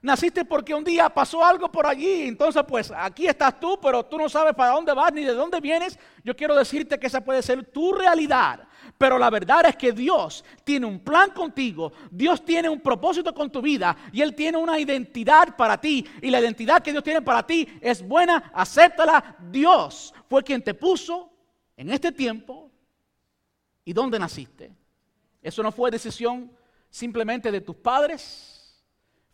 Naciste 0.00 0.44
porque 0.44 0.74
un 0.74 0.82
día 0.82 1.08
pasó 1.08 1.44
algo 1.44 1.70
por 1.70 1.86
allí. 1.86 2.22
Entonces, 2.22 2.64
pues 2.66 2.92
aquí 2.96 3.28
estás 3.28 3.60
tú, 3.60 3.78
pero 3.80 4.04
tú 4.04 4.18
no 4.18 4.28
sabes 4.28 4.52
para 4.52 4.72
dónde 4.72 4.92
vas 4.94 5.12
ni 5.12 5.22
de 5.22 5.32
dónde 5.32 5.60
vienes. 5.60 5.96
Yo 6.24 6.34
quiero 6.34 6.56
decirte 6.56 6.98
que 6.98 7.06
esa 7.06 7.20
puede 7.20 7.40
ser 7.40 7.70
tu 7.70 7.92
realidad. 7.92 8.66
Pero 9.02 9.18
la 9.18 9.30
verdad 9.30 9.66
es 9.66 9.74
que 9.74 9.90
Dios 9.90 10.44
tiene 10.62 10.86
un 10.86 11.00
plan 11.00 11.32
contigo. 11.32 11.92
Dios 12.08 12.44
tiene 12.44 12.68
un 12.68 12.78
propósito 12.78 13.34
con 13.34 13.50
tu 13.50 13.60
vida. 13.60 13.96
Y 14.12 14.22
Él 14.22 14.32
tiene 14.32 14.58
una 14.58 14.78
identidad 14.78 15.56
para 15.56 15.76
ti. 15.80 16.06
Y 16.20 16.30
la 16.30 16.38
identidad 16.38 16.80
que 16.80 16.92
Dios 16.92 17.02
tiene 17.02 17.20
para 17.20 17.44
ti 17.44 17.66
es 17.80 18.00
buena. 18.00 18.52
Acéptala. 18.54 19.38
Dios 19.50 20.14
fue 20.28 20.44
quien 20.44 20.62
te 20.62 20.74
puso 20.74 21.32
en 21.76 21.90
este 21.90 22.12
tiempo. 22.12 22.70
¿Y 23.84 23.92
dónde 23.92 24.20
naciste? 24.20 24.70
Eso 25.42 25.64
no 25.64 25.72
fue 25.72 25.90
decisión 25.90 26.52
simplemente 26.88 27.50
de 27.50 27.60
tus 27.60 27.74
padres 27.74 28.78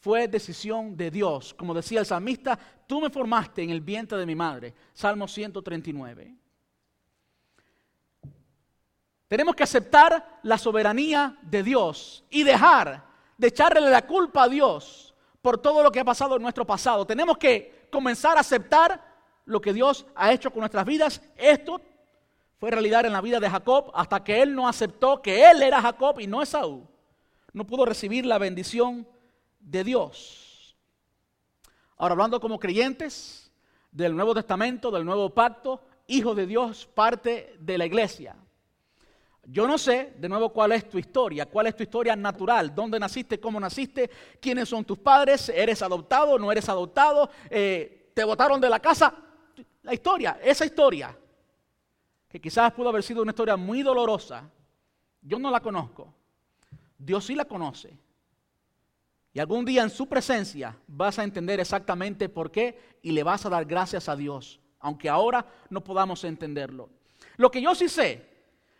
fue 0.00 0.28
decisión 0.28 0.96
de 0.96 1.10
Dios. 1.10 1.52
Como 1.52 1.74
decía 1.74 2.00
el 2.00 2.06
salmista, 2.06 2.58
tú 2.86 3.02
me 3.02 3.10
formaste 3.10 3.64
en 3.64 3.68
el 3.68 3.82
vientre 3.82 4.16
de 4.16 4.24
mi 4.24 4.34
madre. 4.34 4.72
Salmo 4.94 5.28
139. 5.28 6.47
Tenemos 9.28 9.54
que 9.54 9.62
aceptar 9.62 10.40
la 10.42 10.56
soberanía 10.56 11.36
de 11.42 11.62
Dios 11.62 12.24
y 12.30 12.42
dejar 12.42 13.04
de 13.36 13.48
echarle 13.48 13.88
la 13.90 14.06
culpa 14.06 14.44
a 14.44 14.48
Dios 14.48 15.14
por 15.42 15.58
todo 15.58 15.82
lo 15.82 15.92
que 15.92 16.00
ha 16.00 16.04
pasado 16.04 16.36
en 16.36 16.42
nuestro 16.42 16.66
pasado. 16.66 17.06
Tenemos 17.06 17.36
que 17.36 17.88
comenzar 17.92 18.38
a 18.38 18.40
aceptar 18.40 19.02
lo 19.44 19.60
que 19.60 19.74
Dios 19.74 20.06
ha 20.14 20.32
hecho 20.32 20.50
con 20.50 20.60
nuestras 20.60 20.86
vidas. 20.86 21.20
Esto 21.36 21.80
fue 22.58 22.70
realidad 22.70 23.04
en 23.04 23.12
la 23.12 23.20
vida 23.20 23.38
de 23.38 23.50
Jacob 23.50 23.90
hasta 23.94 24.24
que 24.24 24.40
él 24.40 24.54
no 24.54 24.66
aceptó 24.66 25.20
que 25.20 25.48
él 25.50 25.62
era 25.62 25.82
Jacob 25.82 26.18
y 26.20 26.26
no 26.26 26.42
Esaú. 26.42 26.88
No 27.52 27.66
pudo 27.66 27.84
recibir 27.84 28.24
la 28.24 28.38
bendición 28.38 29.06
de 29.60 29.84
Dios. 29.84 30.76
Ahora, 31.98 32.12
hablando 32.12 32.40
como 32.40 32.58
creyentes 32.58 33.52
del 33.90 34.16
Nuevo 34.16 34.34
Testamento, 34.34 34.90
del 34.90 35.04
Nuevo 35.04 35.30
Pacto, 35.30 35.82
hijo 36.06 36.34
de 36.34 36.46
Dios, 36.46 36.88
parte 36.94 37.56
de 37.58 37.76
la 37.76 37.84
iglesia. 37.84 38.36
Yo 39.50 39.66
no 39.66 39.78
sé, 39.78 40.12
de 40.18 40.28
nuevo, 40.28 40.50
cuál 40.50 40.72
es 40.72 40.86
tu 40.90 40.98
historia, 40.98 41.46
cuál 41.46 41.68
es 41.68 41.74
tu 41.74 41.82
historia 41.82 42.14
natural, 42.14 42.74
dónde 42.74 43.00
naciste, 43.00 43.40
cómo 43.40 43.58
naciste, 43.58 44.10
quiénes 44.38 44.68
son 44.68 44.84
tus 44.84 44.98
padres, 44.98 45.48
eres 45.48 45.80
adoptado, 45.80 46.38
no 46.38 46.52
eres 46.52 46.68
adoptado, 46.68 47.30
eh, 47.48 48.10
te 48.12 48.24
botaron 48.24 48.60
de 48.60 48.68
la 48.68 48.78
casa. 48.78 49.14
La 49.84 49.94
historia, 49.94 50.38
esa 50.42 50.66
historia, 50.66 51.16
que 52.28 52.38
quizás 52.38 52.70
pudo 52.74 52.90
haber 52.90 53.02
sido 53.02 53.22
una 53.22 53.30
historia 53.30 53.56
muy 53.56 53.82
dolorosa, 53.82 54.50
yo 55.22 55.38
no 55.38 55.50
la 55.50 55.60
conozco. 55.60 56.12
Dios 56.98 57.24
sí 57.24 57.34
la 57.34 57.46
conoce. 57.46 57.96
Y 59.32 59.40
algún 59.40 59.64
día 59.64 59.82
en 59.82 59.88
su 59.88 60.06
presencia 60.06 60.76
vas 60.86 61.18
a 61.18 61.24
entender 61.24 61.58
exactamente 61.58 62.28
por 62.28 62.50
qué 62.50 62.98
y 63.00 63.12
le 63.12 63.22
vas 63.22 63.46
a 63.46 63.48
dar 63.48 63.64
gracias 63.64 64.10
a 64.10 64.16
Dios, 64.16 64.60
aunque 64.78 65.08
ahora 65.08 65.46
no 65.70 65.82
podamos 65.82 66.22
entenderlo. 66.24 66.90
Lo 67.38 67.50
que 67.50 67.62
yo 67.62 67.74
sí 67.74 67.88
sé 67.88 68.37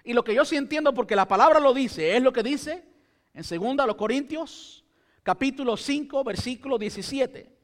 y 0.09 0.15
lo 0.15 0.25
que 0.25 0.35
yo 0.35 0.43
sí 0.43 0.57
entiendo 0.57 0.95
porque 0.95 1.15
la 1.15 1.29
palabra 1.29 1.61
lo 1.61 1.75
dice, 1.75 2.17
es 2.17 2.23
lo 2.23 2.33
que 2.33 2.43
dice 2.43 2.83
en 3.35 3.43
2 3.77 3.95
Corintios 3.95 4.83
capítulo 5.23 5.77
5 5.77 6.25
versículo 6.25 6.79
17. 6.79 7.55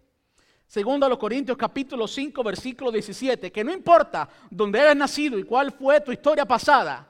Segundo 0.66 1.06
a 1.06 1.08
los 1.08 1.16
Corintios 1.16 1.56
capítulo 1.56 2.06
5 2.06 2.42
versículo 2.44 2.92
17, 2.92 3.50
que 3.50 3.64
no 3.64 3.72
importa 3.72 4.28
dónde 4.50 4.78
eres 4.78 4.94
nacido 4.94 5.38
y 5.38 5.44
cuál 5.44 5.72
fue 5.72 6.02
tu 6.02 6.12
historia 6.12 6.44
pasada, 6.44 7.08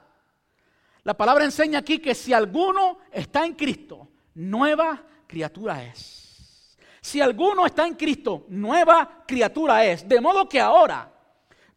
la 1.03 1.17
palabra 1.17 1.43
enseña 1.43 1.79
aquí 1.79 1.99
que 1.99 2.15
si 2.15 2.31
alguno 2.31 2.99
está 3.11 3.45
en 3.45 3.55
Cristo, 3.55 4.07
nueva 4.35 5.03
criatura 5.27 5.83
es. 5.83 6.77
Si 7.01 7.19
alguno 7.19 7.65
está 7.65 7.85
en 7.85 7.95
Cristo, 7.95 8.45
nueva 8.47 9.25
criatura 9.27 9.83
es. 9.83 10.07
De 10.07 10.21
modo 10.21 10.47
que 10.47 10.61
ahora 10.61 11.11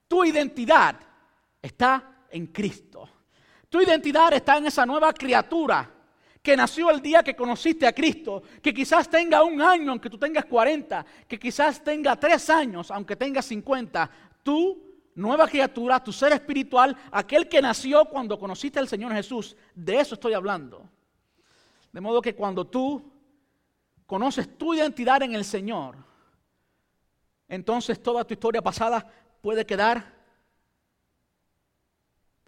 tu 0.06 0.24
identidad 0.24 0.94
está 1.60 2.24
en 2.30 2.46
Cristo. 2.46 3.17
Tu 3.68 3.80
identidad 3.82 4.32
está 4.32 4.56
en 4.56 4.66
esa 4.66 4.86
nueva 4.86 5.12
criatura 5.12 5.90
que 6.42 6.56
nació 6.56 6.90
el 6.90 7.02
día 7.02 7.22
que 7.22 7.36
conociste 7.36 7.86
a 7.86 7.92
Cristo, 7.92 8.42
que 8.62 8.72
quizás 8.72 9.08
tenga 9.08 9.42
un 9.42 9.60
año 9.60 9.90
aunque 9.90 10.08
tú 10.08 10.16
tengas 10.16 10.46
40, 10.46 11.04
que 11.26 11.38
quizás 11.38 11.82
tenga 11.82 12.16
tres 12.16 12.48
años 12.48 12.90
aunque 12.90 13.16
tengas 13.16 13.44
50. 13.44 14.10
Tu 14.42 14.88
nueva 15.14 15.46
criatura, 15.48 16.02
tu 16.02 16.12
ser 16.12 16.32
espiritual, 16.32 16.96
aquel 17.10 17.48
que 17.48 17.60
nació 17.60 18.06
cuando 18.06 18.38
conociste 18.38 18.78
al 18.78 18.88
Señor 18.88 19.12
Jesús, 19.12 19.56
de 19.74 20.00
eso 20.00 20.14
estoy 20.14 20.32
hablando. 20.32 20.88
De 21.92 22.00
modo 22.00 22.22
que 22.22 22.34
cuando 22.34 22.66
tú 22.66 23.12
conoces 24.06 24.56
tu 24.56 24.74
identidad 24.74 25.22
en 25.22 25.34
el 25.34 25.44
Señor, 25.44 25.96
entonces 27.48 28.02
toda 28.02 28.24
tu 28.24 28.34
historia 28.34 28.62
pasada 28.62 29.06
puede 29.42 29.66
quedar 29.66 30.14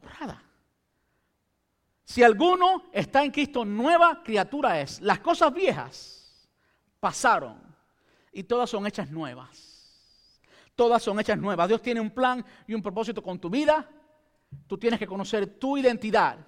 borrada. 0.01 0.50
Si 2.11 2.25
alguno 2.25 2.87
está 2.93 3.23
en 3.23 3.31
Cristo, 3.31 3.65
nueva 3.65 4.21
criatura 4.25 4.81
es. 4.81 5.01
Las 5.01 5.21
cosas 5.21 5.55
viejas 5.55 6.51
pasaron 6.99 7.63
y 8.33 8.43
todas 8.43 8.69
son 8.69 8.85
hechas 8.85 9.13
nuevas. 9.13 10.27
Todas 10.75 11.05
son 11.05 11.21
hechas 11.21 11.39
nuevas. 11.39 11.69
Dios 11.69 11.81
tiene 11.81 12.01
un 12.01 12.11
plan 12.11 12.45
y 12.67 12.75
un 12.75 12.83
propósito 12.83 13.23
con 13.23 13.39
tu 13.39 13.49
vida. 13.49 13.89
Tú 14.67 14.77
tienes 14.77 14.99
que 14.99 15.07
conocer 15.07 15.47
tu 15.57 15.79
identidad. 15.79 16.45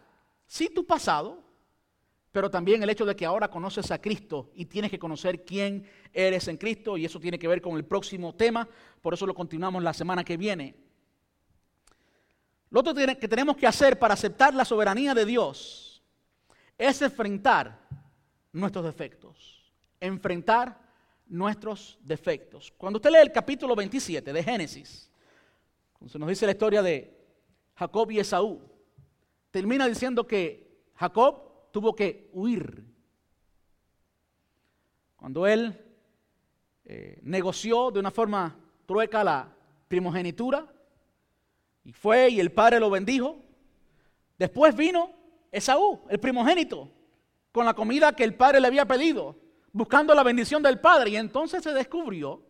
Sí, 0.49 0.69
tu 0.69 0.85
pasado, 0.85 1.45
pero 2.33 2.51
también 2.51 2.83
el 2.83 2.91
hecho 2.91 3.07
de 3.07 3.15
que 3.15 3.25
ahora 3.25 3.47
conoces 3.47 3.93
a 3.93 4.01
Cristo 4.01 4.51
y 4.57 4.65
tienes 4.65 4.91
que 4.91 4.99
conocer 4.99 5.45
quién 5.45 5.89
eres 6.13 6.49
en 6.49 6.57
Cristo 6.57 6.97
y 6.97 7.05
eso 7.05 7.21
tiene 7.21 7.39
que 7.39 7.47
ver 7.47 7.63
con 7.63 7.77
el 7.77 7.85
próximo 7.85 8.35
tema, 8.35 8.69
por 9.01 9.15
eso 9.15 9.29
lo 9.29 9.35
continuamos 9.37 9.81
la 9.85 9.95
semana 9.95 10.25
que 10.25 10.37
viene. 10.37 10.75
Lo 12.73 12.81
otro 12.81 12.95
que 12.95 13.29
tenemos 13.29 13.55
que 13.55 13.67
hacer 13.67 13.99
para 13.99 14.15
aceptar 14.15 14.55
la 14.55 14.65
soberanía 14.65 15.13
de 15.13 15.27
Dios 15.27 16.03
es 16.79 17.03
enfrentar 17.03 17.87
nuestros 18.51 18.83
defectos. 18.87 19.71
Enfrentar 20.01 20.81
nuestros 21.27 21.99
defectos. 22.01 22.73
Cuando 22.79 22.97
usted 22.97 23.11
lee 23.11 23.19
el 23.19 23.31
capítulo 23.31 23.77
27 23.77 24.33
de 24.33 24.43
Génesis, 24.43 25.11
cuando 25.93 26.11
se 26.11 26.19
nos 26.19 26.31
dice 26.31 26.47
la 26.47 26.53
historia 26.53 26.81
de 26.81 27.15
Jacob 27.75 28.11
y 28.11 28.21
Esaú, 28.21 28.63
termina 29.51 29.87
diciendo 29.87 30.27
que 30.27 30.87
Jacob 30.95 31.71
tuvo 31.73 31.95
que 31.95 32.31
huir. 32.33 32.87
Cuando 35.17 35.47
él 35.47 35.79
eh, 36.87 37.21
negoció 37.23 37.91
de 37.91 38.01
una 38.01 38.11
forma 38.11 38.57
trueca 38.87 39.23
la 39.23 39.55
primogenitura, 39.89 40.72
y 41.85 41.93
fue 41.93 42.31
y 42.31 42.41
el 42.41 42.53
padre 42.53 42.81
lo 42.81 42.91
bendijo. 42.91 43.37
Después 44.39 44.75
vino 44.75 45.11
Esaú, 45.51 46.01
el 46.09 46.19
primogénito, 46.19 46.91
con 47.51 47.67
la 47.67 47.75
comida 47.75 48.15
que 48.15 48.25
el 48.25 48.35
padre 48.35 48.61
le 48.61 48.69
había 48.69 48.87
pedido, 48.87 49.37
buscando 49.73 50.15
la 50.15 50.23
bendición 50.23 50.63
del 50.63 50.81
padre. 50.81 51.11
Y 51.11 51.17
entonces 51.17 51.63
se 51.63 51.73
descubrió 51.73 52.43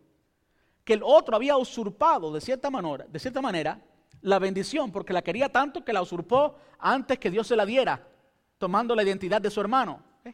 que 0.83 0.93
el 0.93 1.01
otro 1.03 1.35
había 1.35 1.57
usurpado 1.57 2.31
de 2.31 2.41
cierta 2.41 2.69
manera, 2.69 3.05
de 3.07 3.19
cierta 3.19 3.41
manera 3.41 3.81
la 4.21 4.39
bendición, 4.39 4.91
porque 4.91 5.13
la 5.13 5.21
quería 5.21 5.49
tanto 5.49 5.83
que 5.83 5.93
la 5.93 6.01
usurpó 6.01 6.55
antes 6.79 7.19
que 7.19 7.29
Dios 7.29 7.47
se 7.47 7.55
la 7.55 7.65
diera, 7.65 8.07
tomando 8.57 8.95
la 8.95 9.03
identidad 9.03 9.41
de 9.41 9.51
su 9.51 9.59
hermano. 9.59 10.01
¿Eh? 10.23 10.33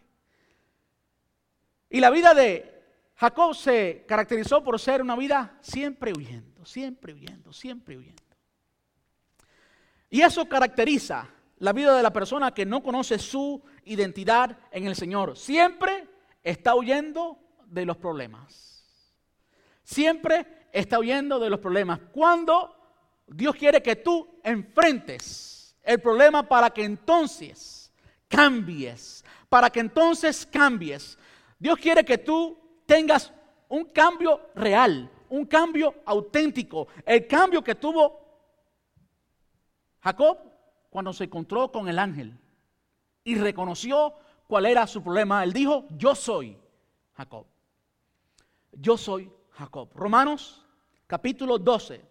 Y 1.89 2.00
la 2.00 2.12
vida 2.12 2.34
de 2.34 2.84
Jacob 3.16 3.56
se 3.56 4.06
caracterizó 4.08 4.64
por 4.64 4.80
ser 4.80 5.02
una 5.02 5.16
vida 5.16 5.58
siempre 5.62 6.14
huyendo, 6.14 6.64
siempre 6.66 7.14
huyendo, 7.14 7.52
siempre 7.52 7.97
huyendo. 7.97 8.28
Y 10.10 10.22
eso 10.22 10.47
caracteriza 10.47 11.30
la 11.57 11.74
vida 11.74 11.95
de 11.95 12.03
la 12.03 12.12
persona 12.12 12.53
que 12.53 12.66
no 12.66 12.82
conoce 12.82 13.20
su 13.20 13.62
identidad 13.84 14.57
en 14.72 14.88
el 14.88 14.95
Señor. 14.95 15.38
Siempre 15.38 16.07
está 16.43 16.76
huyendo 16.76 17.38
de 17.66 17.86
los 17.86 17.97
problemas. 17.97 18.86
Siempre 19.84 20.68
está 20.72 20.99
huyendo 20.99 21.39
de 21.39 21.49
los 21.49 21.60
problemas. 21.60 21.99
Cuando 22.12 22.76
Dios 23.28 23.55
quiere 23.55 23.82
que 23.82 23.97
tú 23.97 24.39
enfrentes 24.43 25.76
el 25.84 25.99
problema 25.99 26.47
para 26.47 26.70
que 26.70 26.84
entonces 26.84 27.91
cambies, 28.28 29.24
para 29.49 29.70
que 29.70 29.80
entonces 29.80 30.45
cambies. 30.45 31.18
Dios 31.57 31.78
quiere 31.78 32.03
que 32.05 32.18
tú 32.18 32.57
tengas 32.86 33.34
un 33.68 33.86
cambio 33.86 34.49
real, 34.55 35.12
un 35.30 35.45
cambio 35.45 35.95
auténtico, 36.05 36.88
el 37.05 37.28
cambio 37.28 37.64
que 37.64 37.76
tuvo 37.76 38.28
Jacob, 40.02 40.38
cuando 40.89 41.14
se 41.14 41.26
encontró 41.26 41.72
con 41.72 41.88
el 41.88 42.00
ángel 42.00 42.38
y 43.24 43.36
reconoció 43.36 44.14
cuál 44.47 44.66
era 44.66 44.88
su 44.88 45.04
problema, 45.04 45.43
él 45.43 45.54
dijo, 45.54 45.88
yo 45.91 46.16
soy 46.16 46.58
Jacob. 47.14 47.45
Yo 48.72 48.97
soy 48.97 49.32
Jacob. 49.52 49.89
Romanos 49.93 50.66
capítulo 51.06 51.58
12, 51.58 52.02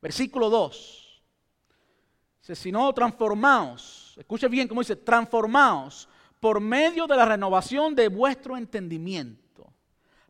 versículo 0.00 0.50
2. 0.50 1.22
Dice, 2.40 2.54
si 2.54 2.72
no 2.72 2.92
transformaos, 2.92 4.14
escuche 4.18 4.48
bien 4.48 4.68
cómo 4.68 4.80
dice, 4.80 4.96
transformaos 4.96 6.08
por 6.40 6.60
medio 6.60 7.06
de 7.06 7.16
la 7.16 7.24
renovación 7.24 7.94
de 7.94 8.08
vuestro 8.08 8.56
entendimiento, 8.56 9.72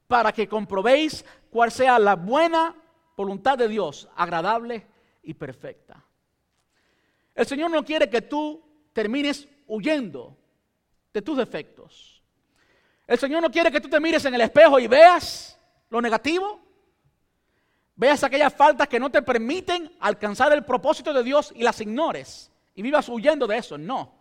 para 0.07 0.33
que 0.33 0.49
comprobéis 0.49 1.25
cuál 1.51 1.71
sea 1.71 1.99
la 1.99 2.17
buena 2.17 2.75
voluntad 3.17 3.59
de 3.59 3.69
Dios, 3.69 4.09
agradable 4.15 4.87
y 5.23 5.35
perfecta. 5.35 6.05
El 7.39 7.47
Señor 7.47 7.71
no 7.71 7.85
quiere 7.85 8.11
que 8.11 8.21
tú 8.21 8.61
termines 8.93 9.47
huyendo 9.69 10.37
de 11.15 11.23
tus 11.23 11.39
defectos. 11.39 12.21
El 13.07 13.17
Señor 13.17 13.41
no 13.41 13.49
quiere 13.49 13.71
que 13.71 13.81
tú 13.81 13.89
te 13.89 14.01
mires 14.01 14.25
en 14.25 14.35
el 14.35 14.41
espejo 14.41 14.81
y 14.81 14.89
veas 14.89 15.57
lo 15.89 16.03
negativo. 16.03 16.61
Veas 17.95 18.25
aquellas 18.25 18.53
faltas 18.53 18.89
que 18.89 18.99
no 18.99 19.09
te 19.09 19.23
permiten 19.23 19.89
alcanzar 20.01 20.53
el 20.53 20.65
propósito 20.65 21.13
de 21.13 21.23
Dios 21.23 21.53
y 21.55 21.63
las 21.63 21.81
ignores 21.81 22.51
y 22.75 22.83
vivas 22.83 23.09
huyendo 23.09 23.47
de 23.47 23.59
eso. 23.59 23.79
No. 23.79 24.19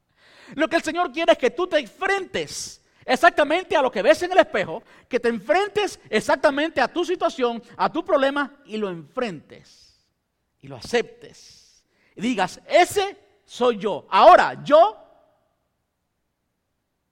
Lo 0.54 0.68
que 0.68 0.76
el 0.76 0.82
Señor 0.82 1.10
quiere 1.10 1.32
es 1.32 1.38
que 1.38 1.52
tú 1.52 1.66
te 1.66 1.78
enfrentes 1.78 2.84
exactamente 3.02 3.76
a 3.76 3.82
lo 3.82 3.90
que 3.90 4.02
ves 4.02 4.22
en 4.22 4.32
el 4.32 4.38
espejo, 4.38 4.82
que 5.08 5.20
te 5.20 5.30
enfrentes 5.30 5.98
exactamente 6.10 6.82
a 6.82 6.88
tu 6.88 7.02
situación, 7.02 7.62
a 7.78 7.90
tu 7.90 8.04
problema 8.04 8.60
y 8.66 8.76
lo 8.76 8.90
enfrentes 8.90 10.06
y 10.60 10.68
lo 10.68 10.76
aceptes 10.76 11.57
digas, 12.20 12.60
ese 12.66 13.16
soy 13.44 13.78
yo. 13.78 14.06
Ahora 14.10 14.62
yo 14.62 14.96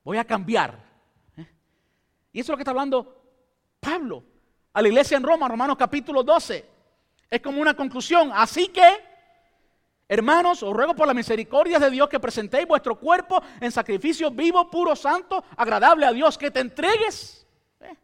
voy 0.04 0.18
a 0.18 0.24
cambiar. 0.24 0.78
¿eh? 1.36 1.46
Y 2.32 2.40
eso 2.40 2.46
es 2.46 2.48
lo 2.50 2.56
que 2.56 2.62
está 2.62 2.72
hablando 2.72 3.22
Pablo 3.80 4.22
a 4.72 4.82
la 4.82 4.88
iglesia 4.88 5.16
en 5.16 5.22
Roma, 5.22 5.48
Romanos 5.48 5.76
capítulo 5.78 6.22
12. 6.22 6.68
Es 7.30 7.40
como 7.40 7.60
una 7.60 7.74
conclusión. 7.74 8.30
Así 8.34 8.68
que, 8.68 8.86
hermanos, 10.08 10.62
os 10.62 10.72
ruego 10.72 10.94
por 10.94 11.06
la 11.06 11.14
misericordia 11.14 11.78
de 11.78 11.90
Dios 11.90 12.08
que 12.08 12.20
presentéis 12.20 12.66
vuestro 12.66 12.98
cuerpo 12.98 13.42
en 13.60 13.72
sacrificio 13.72 14.30
vivo, 14.30 14.68
puro, 14.70 14.94
santo, 14.94 15.42
agradable 15.56 16.06
a 16.06 16.12
Dios, 16.12 16.36
que 16.36 16.50
te 16.50 16.60
entregues. 16.60 17.46
¿eh? 17.80 17.96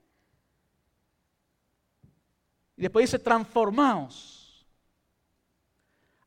Y 2.77 2.83
después 2.83 3.05
dice, 3.05 3.19
transformaos 3.19 4.42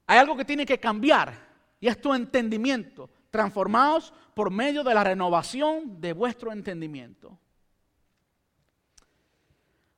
hay 0.07 0.17
algo 0.17 0.35
que 0.35 0.45
tiene 0.45 0.65
que 0.65 0.79
cambiar 0.79 1.33
y 1.79 1.87
es 1.87 1.99
tu 1.99 2.13
entendimiento, 2.13 3.09
transformados 3.29 4.13
por 4.33 4.51
medio 4.51 4.83
de 4.83 4.93
la 4.93 5.03
renovación 5.03 5.99
de 5.99 6.13
vuestro 6.13 6.51
entendimiento. 6.51 7.37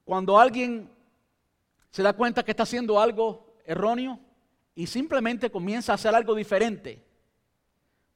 Cuando 0.05 0.39
alguien 0.39 0.89
se 1.91 2.03
da 2.03 2.14
cuenta 2.14 2.43
que 2.43 2.51
está 2.51 2.64
haciendo 2.64 2.99
algo 2.99 3.58
erróneo 3.66 4.20
y 4.76 4.88
simplemente 4.88 5.49
comienza 5.51 5.91
a 5.91 5.95
hacer 5.95 6.16
algo 6.16 6.36
diferente, 6.36 7.03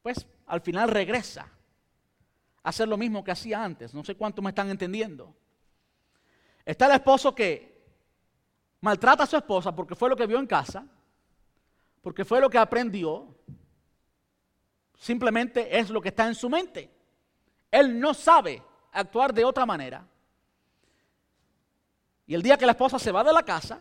pues 0.02 0.26
al 0.46 0.62
final 0.62 0.90
regresa 0.90 1.52
a 2.64 2.70
hacer 2.70 2.88
lo 2.88 2.98
mismo 2.98 3.24
que 3.24 3.32
hacía 3.32 3.64
antes. 3.64 3.94
No 3.94 4.04
sé 4.04 4.16
cuánto 4.16 4.42
me 4.42 4.50
están 4.50 4.70
entendiendo. 4.70 5.36
Está 6.66 6.86
el 6.86 6.94
esposo 6.94 7.34
que 7.34 7.84
maltrata 8.82 9.24
a 9.24 9.28
su 9.28 9.38
esposa 9.38 9.76
porque 9.76 9.96
fue 9.96 10.10
lo 10.10 10.16
que 10.16 10.28
vio 10.28 10.40
en 10.40 10.48
casa, 10.48 10.86
porque 12.02 12.26
fue 12.26 12.42
lo 12.42 12.50
que 12.50 12.58
aprendió, 12.58 13.28
simplemente 14.96 15.80
es 15.80 15.90
lo 15.90 16.02
que 16.02 16.10
está 16.10 16.28
en 16.28 16.36
su 16.36 16.50
mente. 16.50 16.92
Él 17.70 18.00
no 18.00 18.14
sabe 18.14 18.62
actuar 18.92 19.34
de 19.34 19.46
otra 19.46 19.66
manera. 19.66 20.06
Y 22.26 22.34
el 22.34 22.42
día 22.42 22.58
que 22.58 22.66
la 22.66 22.74
esposa 22.74 22.98
se 22.98 23.12
va 23.12 23.24
de 23.24 23.34
la 23.34 23.44
casa, 23.44 23.80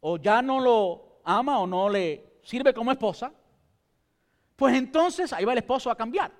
o 0.00 0.16
ya 0.16 0.42
no 0.42 0.60
lo 0.60 1.20
ama 1.24 1.58
o 1.58 1.66
no 1.66 1.88
le 1.88 2.38
sirve 2.42 2.72
como 2.72 2.92
esposa, 2.92 3.32
pues 4.54 4.74
entonces 4.74 5.32
ahí 5.32 5.44
va 5.44 5.52
el 5.52 5.58
esposo 5.58 5.90
a 5.90 5.96
cambiar. 5.96 6.32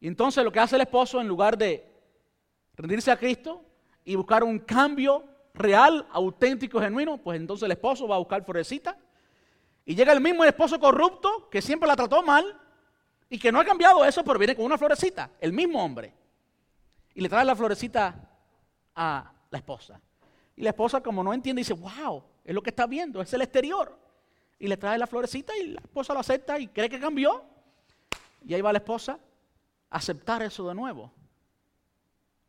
Y 0.00 0.08
entonces 0.08 0.42
lo 0.42 0.50
que 0.50 0.60
hace 0.60 0.74
el 0.76 0.82
esposo 0.82 1.20
en 1.20 1.28
lugar 1.28 1.56
de 1.56 1.88
rendirse 2.74 3.10
a 3.10 3.16
Cristo 3.16 3.64
y 4.04 4.16
buscar 4.16 4.42
un 4.42 4.58
cambio 4.58 5.24
real, 5.54 6.06
auténtico, 6.10 6.80
genuino, 6.80 7.18
pues 7.18 7.38
entonces 7.38 7.64
el 7.64 7.72
esposo 7.72 8.08
va 8.08 8.16
a 8.16 8.18
buscar 8.18 8.44
florecita. 8.44 8.96
Y 9.84 9.94
llega 9.94 10.12
el 10.12 10.20
mismo 10.20 10.44
esposo 10.44 10.78
corrupto 10.78 11.48
que 11.50 11.60
siempre 11.60 11.86
la 11.88 11.96
trató 11.96 12.22
mal 12.22 12.58
y 13.28 13.38
que 13.38 13.50
no 13.50 13.60
ha 13.60 13.64
cambiado 13.64 14.04
eso, 14.04 14.22
pero 14.22 14.38
viene 14.38 14.54
con 14.54 14.64
una 14.64 14.78
florecita, 14.78 15.30
el 15.40 15.52
mismo 15.52 15.82
hombre. 15.82 16.14
Y 17.14 17.20
le 17.20 17.28
trae 17.28 17.44
la 17.44 17.56
florecita 17.56 18.14
a 18.94 19.32
la 19.50 19.58
esposa. 19.58 20.00
Y 20.56 20.62
la 20.62 20.70
esposa 20.70 21.00
como 21.00 21.22
no 21.22 21.32
entiende 21.32 21.60
dice, 21.60 21.74
wow, 21.74 22.22
es 22.44 22.54
lo 22.54 22.62
que 22.62 22.70
está 22.70 22.86
viendo, 22.86 23.20
es 23.20 23.32
el 23.32 23.42
exterior. 23.42 23.98
Y 24.58 24.68
le 24.68 24.76
trae 24.76 24.98
la 24.98 25.06
florecita 25.06 25.56
y 25.56 25.68
la 25.68 25.80
esposa 25.80 26.14
lo 26.14 26.20
acepta 26.20 26.58
y 26.58 26.68
cree 26.68 26.88
que 26.88 27.00
cambió. 27.00 27.44
Y 28.44 28.54
ahí 28.54 28.60
va 28.60 28.72
la 28.72 28.78
esposa 28.78 29.18
a 29.90 29.96
aceptar 29.96 30.42
eso 30.42 30.68
de 30.68 30.74
nuevo. 30.74 31.12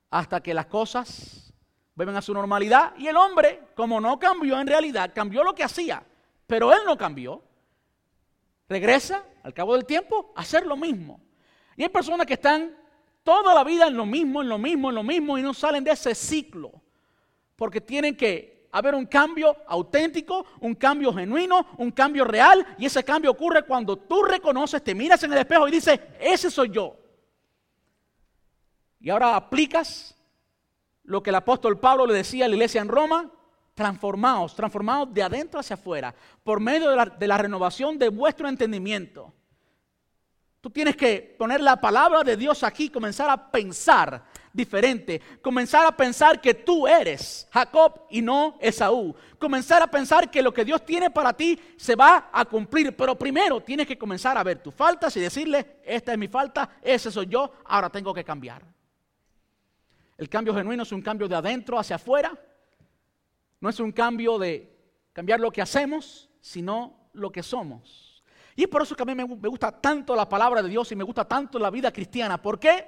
Hasta 0.10 0.42
que 0.42 0.54
las 0.54 0.68
cosas 0.68 1.53
vuelven 1.96 2.16
a 2.16 2.22
su 2.22 2.34
normalidad 2.34 2.94
y 2.98 3.08
el 3.08 3.16
hombre, 3.16 3.62
como 3.76 4.02
no 4.02 4.20
cambió 4.20 4.60
en 4.60 4.68
realidad, 4.68 5.12
cambió 5.14 5.44
lo 5.44 5.54
que 5.54 5.64
hacía, 5.64 6.04
pero 6.48 6.74
él 6.74 6.80
no 6.86 6.98
cambió, 6.98 7.44
regresa 8.68 9.24
al 9.44 9.54
cabo 9.54 9.74
del 9.74 9.86
tiempo 9.86 10.34
a 10.36 10.42
hacer 10.42 10.66
lo 10.66 10.76
mismo. 10.76 11.20
Y 11.76 11.84
hay 11.84 11.90
personas 11.90 12.26
que 12.26 12.34
están 12.34 12.76
toda 13.24 13.54
la 13.54 13.64
vida 13.64 13.88
en 13.88 13.96
lo 13.96 14.06
mismo, 14.06 14.42
en 14.42 14.50
lo 14.50 14.58
mismo, 14.58 14.90
en 14.90 14.96
lo 14.96 15.04
mismo 15.04 15.38
y 15.38 15.42
no 15.42 15.54
salen 15.54 15.84
de 15.84 15.92
ese 15.92 16.16
ciclo, 16.16 16.72
porque 17.56 17.82
tienen 17.82 18.16
que 18.16 18.68
haber 18.72 18.96
un 18.96 19.06
cambio 19.06 19.56
auténtico, 19.68 20.46
un 20.62 20.74
cambio 20.74 21.14
genuino, 21.14 21.68
un 21.78 21.92
cambio 21.92 22.26
real 22.26 22.76
y 22.80 22.88
ese 22.88 23.04
cambio 23.04 23.32
ocurre 23.32 23.64
cuando 23.64 23.98
tú 23.98 24.24
reconoces, 24.24 24.84
te 24.84 24.96
miras 24.96 25.24
en 25.24 25.32
el 25.32 25.40
espejo 25.40 25.68
y 25.68 25.72
dices, 25.72 26.00
ese 26.20 26.50
soy 26.50 26.72
yo. 26.72 26.98
Y 29.00 29.10
ahora 29.12 29.36
aplicas 29.36 30.18
lo 31.04 31.22
que 31.22 31.30
el 31.30 31.36
apóstol 31.36 31.80
Pablo 31.80 32.06
le 32.06 32.14
decía 32.14 32.46
a 32.46 32.48
la 32.48 32.56
iglesia 32.56 32.82
en 32.82 32.88
Roma, 32.88 33.32
transformaos, 33.74 34.56
transformaos 34.56 35.14
de 35.14 35.24
adentro 35.24 35.60
hacia 35.60 35.76
afuera, 35.76 36.14
por 36.44 36.60
medio 36.60 36.90
de 36.90 36.96
la, 36.96 37.06
de 37.06 37.28
la, 37.28 37.38
renovación 37.38 37.98
de 37.98 38.10
vuestro 38.10 38.48
entendimiento. 38.48 39.34
Tú 40.62 40.70
tienes 40.70 40.96
que 40.96 41.36
poner 41.38 41.60
la 41.60 41.82
palabra 41.82 42.24
de 42.24 42.38
Dios 42.38 42.64
aquí, 42.64 42.90
comenzar 42.90 43.30
a 43.30 43.52
pensar 43.52 44.24
diferente, 44.54 45.20
comenzar 45.42 45.86
a 45.86 45.92
pensar 45.92 46.40
que 46.40 46.54
tú 46.54 46.88
eres 46.88 47.48
Jacob 47.52 48.06
y 48.10 48.22
no 48.22 48.58
Esaú, 48.62 49.14
comenzar 49.40 49.82
a 49.82 49.88
pensar 49.88 50.30
que 50.30 50.44
lo 50.44 50.54
que 50.54 50.64
Dios 50.64 50.86
tiene 50.86 51.10
para 51.10 51.34
ti 51.34 51.60
se 51.76 51.96
va 51.96 52.30
a 52.32 52.46
cumplir, 52.46 52.96
pero 52.96 53.18
primero 53.18 53.60
tienes 53.62 53.88
que 53.88 53.98
comenzar 53.98 54.38
a 54.38 54.44
ver 54.44 54.60
tus 54.60 54.74
faltas 54.74 55.18
y 55.18 55.20
decirle, 55.20 55.82
esta 55.84 56.14
es 56.14 56.18
mi 56.18 56.28
falta, 56.28 56.78
ese 56.82 57.12
soy 57.12 57.26
yo, 57.26 57.52
ahora 57.66 57.90
tengo 57.90 58.14
que 58.14 58.24
cambiar. 58.24 58.64
El 60.24 60.30
cambio 60.30 60.56
genuino 60.56 60.84
es 60.84 60.92
un 60.94 61.02
cambio 61.02 61.28
de 61.28 61.36
adentro 61.36 61.78
hacia 61.78 61.98
afuera. 61.98 62.32
No 63.60 63.68
es 63.68 63.78
un 63.82 63.92
cambio 63.92 64.40
de 64.40 64.74
cambiar 65.12 65.42
lo 65.42 65.52
que 65.52 65.62
hacemos, 65.62 66.30
sino 66.40 67.10
lo 67.12 67.30
que 67.30 67.44
somos. 67.44 68.24
Y 68.56 68.64
es 68.64 68.70
por 68.70 68.84
eso 68.84 68.96
que 68.96 69.04
a 69.04 69.06
mí 69.06 69.16
me 69.16 69.26
gusta 69.26 69.70
tanto 69.70 70.16
la 70.16 70.30
palabra 70.30 70.64
de 70.64 70.70
Dios 70.70 70.90
y 70.94 70.96
me 70.96 71.04
gusta 71.04 71.26
tanto 71.26 71.60
la 71.60 71.70
vida 71.70 71.92
cristiana. 71.92 72.42
¿Por 72.42 72.58
qué? 72.58 72.88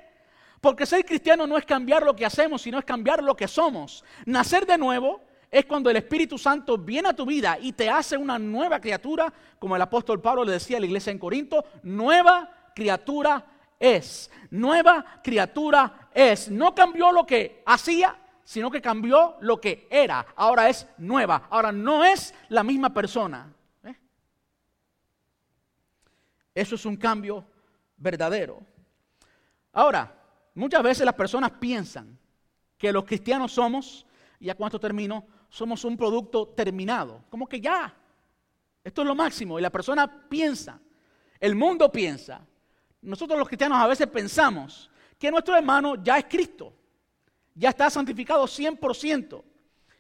Porque 0.61 0.85
ser 0.85 1.03
cristiano 1.03 1.45
no 1.45 1.57
es 1.57 1.65
cambiar 1.65 2.03
lo 2.03 2.15
que 2.15 2.25
hacemos, 2.25 2.61
sino 2.61 2.79
es 2.79 2.85
cambiar 2.85 3.21
lo 3.21 3.35
que 3.35 3.49
somos. 3.49 4.05
Nacer 4.25 4.65
de 4.65 4.77
nuevo 4.77 5.19
es 5.51 5.65
cuando 5.65 5.89
el 5.89 5.97
Espíritu 5.97 6.37
Santo 6.37 6.77
viene 6.77 7.09
a 7.09 7.13
tu 7.13 7.25
vida 7.25 7.57
y 7.61 7.73
te 7.73 7.89
hace 7.89 8.15
una 8.15 8.39
nueva 8.39 8.79
criatura, 8.79 9.33
como 9.59 9.75
el 9.75 9.81
apóstol 9.81 10.21
Pablo 10.21 10.45
le 10.45 10.53
decía 10.53 10.77
a 10.77 10.79
la 10.79 10.85
iglesia 10.85 11.11
en 11.11 11.19
Corinto, 11.19 11.65
nueva 11.83 12.71
criatura 12.73 13.45
es. 13.77 14.31
Nueva 14.51 15.19
criatura 15.21 16.04
es. 16.15 16.49
No 16.49 16.73
cambió 16.73 17.11
lo 17.11 17.25
que 17.25 17.61
hacía, 17.67 18.17
sino 18.43 18.71
que 18.71 18.81
cambió 18.81 19.35
lo 19.41 19.61
que 19.61 19.87
era. 19.91 20.25
Ahora 20.35 20.69
es 20.69 20.87
nueva. 20.97 21.47
Ahora 21.51 21.71
no 21.71 22.03
es 22.03 22.33
la 22.49 22.63
misma 22.63 22.91
persona. 22.91 23.53
¿eh? 23.83 23.95
Eso 26.55 26.75
es 26.75 26.85
un 26.85 26.95
cambio 26.95 27.45
verdadero. 27.97 28.61
Ahora, 29.73 30.15
muchas 30.55 30.81
veces 30.81 31.05
las 31.05 31.15
personas 31.15 31.51
piensan 31.51 32.17
que 32.77 32.91
los 32.91 33.05
cristianos 33.05 33.51
somos, 33.51 34.05
y 34.39 34.49
a 34.49 34.55
cuánto 34.55 34.79
termino, 34.79 35.25
somos 35.49 35.83
un 35.83 35.97
producto 35.97 36.47
terminado. 36.49 37.23
Como 37.29 37.47
que 37.47 37.59
ya, 37.59 37.93
esto 38.83 39.01
es 39.01 39.07
lo 39.07 39.15
máximo. 39.15 39.59
Y 39.59 39.61
la 39.61 39.69
persona 39.69 40.07
piensa, 40.29 40.79
el 41.39 41.55
mundo 41.55 41.91
piensa, 41.91 42.41
nosotros 43.01 43.37
los 43.37 43.47
cristianos 43.47 43.77
a 43.77 43.87
veces 43.87 44.07
pensamos 44.07 44.89
que 45.17 45.31
nuestro 45.31 45.55
hermano 45.55 46.01
ya 46.03 46.17
es 46.17 46.25
Cristo, 46.25 46.73
ya 47.53 47.69
está 47.69 47.89
santificado 47.89 48.45
100%. 48.45 49.43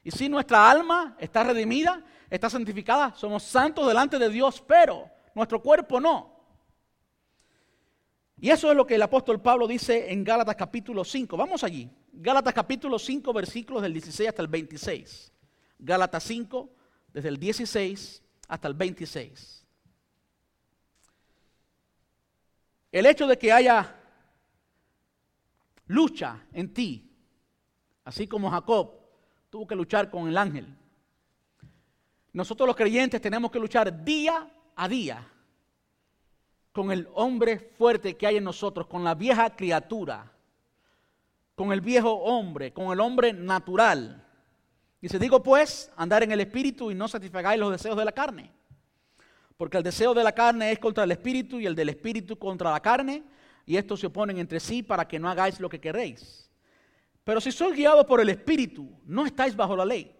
Y 0.03 0.11
si 0.11 0.29
nuestra 0.29 0.69
alma 0.69 1.15
está 1.19 1.43
redimida, 1.43 2.03
está 2.29 2.49
santificada, 2.49 3.13
somos 3.15 3.43
santos 3.43 3.87
delante 3.87 4.19
de 4.19 4.29
Dios, 4.29 4.63
pero 4.67 5.09
nuestro 5.33 5.61
cuerpo 5.61 5.99
no. 5.99 6.35
Y 8.37 8.49
eso 8.49 8.69
es 8.69 8.77
lo 8.77 8.85
que 8.85 8.95
el 8.95 9.01
apóstol 9.01 9.41
Pablo 9.41 9.67
dice 9.67 10.11
en 10.11 10.23
Gálatas 10.23 10.55
capítulo 10.55 11.03
5. 11.03 11.37
Vamos 11.37 11.63
allí. 11.63 11.89
Gálatas 12.11 12.53
capítulo 12.53 12.99
5, 12.99 13.33
versículos 13.33 13.81
del 13.81 13.93
16 13.93 14.29
hasta 14.29 14.41
el 14.41 14.47
26. 14.47 15.31
Gálatas 15.79 16.23
5, 16.23 16.69
desde 17.13 17.29
el 17.29 17.37
16 17.37 18.23
hasta 18.47 18.67
el 18.67 18.73
26. 18.73 19.65
El 22.91 23.05
hecho 23.05 23.27
de 23.27 23.37
que 23.37 23.51
haya 23.51 23.95
lucha 25.87 26.45
en 26.51 26.73
ti, 26.73 27.11
así 28.03 28.27
como 28.27 28.49
Jacob 28.49 28.93
tuvo 29.49 29.67
que 29.67 29.75
luchar 29.75 30.09
con 30.09 30.27
el 30.27 30.37
ángel. 30.37 30.67
Nosotros 32.33 32.67
los 32.67 32.75
creyentes 32.75 33.21
tenemos 33.21 33.51
que 33.51 33.59
luchar 33.59 34.03
día 34.03 34.51
a 34.75 34.87
día 34.89 35.25
con 36.75 36.91
el 36.91 37.07
hombre 37.13 37.57
fuerte 37.57 38.17
que 38.17 38.27
hay 38.27 38.35
en 38.35 38.43
nosotros, 38.43 38.87
con 38.87 39.03
la 39.05 39.15
vieja 39.15 39.55
criatura, 39.55 40.29
con 41.55 41.71
el 41.71 41.79
viejo 41.79 42.11
hombre, 42.11 42.73
con 42.73 42.91
el 42.91 42.99
hombre 42.99 43.31
natural. 43.31 44.21
Y 44.99 45.07
se 45.07 45.17
digo 45.17 45.41
pues, 45.41 45.89
andar 45.95 46.23
en 46.23 46.33
el 46.33 46.41
espíritu 46.41 46.91
y 46.91 46.95
no 46.95 47.07
satisfagáis 47.07 47.59
los 47.59 47.71
deseos 47.71 47.95
de 47.95 48.03
la 48.03 48.11
carne. 48.11 48.51
Porque 49.55 49.77
el 49.77 49.83
deseo 49.83 50.13
de 50.13 50.23
la 50.23 50.33
carne 50.33 50.73
es 50.73 50.79
contra 50.79 51.05
el 51.05 51.11
espíritu 51.11 51.61
y 51.61 51.65
el 51.65 51.75
del 51.75 51.87
espíritu 51.87 52.37
contra 52.37 52.71
la 52.71 52.81
carne, 52.81 53.23
y 53.65 53.77
estos 53.77 53.99
se 53.99 54.07
oponen 54.07 54.37
entre 54.37 54.59
sí 54.59 54.83
para 54.83 55.07
que 55.07 55.19
no 55.19 55.29
hagáis 55.29 55.59
lo 55.59 55.69
que 55.69 55.79
queréis. 55.79 56.49
Pero 57.23 57.41
si 57.41 57.51
sois 57.51 57.75
guiados 57.75 58.05
por 58.05 58.21
el 58.21 58.29
espíritu, 58.29 58.87
no 59.05 59.25
estáis 59.25 59.55
bajo 59.55 59.75
la 59.75 59.85
ley. 59.85 60.15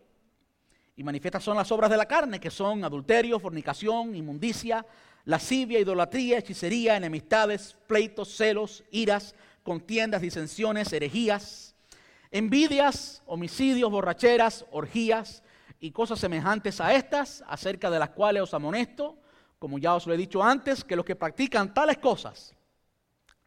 Y 0.95 1.03
manifiestas 1.03 1.43
son 1.43 1.57
las 1.57 1.71
obras 1.71 1.91
de 1.91 1.97
la 1.97 2.07
carne, 2.07 2.39
que 2.39 2.49
son 2.49 2.83
adulterio, 2.83 3.39
fornicación, 3.39 4.15
inmundicia, 4.15 4.85
lascivia, 5.25 5.79
idolatría, 5.79 6.39
hechicería, 6.39 6.97
enemistades, 6.97 7.77
pleitos, 7.85 8.35
celos, 8.35 8.83
iras, 8.89 9.35
contiendas, 9.61 10.21
disensiones, 10.21 10.91
herejías, 10.93 11.75
envidias, 12.31 13.21
homicidios, 13.27 13.91
borracheras, 13.91 14.65
orgías 14.71 15.43
y 15.79 15.91
cosas 15.91 16.19
semejantes 16.19 16.81
a 16.81 16.95
estas, 16.95 17.43
acerca 17.47 17.91
de 17.91 17.99
las 17.99 18.09
cuales 18.09 18.43
os 18.43 18.53
amonesto, 18.53 19.17
como 19.59 19.77
ya 19.77 19.93
os 19.93 20.07
lo 20.07 20.13
he 20.13 20.17
dicho 20.17 20.41
antes, 20.41 20.83
que 20.83 20.95
los 20.95 21.05
que 21.05 21.15
practican 21.15 21.73
tales 21.73 21.97
cosas 21.99 22.55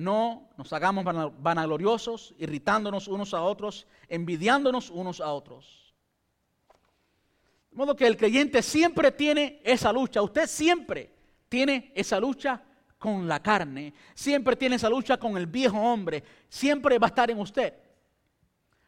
No 0.00 0.48
nos 0.56 0.72
hagamos 0.72 1.04
vanagloriosos, 1.42 2.34
irritándonos 2.38 3.06
unos 3.06 3.34
a 3.34 3.42
otros, 3.42 3.86
envidiándonos 4.08 4.88
unos 4.88 5.20
a 5.20 5.30
otros. 5.30 5.94
De 7.70 7.76
modo 7.76 7.94
que 7.94 8.06
el 8.06 8.16
creyente 8.16 8.62
siempre 8.62 9.12
tiene 9.12 9.60
esa 9.62 9.92
lucha. 9.92 10.22
Usted 10.22 10.46
siempre 10.46 11.12
tiene 11.50 11.92
esa 11.94 12.18
lucha 12.18 12.62
con 12.98 13.28
la 13.28 13.42
carne. 13.42 13.92
Siempre 14.14 14.56
tiene 14.56 14.76
esa 14.76 14.88
lucha 14.88 15.18
con 15.18 15.36
el 15.36 15.46
viejo 15.46 15.78
hombre. 15.78 16.24
Siempre 16.48 16.98
va 16.98 17.08
a 17.08 17.10
estar 17.10 17.30
en 17.30 17.38
usted. 17.38 17.74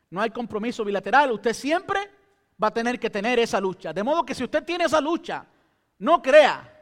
No 0.08 0.22
hay 0.22 0.30
compromiso 0.30 0.82
bilateral. 0.82 1.30
Usted 1.32 1.52
siempre 1.52 2.10
va 2.60 2.68
a 2.68 2.74
tener 2.74 2.98
que 2.98 3.10
tener 3.10 3.38
esa 3.38 3.60
lucha. 3.60 3.92
De 3.92 4.02
modo 4.02 4.24
que 4.24 4.34
si 4.34 4.44
usted 4.44 4.64
tiene 4.64 4.84
esa 4.84 4.98
lucha, 4.98 5.44
no 5.98 6.22
crea, 6.22 6.72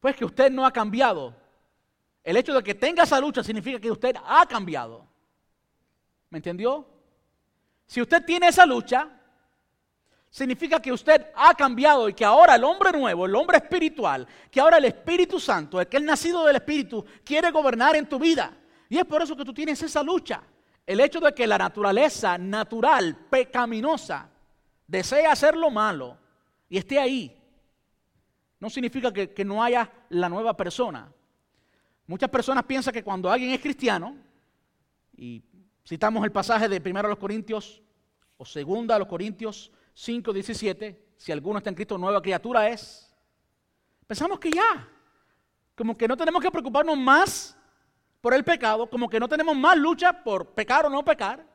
pues 0.00 0.16
que 0.16 0.24
usted 0.24 0.50
no 0.50 0.64
ha 0.64 0.72
cambiado. 0.72 1.41
El 2.24 2.36
hecho 2.36 2.54
de 2.54 2.62
que 2.62 2.74
tenga 2.74 3.02
esa 3.02 3.20
lucha 3.20 3.42
significa 3.42 3.80
que 3.80 3.90
usted 3.90 4.14
ha 4.24 4.46
cambiado. 4.46 5.06
¿Me 6.30 6.38
entendió? 6.38 6.86
Si 7.86 8.00
usted 8.00 8.24
tiene 8.24 8.48
esa 8.48 8.64
lucha, 8.64 9.08
significa 10.30 10.80
que 10.80 10.92
usted 10.92 11.26
ha 11.34 11.54
cambiado 11.54 12.08
y 12.08 12.14
que 12.14 12.24
ahora 12.24 12.54
el 12.54 12.64
hombre 12.64 12.92
nuevo, 12.92 13.26
el 13.26 13.34
hombre 13.34 13.58
espiritual, 13.58 14.26
que 14.50 14.60
ahora 14.60 14.78
el 14.78 14.86
Espíritu 14.86 15.38
Santo, 15.38 15.80
el 15.80 15.88
que 15.88 15.98
es 15.98 16.02
nacido 16.02 16.44
del 16.44 16.56
Espíritu, 16.56 17.04
quiere 17.24 17.50
gobernar 17.50 17.96
en 17.96 18.08
tu 18.08 18.18
vida. 18.18 18.56
Y 18.88 18.98
es 18.98 19.04
por 19.04 19.20
eso 19.20 19.36
que 19.36 19.44
tú 19.44 19.52
tienes 19.52 19.82
esa 19.82 20.02
lucha. 20.02 20.42
El 20.86 21.00
hecho 21.00 21.20
de 21.20 21.34
que 21.34 21.46
la 21.46 21.58
naturaleza 21.58 22.38
natural, 22.38 23.26
pecaminosa, 23.28 24.30
desea 24.86 25.32
hacer 25.32 25.56
lo 25.56 25.70
malo 25.70 26.18
y 26.68 26.78
esté 26.78 26.98
ahí, 26.98 27.38
no 28.58 28.70
significa 28.70 29.12
que, 29.12 29.34
que 29.34 29.44
no 29.44 29.62
haya 29.62 29.90
la 30.08 30.28
nueva 30.28 30.56
persona. 30.56 31.12
Muchas 32.06 32.28
personas 32.30 32.64
piensan 32.64 32.92
que 32.92 33.02
cuando 33.02 33.30
alguien 33.30 33.50
es 33.50 33.60
cristiano, 33.60 34.16
y 35.16 35.42
citamos 35.86 36.24
el 36.24 36.32
pasaje 36.32 36.68
de 36.68 36.82
1 36.84 37.02
los 37.02 37.18
Corintios 37.18 37.82
o 38.36 38.44
2 38.44 38.98
los 38.98 39.08
Corintios 39.08 39.70
5, 39.94 40.32
17, 40.32 41.14
si 41.16 41.32
alguno 41.32 41.58
está 41.58 41.70
en 41.70 41.76
Cristo, 41.76 41.98
nueva 41.98 42.20
criatura 42.20 42.68
es, 42.68 43.14
pensamos 44.06 44.40
que 44.40 44.50
ya, 44.50 44.88
como 45.76 45.96
que 45.96 46.08
no 46.08 46.16
tenemos 46.16 46.42
que 46.42 46.50
preocuparnos 46.50 46.98
más 46.98 47.56
por 48.20 48.34
el 48.34 48.44
pecado, 48.44 48.88
como 48.88 49.08
que 49.08 49.20
no 49.20 49.28
tenemos 49.28 49.56
más 49.56 49.76
lucha 49.76 50.24
por 50.24 50.50
pecar 50.54 50.86
o 50.86 50.90
no 50.90 51.04
pecar, 51.04 51.46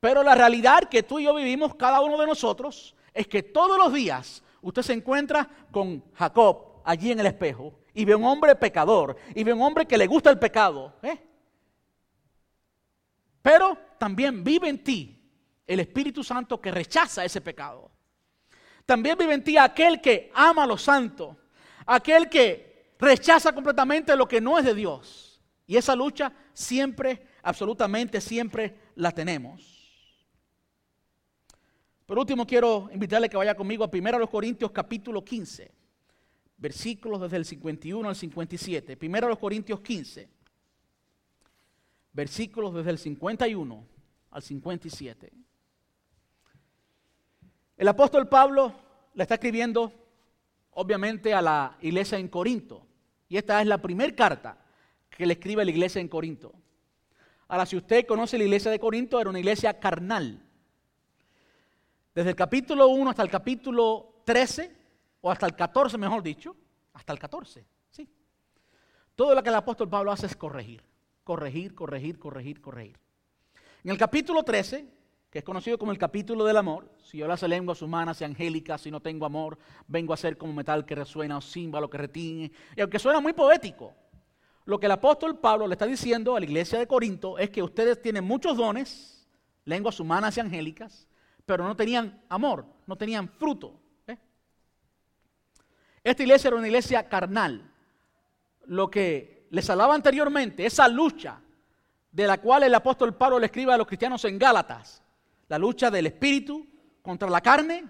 pero 0.00 0.22
la 0.22 0.34
realidad 0.34 0.88
que 0.88 1.02
tú 1.02 1.18
y 1.18 1.24
yo 1.24 1.34
vivimos, 1.34 1.74
cada 1.74 2.00
uno 2.00 2.18
de 2.18 2.26
nosotros, 2.26 2.94
es 3.12 3.26
que 3.26 3.42
todos 3.42 3.78
los 3.78 3.92
días 3.92 4.42
usted 4.60 4.82
se 4.82 4.92
encuentra 4.92 5.48
con 5.70 6.02
Jacob 6.14 6.82
allí 6.84 7.12
en 7.12 7.20
el 7.20 7.26
espejo 7.26 7.78
y 7.94 8.04
ve 8.04 8.14
un 8.14 8.24
hombre 8.24 8.56
pecador 8.56 9.16
y 9.34 9.44
ve 9.44 9.52
un 9.52 9.62
hombre 9.62 9.86
que 9.86 9.96
le 9.96 10.06
gusta 10.06 10.28
el 10.28 10.38
pecado. 10.38 10.94
¿eh? 11.02 11.18
Pero 13.40 13.78
también 13.98 14.42
vive 14.42 14.68
en 14.68 14.82
ti 14.82 15.30
el 15.66 15.80
Espíritu 15.80 16.24
Santo 16.24 16.60
que 16.60 16.72
rechaza 16.72 17.24
ese 17.24 17.40
pecado. 17.40 17.90
También 18.84 19.16
vive 19.16 19.32
en 19.32 19.44
ti 19.44 19.56
aquel 19.56 20.00
que 20.00 20.30
ama 20.34 20.64
a 20.64 20.66
los 20.66 20.82
santos, 20.82 21.36
aquel 21.86 22.28
que 22.28 22.94
rechaza 22.98 23.52
completamente 23.52 24.14
lo 24.16 24.26
que 24.26 24.40
no 24.40 24.58
es 24.58 24.64
de 24.64 24.74
Dios. 24.74 25.40
Y 25.66 25.76
esa 25.76 25.94
lucha 25.94 26.32
siempre, 26.52 27.28
absolutamente 27.42 28.20
siempre 28.20 28.76
la 28.96 29.12
tenemos. 29.12 29.72
Por 32.04 32.18
último, 32.18 32.46
quiero 32.46 32.90
invitarle 32.92 33.30
que 33.30 33.36
vaya 33.36 33.54
conmigo 33.54 33.84
a 33.84 33.90
1 33.90 34.28
Corintios 34.28 34.70
capítulo 34.72 35.24
15 35.24 35.83
versículos 36.56 37.20
desde 37.20 37.36
el 37.36 37.44
51 37.44 38.08
al 38.08 38.16
57. 38.16 38.96
Primero 38.96 39.28
los 39.28 39.38
Corintios 39.38 39.80
15, 39.80 40.28
versículos 42.12 42.74
desde 42.74 42.90
el 42.90 42.98
51 42.98 43.86
al 44.30 44.42
57. 44.42 45.32
El 47.76 47.88
apóstol 47.88 48.28
Pablo 48.28 48.72
le 49.14 49.22
está 49.22 49.34
escribiendo, 49.34 49.92
obviamente, 50.72 51.34
a 51.34 51.42
la 51.42 51.76
iglesia 51.80 52.18
en 52.18 52.28
Corinto. 52.28 52.86
Y 53.28 53.36
esta 53.36 53.60
es 53.60 53.66
la 53.66 53.78
primera 53.78 54.14
carta 54.14 54.58
que 55.10 55.26
le 55.26 55.34
escribe 55.34 55.62
a 55.62 55.64
la 55.64 55.70
iglesia 55.70 56.00
en 56.00 56.08
Corinto. 56.08 56.52
Ahora, 57.48 57.66
si 57.66 57.76
usted 57.76 58.06
conoce 58.06 58.38
la 58.38 58.44
iglesia 58.44 58.70
de 58.70 58.78
Corinto, 58.78 59.20
era 59.20 59.30
una 59.30 59.38
iglesia 59.38 59.78
carnal. 59.78 60.40
Desde 62.14 62.30
el 62.30 62.36
capítulo 62.36 62.88
1 62.88 63.10
hasta 63.10 63.22
el 63.22 63.30
capítulo 63.30 64.22
13, 64.24 64.83
o 65.24 65.30
hasta 65.30 65.46
el 65.46 65.56
14, 65.56 65.96
mejor 65.96 66.22
dicho, 66.22 66.54
hasta 66.92 67.14
el 67.14 67.18
14, 67.18 67.66
¿sí? 67.90 68.06
Todo 69.14 69.34
lo 69.34 69.42
que 69.42 69.48
el 69.48 69.54
apóstol 69.54 69.88
Pablo 69.88 70.12
hace 70.12 70.26
es 70.26 70.36
corregir, 70.36 70.84
corregir, 71.24 71.74
corregir, 71.74 72.18
corregir, 72.18 72.60
corregir. 72.60 72.98
En 73.82 73.90
el 73.90 73.96
capítulo 73.96 74.42
13, 74.42 74.86
que 75.30 75.38
es 75.38 75.44
conocido 75.44 75.78
como 75.78 75.92
el 75.92 75.98
capítulo 75.98 76.44
del 76.44 76.58
amor, 76.58 76.90
si 77.02 77.16
yo 77.16 77.26
las 77.26 77.42
lenguas 77.42 77.80
humanas 77.80 78.20
y 78.20 78.24
angélicas, 78.24 78.82
si 78.82 78.90
no 78.90 79.00
tengo 79.00 79.24
amor, 79.24 79.56
vengo 79.88 80.12
a 80.12 80.18
ser 80.18 80.36
como 80.36 80.52
metal 80.52 80.84
que 80.84 80.94
resuena 80.94 81.38
o 81.38 81.40
címbalo 81.40 81.88
que 81.88 81.96
retiñe. 81.96 82.52
Y 82.76 82.82
aunque 82.82 82.98
suena 82.98 83.18
muy 83.18 83.32
poético, 83.32 83.94
lo 84.66 84.78
que 84.78 84.84
el 84.84 84.92
apóstol 84.92 85.38
Pablo 85.38 85.66
le 85.66 85.72
está 85.72 85.86
diciendo 85.86 86.36
a 86.36 86.38
la 86.38 86.44
iglesia 86.44 86.78
de 86.78 86.86
Corinto 86.86 87.38
es 87.38 87.48
que 87.48 87.62
ustedes 87.62 88.02
tienen 88.02 88.24
muchos 88.24 88.58
dones, 88.58 89.26
lenguas 89.64 89.98
humanas 89.98 90.36
y 90.36 90.40
angélicas, 90.40 91.08
pero 91.46 91.66
no 91.66 91.74
tenían 91.74 92.22
amor, 92.28 92.66
no 92.86 92.94
tenían 92.94 93.26
fruto. 93.26 93.80
Esta 96.04 96.22
iglesia 96.22 96.48
era 96.48 96.58
una 96.58 96.66
iglesia 96.66 97.08
carnal. 97.08 97.62
Lo 98.66 98.90
que 98.90 99.46
les 99.50 99.68
hablaba 99.70 99.94
anteriormente, 99.94 100.66
esa 100.66 100.86
lucha 100.86 101.40
de 102.12 102.26
la 102.26 102.38
cual 102.38 102.62
el 102.62 102.74
apóstol 102.74 103.14
Pablo 103.14 103.38
le 103.38 103.46
escribe 103.46 103.72
a 103.72 103.78
los 103.78 103.86
cristianos 103.86 104.22
en 104.26 104.38
Gálatas, 104.38 105.02
la 105.48 105.58
lucha 105.58 105.90
del 105.90 106.06
espíritu 106.06 106.66
contra 107.02 107.30
la 107.30 107.40
carne, 107.40 107.86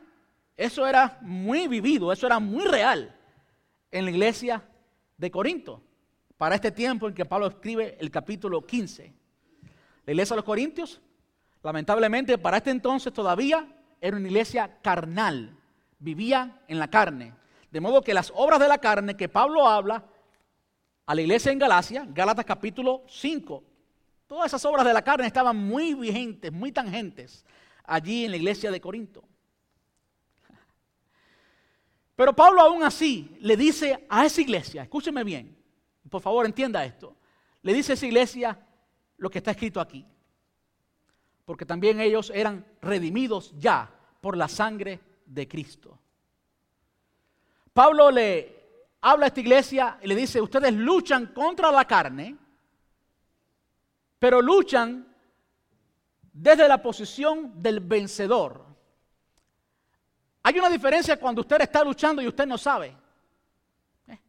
eso 0.57 0.87
era 0.87 1.19
muy 1.23 1.67
vivido, 1.67 2.13
eso 2.13 2.27
era 2.27 2.39
muy 2.39 2.65
real 2.65 3.15
en 3.91 4.05
la 4.05 4.11
iglesia 4.13 4.63
de 5.17 5.31
Corinto, 5.31 5.83
para 6.37 6.55
este 6.55 6.71
tiempo 6.71 7.09
en 7.09 7.15
que 7.15 7.25
Pablo 7.25 7.49
escribe 7.49 7.97
el 8.01 8.11
capítulo 8.11 8.65
15. 8.65 9.13
La 10.07 10.13
iglesia 10.13 10.35
de 10.35 10.39
los 10.39 10.45
Corintios, 10.45 11.01
lamentablemente 11.63 12.39
para 12.39 12.59
este 12.59 12.71
entonces 12.71 13.13
todavía 13.13 13.67
era 14.01 14.17
una 14.17 14.29
iglesia 14.29 14.79
carnal, 14.83 15.57
vivía 15.99 16.61
en 16.69 16.79
la 16.79 16.89
carne, 16.89 17.35
de 17.75 17.81
modo 17.81 18.03
que 18.03 18.15
las 18.15 18.33
obras 18.37 18.61
de 18.61 18.69
la 18.69 18.79
carne 18.79 19.17
que 19.17 19.29
Pablo 19.29 19.67
habla 19.67 20.05
a 21.07 21.13
la 21.13 21.21
iglesia 21.21 21.51
en 21.51 21.59
Galacia, 21.59 22.07
Gálatas 22.09 22.45
capítulo 22.45 23.03
5, 23.09 23.65
todas 24.29 24.47
esas 24.47 24.65
obras 24.65 24.87
de 24.87 24.95
la 24.95 25.03
carne 25.03 25.27
estaban 25.27 25.57
muy 25.57 25.95
vigentes, 25.95 26.53
muy 26.53 26.71
tangentes 26.71 27.45
allí 27.83 28.27
en 28.27 28.31
la 28.31 28.37
iglesia 28.37 28.71
de 28.71 28.81
Corinto. 28.81 29.25
Pero 32.15 32.33
Pablo 32.33 32.61
aún 32.61 32.85
así 32.85 33.37
le 33.41 33.57
dice 33.57 34.07
a 34.09 34.25
esa 34.25 34.41
iglesia, 34.41 34.85
escúcheme 34.85 35.25
bien, 35.25 35.59
por 36.09 36.23
favor 36.23 36.47
entienda 36.47 36.85
esto, 36.85 37.17
le 37.63 37.73
dice 37.73 37.91
a 37.91 37.95
esa 37.95 38.07
iglesia 38.07 38.57
lo 39.17 39.29
que 39.29 39.39
está 39.39 39.51
escrito 39.51 39.81
aquí, 39.81 40.07
porque 41.45 41.67
también 41.67 41.99
ellos 41.99 42.31
eran 42.33 42.65
redimidos 42.81 43.53
ya 43.59 43.91
por 44.21 44.37
la 44.37 44.47
sangre 44.47 45.01
de 45.27 45.49
Cristo. 45.49 45.99
Pablo 47.75 48.11
le 48.11 48.55
habla 49.01 49.27
a 49.27 49.29
esta 49.29 49.41
iglesia 49.41 49.99
y 50.01 50.07
le 50.07 50.15
dice, 50.15 50.41
ustedes 50.41 50.73
luchan 50.73 51.27
contra 51.35 51.71
la 51.73 51.85
carne, 51.85 52.39
pero 54.19 54.41
luchan 54.41 55.13
desde 56.33 56.69
la 56.69 56.81
posición 56.81 57.61
del 57.61 57.81
vencedor. 57.81 58.65
Hay 60.45 60.59
una 60.59 60.71
diferencia 60.71 61.19
cuando 61.19 61.41
usted 61.41 61.61
está 61.63 61.83
luchando 61.83 62.23
y 62.23 62.29
usted 62.29 62.47
no 62.47 62.57
sabe. 62.57 62.97
¿Eh? 64.07 64.21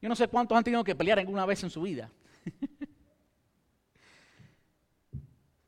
Yo 0.00 0.08
no 0.08 0.14
sé 0.14 0.28
cuántos 0.28 0.56
han 0.56 0.62
tenido 0.62 0.84
que 0.84 0.94
pelear 0.94 1.18
alguna 1.18 1.44
vez 1.44 1.64
en 1.64 1.70
su 1.70 1.82
vida. 1.82 2.10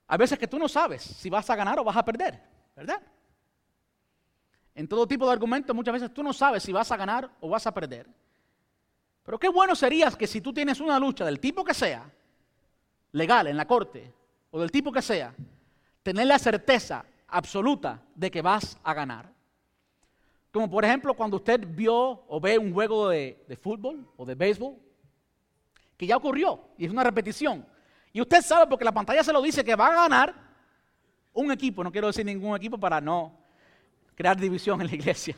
Hay 0.06 0.18
veces 0.18 0.38
que 0.38 0.46
tú 0.46 0.60
no 0.60 0.68
sabes 0.68 1.02
si 1.02 1.28
vas 1.28 1.50
a 1.50 1.56
ganar 1.56 1.80
o 1.80 1.84
vas 1.84 1.96
a 1.96 2.04
perder, 2.04 2.40
¿verdad? 2.76 3.02
En 4.76 4.86
todo 4.86 5.08
tipo 5.08 5.24
de 5.24 5.32
argumentos 5.32 5.74
muchas 5.74 5.94
veces 5.94 6.12
tú 6.12 6.22
no 6.22 6.34
sabes 6.34 6.62
si 6.62 6.70
vas 6.70 6.92
a 6.92 6.98
ganar 6.98 7.30
o 7.40 7.48
vas 7.48 7.66
a 7.66 7.72
perder. 7.72 8.06
Pero 9.24 9.38
qué 9.38 9.48
bueno 9.48 9.74
sería 9.74 10.10
que 10.10 10.26
si 10.26 10.42
tú 10.42 10.52
tienes 10.52 10.80
una 10.80 10.98
lucha 11.00 11.24
del 11.24 11.40
tipo 11.40 11.64
que 11.64 11.72
sea, 11.72 12.08
legal 13.12 13.46
en 13.46 13.56
la 13.56 13.66
corte, 13.66 14.12
o 14.50 14.60
del 14.60 14.70
tipo 14.70 14.92
que 14.92 15.00
sea, 15.00 15.34
tener 16.02 16.26
la 16.26 16.38
certeza 16.38 17.06
absoluta 17.28 18.02
de 18.14 18.30
que 18.30 18.42
vas 18.42 18.78
a 18.84 18.92
ganar. 18.92 19.32
Como 20.52 20.70
por 20.70 20.84
ejemplo 20.84 21.14
cuando 21.14 21.38
usted 21.38 21.66
vio 21.66 22.24
o 22.28 22.38
ve 22.38 22.58
un 22.58 22.74
juego 22.74 23.08
de, 23.08 23.46
de 23.48 23.56
fútbol 23.56 24.06
o 24.18 24.26
de 24.26 24.34
béisbol, 24.34 24.76
que 25.96 26.06
ya 26.06 26.18
ocurrió 26.18 26.68
y 26.76 26.84
es 26.84 26.90
una 26.90 27.02
repetición. 27.02 27.66
Y 28.12 28.20
usted 28.20 28.42
sabe 28.42 28.66
porque 28.66 28.84
la 28.84 28.92
pantalla 28.92 29.24
se 29.24 29.32
lo 29.32 29.40
dice 29.40 29.64
que 29.64 29.74
va 29.74 29.86
a 29.86 30.02
ganar 30.02 30.34
un 31.32 31.50
equipo, 31.50 31.82
no 31.82 31.90
quiero 31.90 32.08
decir 32.08 32.26
ningún 32.26 32.54
equipo 32.54 32.76
para 32.76 33.00
no 33.00 33.45
crear 34.16 34.36
división 34.36 34.80
en 34.80 34.88
la 34.88 34.94
iglesia. 34.94 35.36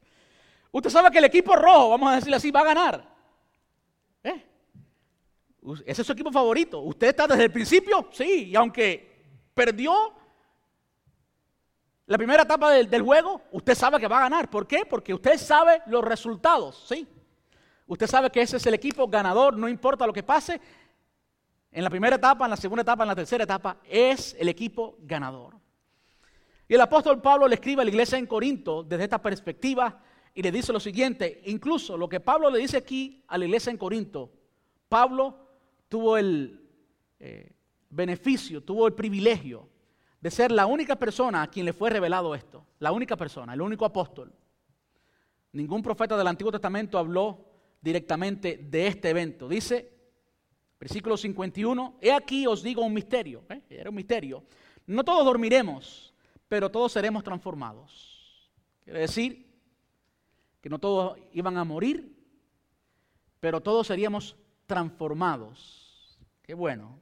usted 0.70 0.88
sabe 0.88 1.10
que 1.10 1.18
el 1.18 1.26
equipo 1.26 1.54
rojo, 1.54 1.90
vamos 1.90 2.10
a 2.10 2.14
decirle 2.14 2.36
así, 2.36 2.50
va 2.50 2.60
a 2.60 2.64
ganar. 2.64 3.14
¿Eh? 4.22 4.46
Ese 5.84 6.00
es 6.00 6.06
su 6.06 6.12
equipo 6.12 6.32
favorito. 6.32 6.80
Usted 6.80 7.08
está 7.08 7.26
desde 7.26 7.44
el 7.44 7.52
principio, 7.52 8.08
sí, 8.12 8.50
y 8.50 8.56
aunque 8.56 9.22
perdió 9.52 10.14
la 12.06 12.16
primera 12.16 12.42
etapa 12.42 12.70
del, 12.70 12.88
del, 12.88 13.02
juego, 13.02 13.42
usted 13.50 13.74
sabe 13.74 13.98
que 13.98 14.08
va 14.08 14.18
a 14.18 14.22
ganar. 14.22 14.48
¿Por 14.48 14.66
qué? 14.66 14.84
Porque 14.88 15.12
usted 15.12 15.36
sabe 15.38 15.82
los 15.86 16.04
resultados, 16.04 16.84
¿sí? 16.88 17.08
Usted 17.86 18.06
sabe 18.06 18.30
que 18.30 18.42
ese 18.42 18.58
es 18.58 18.66
el 18.66 18.74
equipo 18.74 19.08
ganador, 19.08 19.56
no 19.56 19.68
importa 19.68 20.06
lo 20.06 20.12
que 20.12 20.22
pase. 20.22 20.60
En 21.70 21.82
la 21.82 21.90
primera 21.90 22.16
etapa, 22.16 22.44
en 22.44 22.50
la 22.50 22.56
segunda 22.56 22.82
etapa, 22.82 23.02
en 23.02 23.08
la 23.08 23.16
tercera 23.16 23.44
etapa, 23.44 23.78
es 23.84 24.36
el 24.38 24.48
equipo 24.48 24.96
ganador. 25.00 25.63
Y 26.68 26.74
el 26.74 26.80
apóstol 26.80 27.20
Pablo 27.20 27.46
le 27.46 27.56
escribe 27.56 27.82
a 27.82 27.84
la 27.84 27.90
iglesia 27.90 28.18
en 28.18 28.26
Corinto 28.26 28.82
desde 28.82 29.04
esta 29.04 29.20
perspectiva 29.20 30.00
y 30.34 30.42
le 30.42 30.50
dice 30.50 30.72
lo 30.72 30.80
siguiente, 30.80 31.42
incluso 31.46 31.96
lo 31.96 32.08
que 32.08 32.20
Pablo 32.20 32.50
le 32.50 32.58
dice 32.58 32.76
aquí 32.76 33.22
a 33.28 33.38
la 33.38 33.44
iglesia 33.44 33.70
en 33.70 33.76
Corinto, 33.76 34.32
Pablo 34.88 35.38
tuvo 35.88 36.16
el 36.16 36.60
eh, 37.20 37.52
beneficio, 37.90 38.62
tuvo 38.62 38.86
el 38.86 38.94
privilegio 38.94 39.68
de 40.20 40.30
ser 40.30 40.50
la 40.50 40.66
única 40.66 40.96
persona 40.96 41.42
a 41.42 41.46
quien 41.48 41.66
le 41.66 41.72
fue 41.72 41.90
revelado 41.90 42.34
esto, 42.34 42.66
la 42.78 42.92
única 42.92 43.16
persona, 43.16 43.52
el 43.52 43.60
único 43.60 43.84
apóstol. 43.84 44.32
Ningún 45.52 45.82
profeta 45.82 46.16
del 46.16 46.26
Antiguo 46.26 46.50
Testamento 46.50 46.98
habló 46.98 47.44
directamente 47.80 48.56
de 48.56 48.86
este 48.86 49.10
evento. 49.10 49.46
Dice, 49.46 49.92
versículo 50.80 51.16
51, 51.16 51.98
he 52.00 52.10
aquí 52.10 52.46
os 52.46 52.62
digo 52.62 52.82
un 52.82 52.94
misterio, 52.94 53.44
¿eh? 53.50 53.60
era 53.68 53.90
un 53.90 53.96
misterio. 53.96 54.42
No 54.86 55.04
todos 55.04 55.24
dormiremos, 55.24 56.13
pero 56.48 56.70
todos 56.70 56.92
seremos 56.92 57.24
transformados. 57.24 58.50
Quiere 58.84 59.00
decir 59.00 59.46
que 60.60 60.68
no 60.68 60.78
todos 60.78 61.18
iban 61.32 61.56
a 61.56 61.64
morir, 61.64 62.14
pero 63.40 63.60
todos 63.60 63.86
seríamos 63.86 64.36
transformados. 64.66 66.18
Qué 66.42 66.54
bueno. 66.54 66.98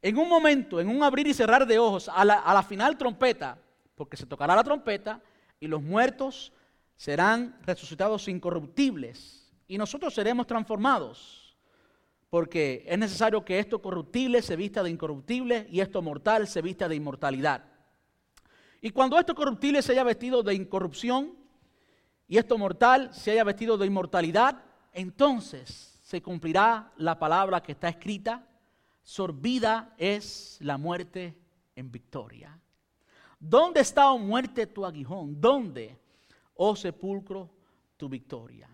En 0.00 0.18
un 0.18 0.28
momento, 0.28 0.80
en 0.80 0.88
un 0.88 1.02
abrir 1.02 1.26
y 1.26 1.34
cerrar 1.34 1.66
de 1.66 1.78
ojos, 1.78 2.08
a 2.08 2.24
la, 2.24 2.34
a 2.34 2.54
la 2.54 2.62
final 2.62 2.98
trompeta, 2.98 3.58
porque 3.94 4.16
se 4.16 4.26
tocará 4.26 4.56
la 4.56 4.64
trompeta 4.64 5.22
y 5.60 5.68
los 5.68 5.82
muertos 5.82 6.52
serán 6.96 7.56
resucitados 7.62 8.28
incorruptibles 8.28 9.50
y 9.68 9.78
nosotros 9.78 10.12
seremos 10.12 10.46
transformados, 10.46 11.56
porque 12.28 12.84
es 12.86 12.98
necesario 12.98 13.44
que 13.44 13.58
esto 13.58 13.80
corruptible 13.80 14.42
se 14.42 14.56
vista 14.56 14.82
de 14.82 14.90
incorruptible 14.90 15.66
y 15.70 15.80
esto 15.80 16.02
mortal 16.02 16.46
se 16.46 16.62
vista 16.62 16.88
de 16.88 16.96
inmortalidad. 16.96 17.71
Y 18.82 18.90
cuando 18.90 19.18
esto 19.18 19.34
corruptible 19.34 19.80
se 19.80 19.92
haya 19.92 20.04
vestido 20.04 20.42
de 20.42 20.54
incorrupción 20.54 21.34
y 22.28 22.36
esto 22.36 22.58
mortal 22.58 23.14
se 23.14 23.30
haya 23.30 23.44
vestido 23.44 23.78
de 23.78 23.86
inmortalidad, 23.86 24.62
entonces 24.92 25.98
se 26.02 26.20
cumplirá 26.20 26.92
la 26.98 27.18
palabra 27.18 27.62
que 27.62 27.72
está 27.72 27.88
escrita, 27.88 28.46
sorbida 29.02 29.94
es 29.96 30.58
la 30.60 30.76
muerte 30.76 31.38
en 31.74 31.90
victoria. 31.90 32.60
¿Dónde 33.40 33.80
está, 33.80 34.10
oh 34.10 34.18
muerte, 34.18 34.66
tu 34.66 34.84
aguijón? 34.84 35.40
¿Dónde, 35.40 35.98
oh 36.56 36.76
sepulcro, 36.76 37.48
tu 37.96 38.10
victoria? 38.10 38.68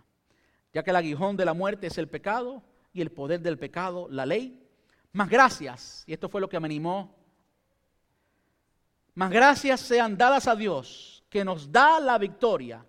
ya 0.72 0.82
que 0.82 0.90
el 0.90 0.96
aguijón 0.96 1.36
de 1.36 1.44
la 1.44 1.54
muerte 1.54 1.86
es 1.86 1.98
el 1.98 2.08
pecado 2.08 2.62
y 2.92 3.00
el 3.00 3.10
poder 3.10 3.40
del 3.40 3.58
pecado 3.58 4.08
la 4.10 4.26
ley. 4.26 4.64
Más 5.12 5.28
gracias, 5.28 6.04
y 6.06 6.12
esto 6.12 6.28
fue 6.28 6.40
lo 6.40 6.48
que 6.48 6.60
me 6.60 6.66
animó, 6.66 7.16
más 9.18 9.32
gracias 9.32 9.80
sean 9.80 10.16
dadas 10.16 10.46
a 10.46 10.54
Dios 10.54 11.24
que 11.28 11.44
nos 11.44 11.72
da 11.72 11.98
la 11.98 12.18
victoria 12.18 12.86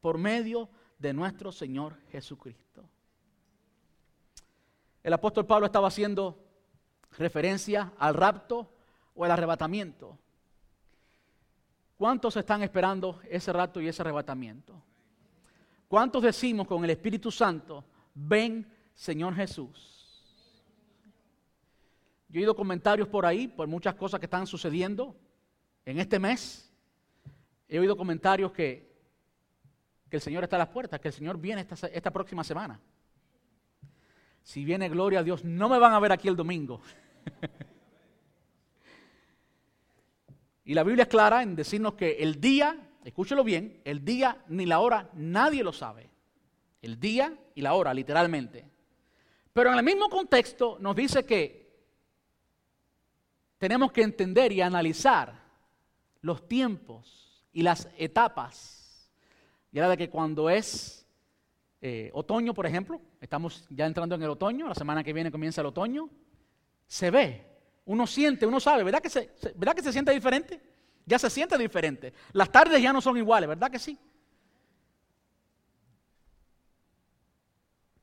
por 0.00 0.18
medio 0.18 0.68
de 0.98 1.12
nuestro 1.12 1.52
Señor 1.52 1.96
Jesucristo. 2.10 2.82
El 5.04 5.12
apóstol 5.12 5.46
Pablo 5.46 5.66
estaba 5.66 5.86
haciendo 5.86 6.36
referencia 7.16 7.92
al 7.96 8.14
rapto 8.14 8.68
o 9.14 9.24
al 9.24 9.30
arrebatamiento. 9.30 10.18
¿Cuántos 11.96 12.36
están 12.36 12.64
esperando 12.64 13.20
ese 13.30 13.52
rapto 13.52 13.80
y 13.80 13.86
ese 13.86 14.02
arrebatamiento? 14.02 14.82
¿Cuántos 15.86 16.24
decimos 16.24 16.66
con 16.66 16.82
el 16.82 16.90
Espíritu 16.90 17.30
Santo, 17.30 17.84
ven 18.14 18.68
Señor 18.94 19.32
Jesús? 19.36 20.26
Yo 22.28 22.40
he 22.40 22.42
oído 22.42 22.56
comentarios 22.56 23.06
por 23.06 23.24
ahí, 23.24 23.46
por 23.46 23.68
muchas 23.68 23.94
cosas 23.94 24.18
que 24.18 24.26
están 24.26 24.44
sucediendo 24.44 25.14
en 25.88 25.98
este 25.98 26.18
mes. 26.18 26.70
He 27.66 27.78
oído 27.78 27.96
comentarios 27.96 28.52
que, 28.52 28.92
que 30.10 30.16
el 30.16 30.22
Señor 30.22 30.44
está 30.44 30.56
a 30.56 30.60
las 30.60 30.68
puertas, 30.68 31.00
que 31.00 31.08
el 31.08 31.14
Señor 31.14 31.38
viene 31.38 31.62
esta, 31.62 31.86
esta 31.86 32.10
próxima 32.10 32.44
semana. 32.44 32.78
Si 34.42 34.64
viene 34.64 34.90
gloria 34.90 35.20
a 35.20 35.22
Dios, 35.22 35.44
no 35.44 35.70
me 35.70 35.78
van 35.78 35.94
a 35.94 35.98
ver 35.98 36.12
aquí 36.12 36.28
el 36.28 36.36
domingo. 36.36 36.82
y 40.66 40.74
la 40.74 40.82
Biblia 40.82 41.04
es 41.04 41.08
clara 41.08 41.42
en 41.42 41.56
decirnos 41.56 41.94
que 41.94 42.18
el 42.18 42.38
día 42.38 42.76
escúchelo 43.02 43.42
bien, 43.42 43.80
el 43.84 44.04
día 44.04 44.44
ni 44.48 44.66
la 44.66 44.80
hora 44.80 45.08
nadie 45.14 45.64
lo 45.64 45.72
sabe. 45.72 46.10
El 46.82 47.00
día 47.00 47.34
y 47.54 47.62
la 47.62 47.72
hora, 47.72 47.94
literalmente. 47.94 48.68
Pero 49.54 49.72
en 49.72 49.78
el 49.78 49.84
mismo 49.84 50.10
contexto 50.10 50.76
nos 50.80 50.94
dice 50.94 51.24
que 51.24 51.66
tenemos 53.56 53.90
que 53.90 54.02
entender 54.02 54.52
y 54.52 54.60
analizar 54.60 55.47
los 56.28 56.46
tiempos 56.46 57.44
y 57.52 57.62
las 57.62 57.88
etapas. 57.98 59.10
Y 59.72 59.78
era 59.78 59.88
de 59.88 59.96
que 59.96 60.08
cuando 60.08 60.48
es 60.48 61.06
eh, 61.80 62.10
otoño, 62.14 62.54
por 62.54 62.66
ejemplo, 62.66 63.00
estamos 63.20 63.66
ya 63.70 63.86
entrando 63.86 64.14
en 64.14 64.22
el 64.22 64.30
otoño, 64.30 64.68
la 64.68 64.74
semana 64.74 65.02
que 65.02 65.12
viene 65.12 65.32
comienza 65.32 65.60
el 65.60 65.66
otoño, 65.66 66.08
se 66.86 67.10
ve, 67.10 67.44
uno 67.86 68.06
siente, 68.06 68.46
uno 68.46 68.60
sabe, 68.60 68.84
¿verdad 68.84 69.00
que 69.00 69.10
se, 69.10 69.30
¿verdad 69.56 69.74
que 69.74 69.82
se 69.82 69.92
siente 69.92 70.12
diferente? 70.12 70.60
Ya 71.04 71.18
se 71.18 71.30
siente 71.30 71.58
diferente. 71.58 72.12
Las 72.32 72.52
tardes 72.52 72.80
ya 72.80 72.92
no 72.92 73.00
son 73.00 73.16
iguales, 73.16 73.48
¿verdad 73.48 73.70
que 73.70 73.78
sí? 73.78 73.98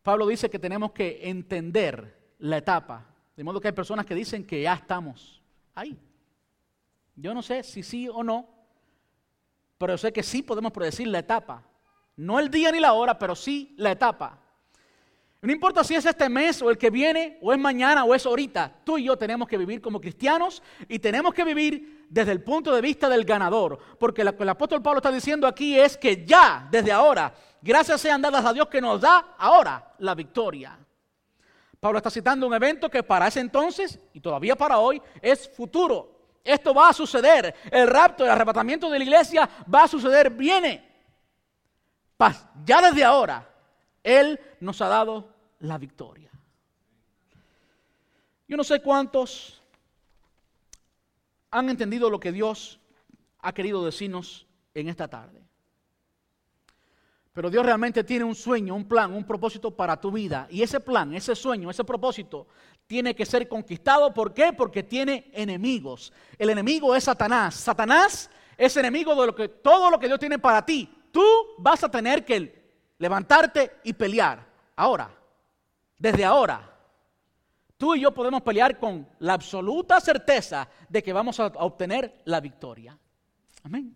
Pablo 0.02 0.28
dice 0.28 0.50
que 0.50 0.60
tenemos 0.60 0.92
que 0.92 1.30
entender 1.30 2.36
la 2.40 2.58
etapa. 2.58 3.06
De 3.36 3.44
modo 3.44 3.60
que 3.60 3.68
hay 3.68 3.74
personas 3.74 4.06
que 4.06 4.16
dicen 4.16 4.46
que 4.46 4.62
ya 4.62 4.74
estamos 4.74 5.42
ahí. 5.74 5.98
Yo 7.16 7.34
no 7.34 7.42
sé 7.42 7.64
si 7.64 7.84
sí 7.84 8.10
o 8.10 8.24
no, 8.24 8.48
pero 9.78 9.98
sé 9.98 10.12
que 10.12 10.24
sí 10.24 10.42
podemos 10.42 10.72
predecir 10.72 11.08
la 11.08 11.20
etapa. 11.20 11.64
No 12.18 12.40
el 12.40 12.50
día 12.50 12.72
ni 12.72 12.80
la 12.80 12.94
hora, 12.94 13.18
pero 13.18 13.36
sí 13.36 13.74
la 13.78 13.92
etapa. 13.92 14.40
No 15.42 15.52
importa 15.52 15.84
si 15.84 15.94
es 15.94 16.06
este 16.06 16.28
mes 16.28 16.62
o 16.62 16.72
el 16.72 16.78
que 16.78 16.90
viene, 16.90 17.38
o 17.42 17.54
es 17.54 17.60
mañana 17.60 18.04
o 18.04 18.16
es 18.16 18.26
ahorita, 18.26 18.80
tú 18.84 18.98
y 18.98 19.04
yo 19.04 19.16
tenemos 19.16 19.48
que 19.48 19.60
vivir 19.60 19.80
como 19.80 20.02
cristianos 20.02 20.64
y 20.88 20.98
tenemos 20.98 21.34
que 21.36 21.44
vivir 21.44 22.08
desde 22.10 22.32
el 22.32 22.42
punto 22.42 22.74
de 22.74 22.82
vista 22.82 23.08
del 23.08 23.26
ganador. 23.26 23.78
Porque 24.00 24.24
lo 24.24 24.36
que 24.36 24.44
el 24.44 24.50
apóstol 24.50 24.82
Pablo 24.82 24.98
está 24.98 25.12
diciendo 25.12 25.46
aquí 25.46 25.78
es 25.78 25.98
que 25.98 26.26
ya, 26.26 26.68
desde 26.72 26.92
ahora, 26.92 27.32
gracias 27.62 28.02
sean 28.02 28.22
dadas 28.24 28.44
a 28.44 28.54
Dios 28.54 28.68
que 28.70 28.82
nos 28.82 29.02
da 29.02 29.36
ahora 29.38 29.94
la 30.00 30.16
victoria. 30.16 30.80
Pablo 31.80 32.00
está 32.00 32.10
citando 32.10 32.48
un 32.48 32.54
evento 32.56 32.90
que 32.90 33.04
para 33.04 33.28
ese 33.28 33.42
entonces 33.42 34.00
y 34.14 34.22
todavía 34.22 34.56
para 34.56 34.80
hoy 34.80 35.00
es 35.22 35.48
futuro. 35.48 36.15
Esto 36.46 36.76
va 36.76 36.90
a 36.90 36.94
suceder. 36.94 37.56
El 37.72 37.88
rapto, 37.88 38.24
el 38.24 38.30
arrebatamiento 38.30 38.88
de 38.90 39.00
la 39.00 39.04
iglesia 39.04 39.50
va 39.74 39.84
a 39.84 39.88
suceder, 39.88 40.30
viene. 40.30 40.88
Ya 42.64 42.82
desde 42.82 43.04
ahora, 43.04 43.50
Él 44.04 44.40
nos 44.60 44.80
ha 44.82 44.88
dado 44.88 45.34
la 45.60 45.80
victoria. 45.80 46.30
Yo 48.48 48.56
no 48.56 48.64
sé 48.64 48.80
cuántos 48.82 49.60
han 51.50 51.70
entendido 51.70 52.12
lo 52.12 52.20
que 52.20 52.32
Dios 52.32 52.80
ha 53.40 53.52
querido 53.54 53.84
decirnos 53.84 54.46
en 54.76 54.88
esta 54.88 55.08
tarde. 55.08 55.42
Pero 57.34 57.50
Dios 57.50 57.66
realmente 57.66 58.04
tiene 58.04 58.24
un 58.24 58.36
sueño, 58.36 58.76
un 58.76 58.88
plan, 58.88 59.14
un 59.14 59.26
propósito 59.26 59.76
para 59.76 60.00
tu 60.00 60.12
vida. 60.12 60.48
Y 60.52 60.62
ese 60.62 60.80
plan, 60.80 61.14
ese 61.14 61.36
sueño, 61.36 61.70
ese 61.70 61.84
propósito 61.84 62.48
tiene 62.88 63.16
que 63.16 63.26
ser 63.26 63.48
conquistado. 63.48 64.14
¿Por 64.14 64.34
qué? 64.34 64.54
Porque 64.54 64.84
tiene 64.84 65.30
enemigos. 65.34 66.14
El 66.38 66.50
enemigo 66.50 66.96
es 66.96 67.06
Satanás. 67.06 67.56
Satanás 67.56 68.30
es 68.58 68.78
enemigo 68.78 69.20
de 69.20 69.28
lo 69.28 69.36
que, 69.36 69.50
todo 69.50 69.90
lo 69.90 70.00
que 70.00 70.08
Dios 70.08 70.20
tiene 70.20 70.40
para 70.40 70.66
ti. 70.66 70.90
Tú 71.12 71.24
vas 71.58 71.84
a 71.84 71.90
tener 71.90 72.26
que 72.26 72.66
levantarte 72.98 73.78
y 73.84 73.94
pelear. 73.94 74.46
Ahora, 74.76 75.10
desde 75.98 76.26
ahora, 76.26 76.70
tú 77.78 77.96
y 77.96 78.02
yo 78.02 78.14
podemos 78.14 78.42
pelear 78.42 78.78
con 78.78 79.08
la 79.20 79.34
absoluta 79.34 80.00
certeza 80.00 80.68
de 80.90 81.02
que 81.02 81.14
vamos 81.14 81.40
a 81.40 81.48
obtener 81.48 82.22
la 82.26 82.40
victoria. 82.40 82.98
Amén. 83.64 83.96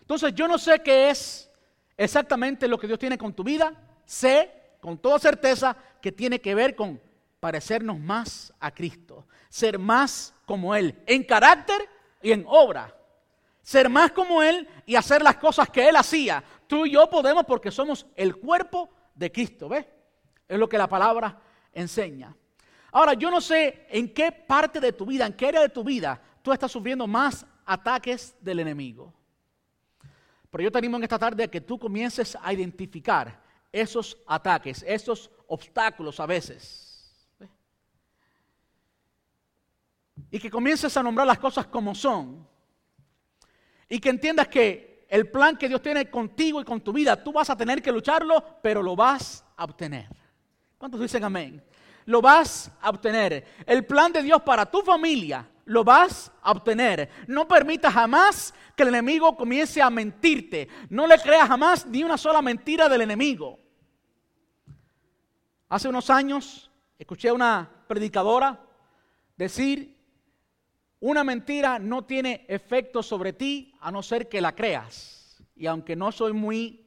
Entonces 0.00 0.34
yo 0.34 0.46
no 0.46 0.58
sé 0.58 0.80
qué 0.80 1.10
es 1.10 1.50
exactamente 1.96 2.68
lo 2.68 2.78
que 2.78 2.86
Dios 2.86 2.98
tiene 2.98 3.16
con 3.16 3.32
tu 3.32 3.42
vida. 3.42 3.72
Sé 4.04 4.76
con 4.80 4.98
toda 4.98 5.18
certeza 5.18 5.76
que 6.00 6.12
tiene 6.12 6.40
que 6.40 6.54
ver 6.54 6.76
con 6.76 7.00
parecernos 7.46 8.00
más 8.00 8.52
a 8.58 8.74
Cristo, 8.74 9.24
ser 9.48 9.78
más 9.78 10.34
como 10.46 10.74
Él, 10.74 11.00
en 11.06 11.22
carácter 11.22 11.88
y 12.20 12.32
en 12.32 12.44
obra. 12.44 12.92
Ser 13.62 13.88
más 13.88 14.10
como 14.10 14.42
Él 14.42 14.68
y 14.84 14.96
hacer 14.96 15.22
las 15.22 15.36
cosas 15.36 15.70
que 15.70 15.88
Él 15.88 15.94
hacía. 15.94 16.42
Tú 16.66 16.86
y 16.86 16.94
yo 16.94 17.08
podemos 17.08 17.44
porque 17.44 17.70
somos 17.70 18.04
el 18.16 18.34
cuerpo 18.34 18.90
de 19.14 19.30
Cristo, 19.30 19.68
¿ves? 19.68 19.86
Es 20.48 20.58
lo 20.58 20.68
que 20.68 20.76
la 20.76 20.88
palabra 20.88 21.40
enseña. 21.72 22.36
Ahora, 22.90 23.14
yo 23.14 23.30
no 23.30 23.40
sé 23.40 23.86
en 23.90 24.12
qué 24.12 24.32
parte 24.32 24.80
de 24.80 24.92
tu 24.92 25.06
vida, 25.06 25.24
en 25.24 25.34
qué 25.34 25.46
área 25.46 25.60
de 25.60 25.68
tu 25.68 25.84
vida 25.84 26.20
tú 26.42 26.52
estás 26.52 26.72
sufriendo 26.72 27.06
más 27.06 27.46
ataques 27.64 28.34
del 28.40 28.58
enemigo. 28.58 29.14
Pero 30.50 30.64
yo 30.64 30.72
te 30.72 30.78
animo 30.78 30.96
en 30.96 31.04
esta 31.04 31.16
tarde 31.16 31.44
a 31.44 31.48
que 31.48 31.60
tú 31.60 31.78
comiences 31.78 32.36
a 32.42 32.52
identificar 32.52 33.40
esos 33.70 34.18
ataques, 34.26 34.84
esos 34.84 35.30
obstáculos 35.46 36.18
a 36.18 36.26
veces. 36.26 36.85
Y 40.30 40.38
que 40.38 40.50
comiences 40.50 40.96
a 40.96 41.02
nombrar 41.02 41.26
las 41.26 41.38
cosas 41.38 41.66
como 41.66 41.94
son. 41.94 42.46
Y 43.88 43.98
que 43.98 44.08
entiendas 44.08 44.48
que 44.48 45.06
el 45.08 45.30
plan 45.30 45.56
que 45.56 45.68
Dios 45.68 45.82
tiene 45.82 46.10
contigo 46.10 46.60
y 46.60 46.64
con 46.64 46.80
tu 46.80 46.92
vida, 46.92 47.22
tú 47.22 47.32
vas 47.32 47.50
a 47.50 47.56
tener 47.56 47.80
que 47.80 47.92
lucharlo, 47.92 48.42
pero 48.62 48.82
lo 48.82 48.96
vas 48.96 49.44
a 49.56 49.64
obtener. 49.64 50.08
¿Cuántos 50.78 51.00
dicen 51.00 51.24
amén? 51.24 51.62
Lo 52.04 52.20
vas 52.20 52.70
a 52.80 52.90
obtener. 52.90 53.46
El 53.66 53.84
plan 53.84 54.12
de 54.12 54.22
Dios 54.22 54.42
para 54.42 54.66
tu 54.66 54.82
familia, 54.82 55.48
lo 55.64 55.84
vas 55.84 56.32
a 56.42 56.52
obtener. 56.52 57.10
No 57.26 57.46
permita 57.46 57.90
jamás 57.90 58.54
que 58.74 58.82
el 58.82 58.90
enemigo 58.90 59.36
comience 59.36 59.82
a 59.82 59.90
mentirte. 59.90 60.68
No 60.88 61.06
le 61.06 61.18
creas 61.18 61.48
jamás 61.48 61.86
ni 61.86 62.02
una 62.04 62.16
sola 62.16 62.40
mentira 62.42 62.88
del 62.88 63.02
enemigo. 63.02 63.58
Hace 65.68 65.88
unos 65.88 66.08
años 66.10 66.70
escuché 66.98 67.28
a 67.28 67.34
una 67.34 67.68
predicadora 67.88 68.60
decir, 69.36 69.95
una 71.06 71.22
mentira 71.22 71.78
no 71.78 72.04
tiene 72.04 72.44
efecto 72.48 73.00
sobre 73.00 73.32
ti 73.32 73.72
a 73.80 73.92
no 73.92 74.02
ser 74.02 74.28
que 74.28 74.40
la 74.40 74.56
creas. 74.56 75.40
Y 75.54 75.66
aunque 75.66 75.94
no 75.94 76.10
soy 76.10 76.32
muy, 76.32 76.84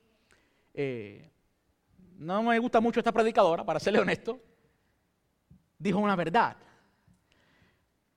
eh, 0.74 1.32
no 2.18 2.44
me 2.44 2.60
gusta 2.60 2.82
mucho 2.82 3.00
esta 3.00 3.14
predicadora, 3.14 3.64
para 3.64 3.80
serle 3.80 4.00
honesto, 4.00 4.38
dijo 5.78 6.00
una 6.00 6.18
verdad. 6.18 6.58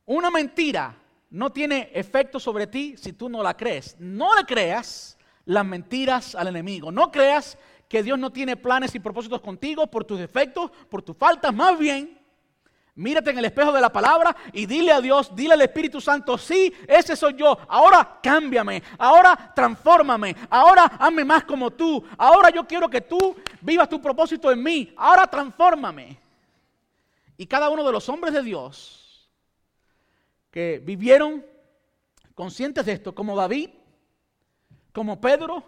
Una 0.06 0.28
mentira 0.28 0.92
no 1.30 1.52
tiene 1.52 1.92
efecto 1.94 2.40
sobre 2.40 2.66
ti 2.66 2.96
si 2.96 3.12
tú 3.12 3.28
no 3.28 3.40
la 3.40 3.56
crees. 3.56 3.94
No 4.00 4.34
le 4.34 4.44
creas 4.44 5.16
las 5.44 5.64
mentiras 5.64 6.34
al 6.34 6.48
enemigo. 6.48 6.90
No 6.90 7.12
creas 7.12 7.56
que 7.88 8.02
Dios 8.02 8.18
no 8.18 8.32
tiene 8.32 8.56
planes 8.56 8.92
y 8.96 8.98
propósitos 8.98 9.40
contigo 9.40 9.86
por 9.86 10.04
tus 10.04 10.18
defectos, 10.18 10.72
por 10.90 11.00
tus 11.00 11.16
faltas. 11.16 11.54
Más 11.54 11.78
bien, 11.78 12.18
mírate 12.94 13.30
en 13.30 13.38
el 13.38 13.44
espejo 13.46 13.72
de 13.72 13.80
la 13.80 13.92
palabra 13.92 14.36
y 14.52 14.66
dile 14.66 14.92
a 14.92 15.00
Dios, 15.00 15.34
dile 15.34 15.54
al 15.54 15.62
Espíritu 15.62 16.00
Santo, 16.00 16.36
sí, 16.36 16.72
ese 16.86 17.16
soy 17.16 17.34
yo. 17.34 17.58
Ahora 17.68 18.20
cámbiame, 18.22 18.82
ahora 18.98 19.52
transfórmame, 19.54 20.36
ahora 20.50 20.84
hazme 20.84 21.24
más 21.24 21.44
como 21.44 21.70
tú. 21.70 22.04
Ahora 22.18 22.50
yo 22.50 22.66
quiero 22.66 22.88
que 22.88 23.00
tú 23.00 23.36
vivas 23.60 23.88
tu 23.88 24.00
propósito 24.00 24.50
en 24.50 24.62
mí. 24.62 24.92
Ahora 24.96 25.26
transfórmame. 25.26 26.18
Y 27.36 27.46
cada 27.46 27.70
uno 27.70 27.82
de 27.84 27.92
los 27.92 28.08
hombres 28.08 28.34
de 28.34 28.42
Dios 28.42 29.30
que 30.50 30.80
vivieron 30.84 31.44
conscientes 32.34 32.84
de 32.84 32.92
esto, 32.92 33.14
como 33.14 33.34
David, 33.34 33.70
como 34.92 35.20
Pedro, 35.20 35.64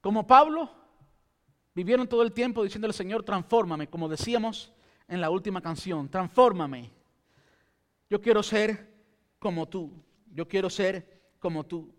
como 0.00 0.26
Pablo, 0.26 0.70
vivieron 1.74 2.08
todo 2.08 2.22
el 2.22 2.32
tiempo 2.32 2.62
diciéndole, 2.62 2.92
Señor, 2.92 3.24
transfórmame, 3.24 3.88
como 3.88 4.08
decíamos 4.08 4.72
en 5.08 5.20
la 5.20 5.30
última 5.30 5.60
canción, 5.60 6.08
transfórmame. 6.08 6.90
Yo 8.10 8.20
quiero 8.20 8.42
ser 8.42 8.88
como 9.38 9.66
tú, 9.66 9.92
yo 10.32 10.46
quiero 10.46 10.68
ser 10.68 11.22
como 11.38 11.64
tú. 11.64 11.92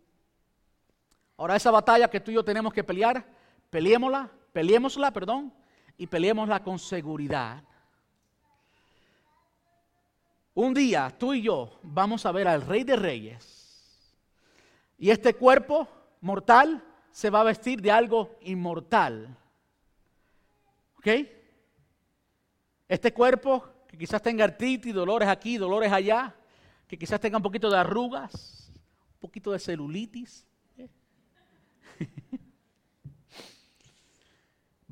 Ahora 1.35 1.55
esa 1.55 1.71
batalla 1.71 2.09
que 2.09 2.19
tú 2.19 2.31
y 2.31 2.35
yo 2.35 2.43
tenemos 2.43 2.73
que 2.73 2.83
pelear, 2.83 3.25
peleémosla, 3.69 4.29
peleémosla, 4.53 5.11
perdón, 5.11 5.53
y 5.97 6.05
peleémosla 6.07 6.61
con 6.61 6.77
seguridad. 6.77 7.63
Un 10.53 10.73
día 10.73 11.13
tú 11.17 11.33
y 11.33 11.41
yo 11.41 11.79
vamos 11.81 12.25
a 12.25 12.31
ver 12.31 12.47
al 12.47 12.61
Rey 12.61 12.83
de 12.83 12.95
Reyes. 12.95 13.59
Y 14.97 15.09
este 15.09 15.33
cuerpo 15.33 15.87
mortal 16.21 16.83
se 17.11 17.29
va 17.29 17.41
a 17.41 17.45
vestir 17.45 17.81
de 17.81 17.91
algo 17.91 18.37
inmortal. 18.41 19.37
¿Ok? 20.97 21.07
Este 22.89 23.13
cuerpo 23.13 23.63
que 23.87 23.97
quizás 23.97 24.19
tenga 24.19 24.43
artritis, 24.43 24.93
dolores 24.93 25.29
aquí, 25.29 25.57
dolores 25.57 25.91
allá, 25.91 26.35
que 26.87 26.97
quizás 26.97 27.19
tenga 27.19 27.37
un 27.37 27.43
poquito 27.43 27.69
de 27.69 27.77
arrugas, 27.77 28.71
un 29.13 29.19
poquito 29.19 29.51
de 29.51 29.59
celulitis, 29.59 30.47
¿eh? 30.75 30.89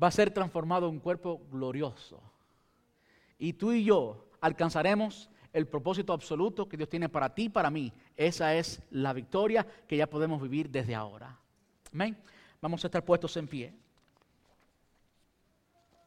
va 0.00 0.06
a 0.06 0.12
ser 0.12 0.30
transformado 0.30 0.86
en 0.86 0.94
un 0.94 1.00
cuerpo 1.00 1.42
glorioso. 1.50 2.22
Y 3.36 3.54
tú 3.54 3.72
y 3.72 3.82
yo 3.82 4.28
alcanzaremos 4.40 5.28
el 5.52 5.66
propósito 5.66 6.12
absoluto 6.12 6.68
que 6.68 6.76
Dios 6.76 6.88
tiene 6.88 7.08
para 7.08 7.34
ti 7.34 7.44
y 7.44 7.48
para 7.48 7.68
mí. 7.68 7.92
Esa 8.16 8.54
es 8.54 8.80
la 8.90 9.12
victoria 9.12 9.66
que 9.88 9.96
ya 9.96 10.08
podemos 10.08 10.40
vivir 10.40 10.70
desde 10.70 10.94
ahora. 10.94 11.36
Amén. 11.92 12.16
Vamos 12.60 12.84
a 12.84 12.86
estar 12.86 13.04
puestos 13.04 13.36
en 13.36 13.48
pie. 13.48 13.74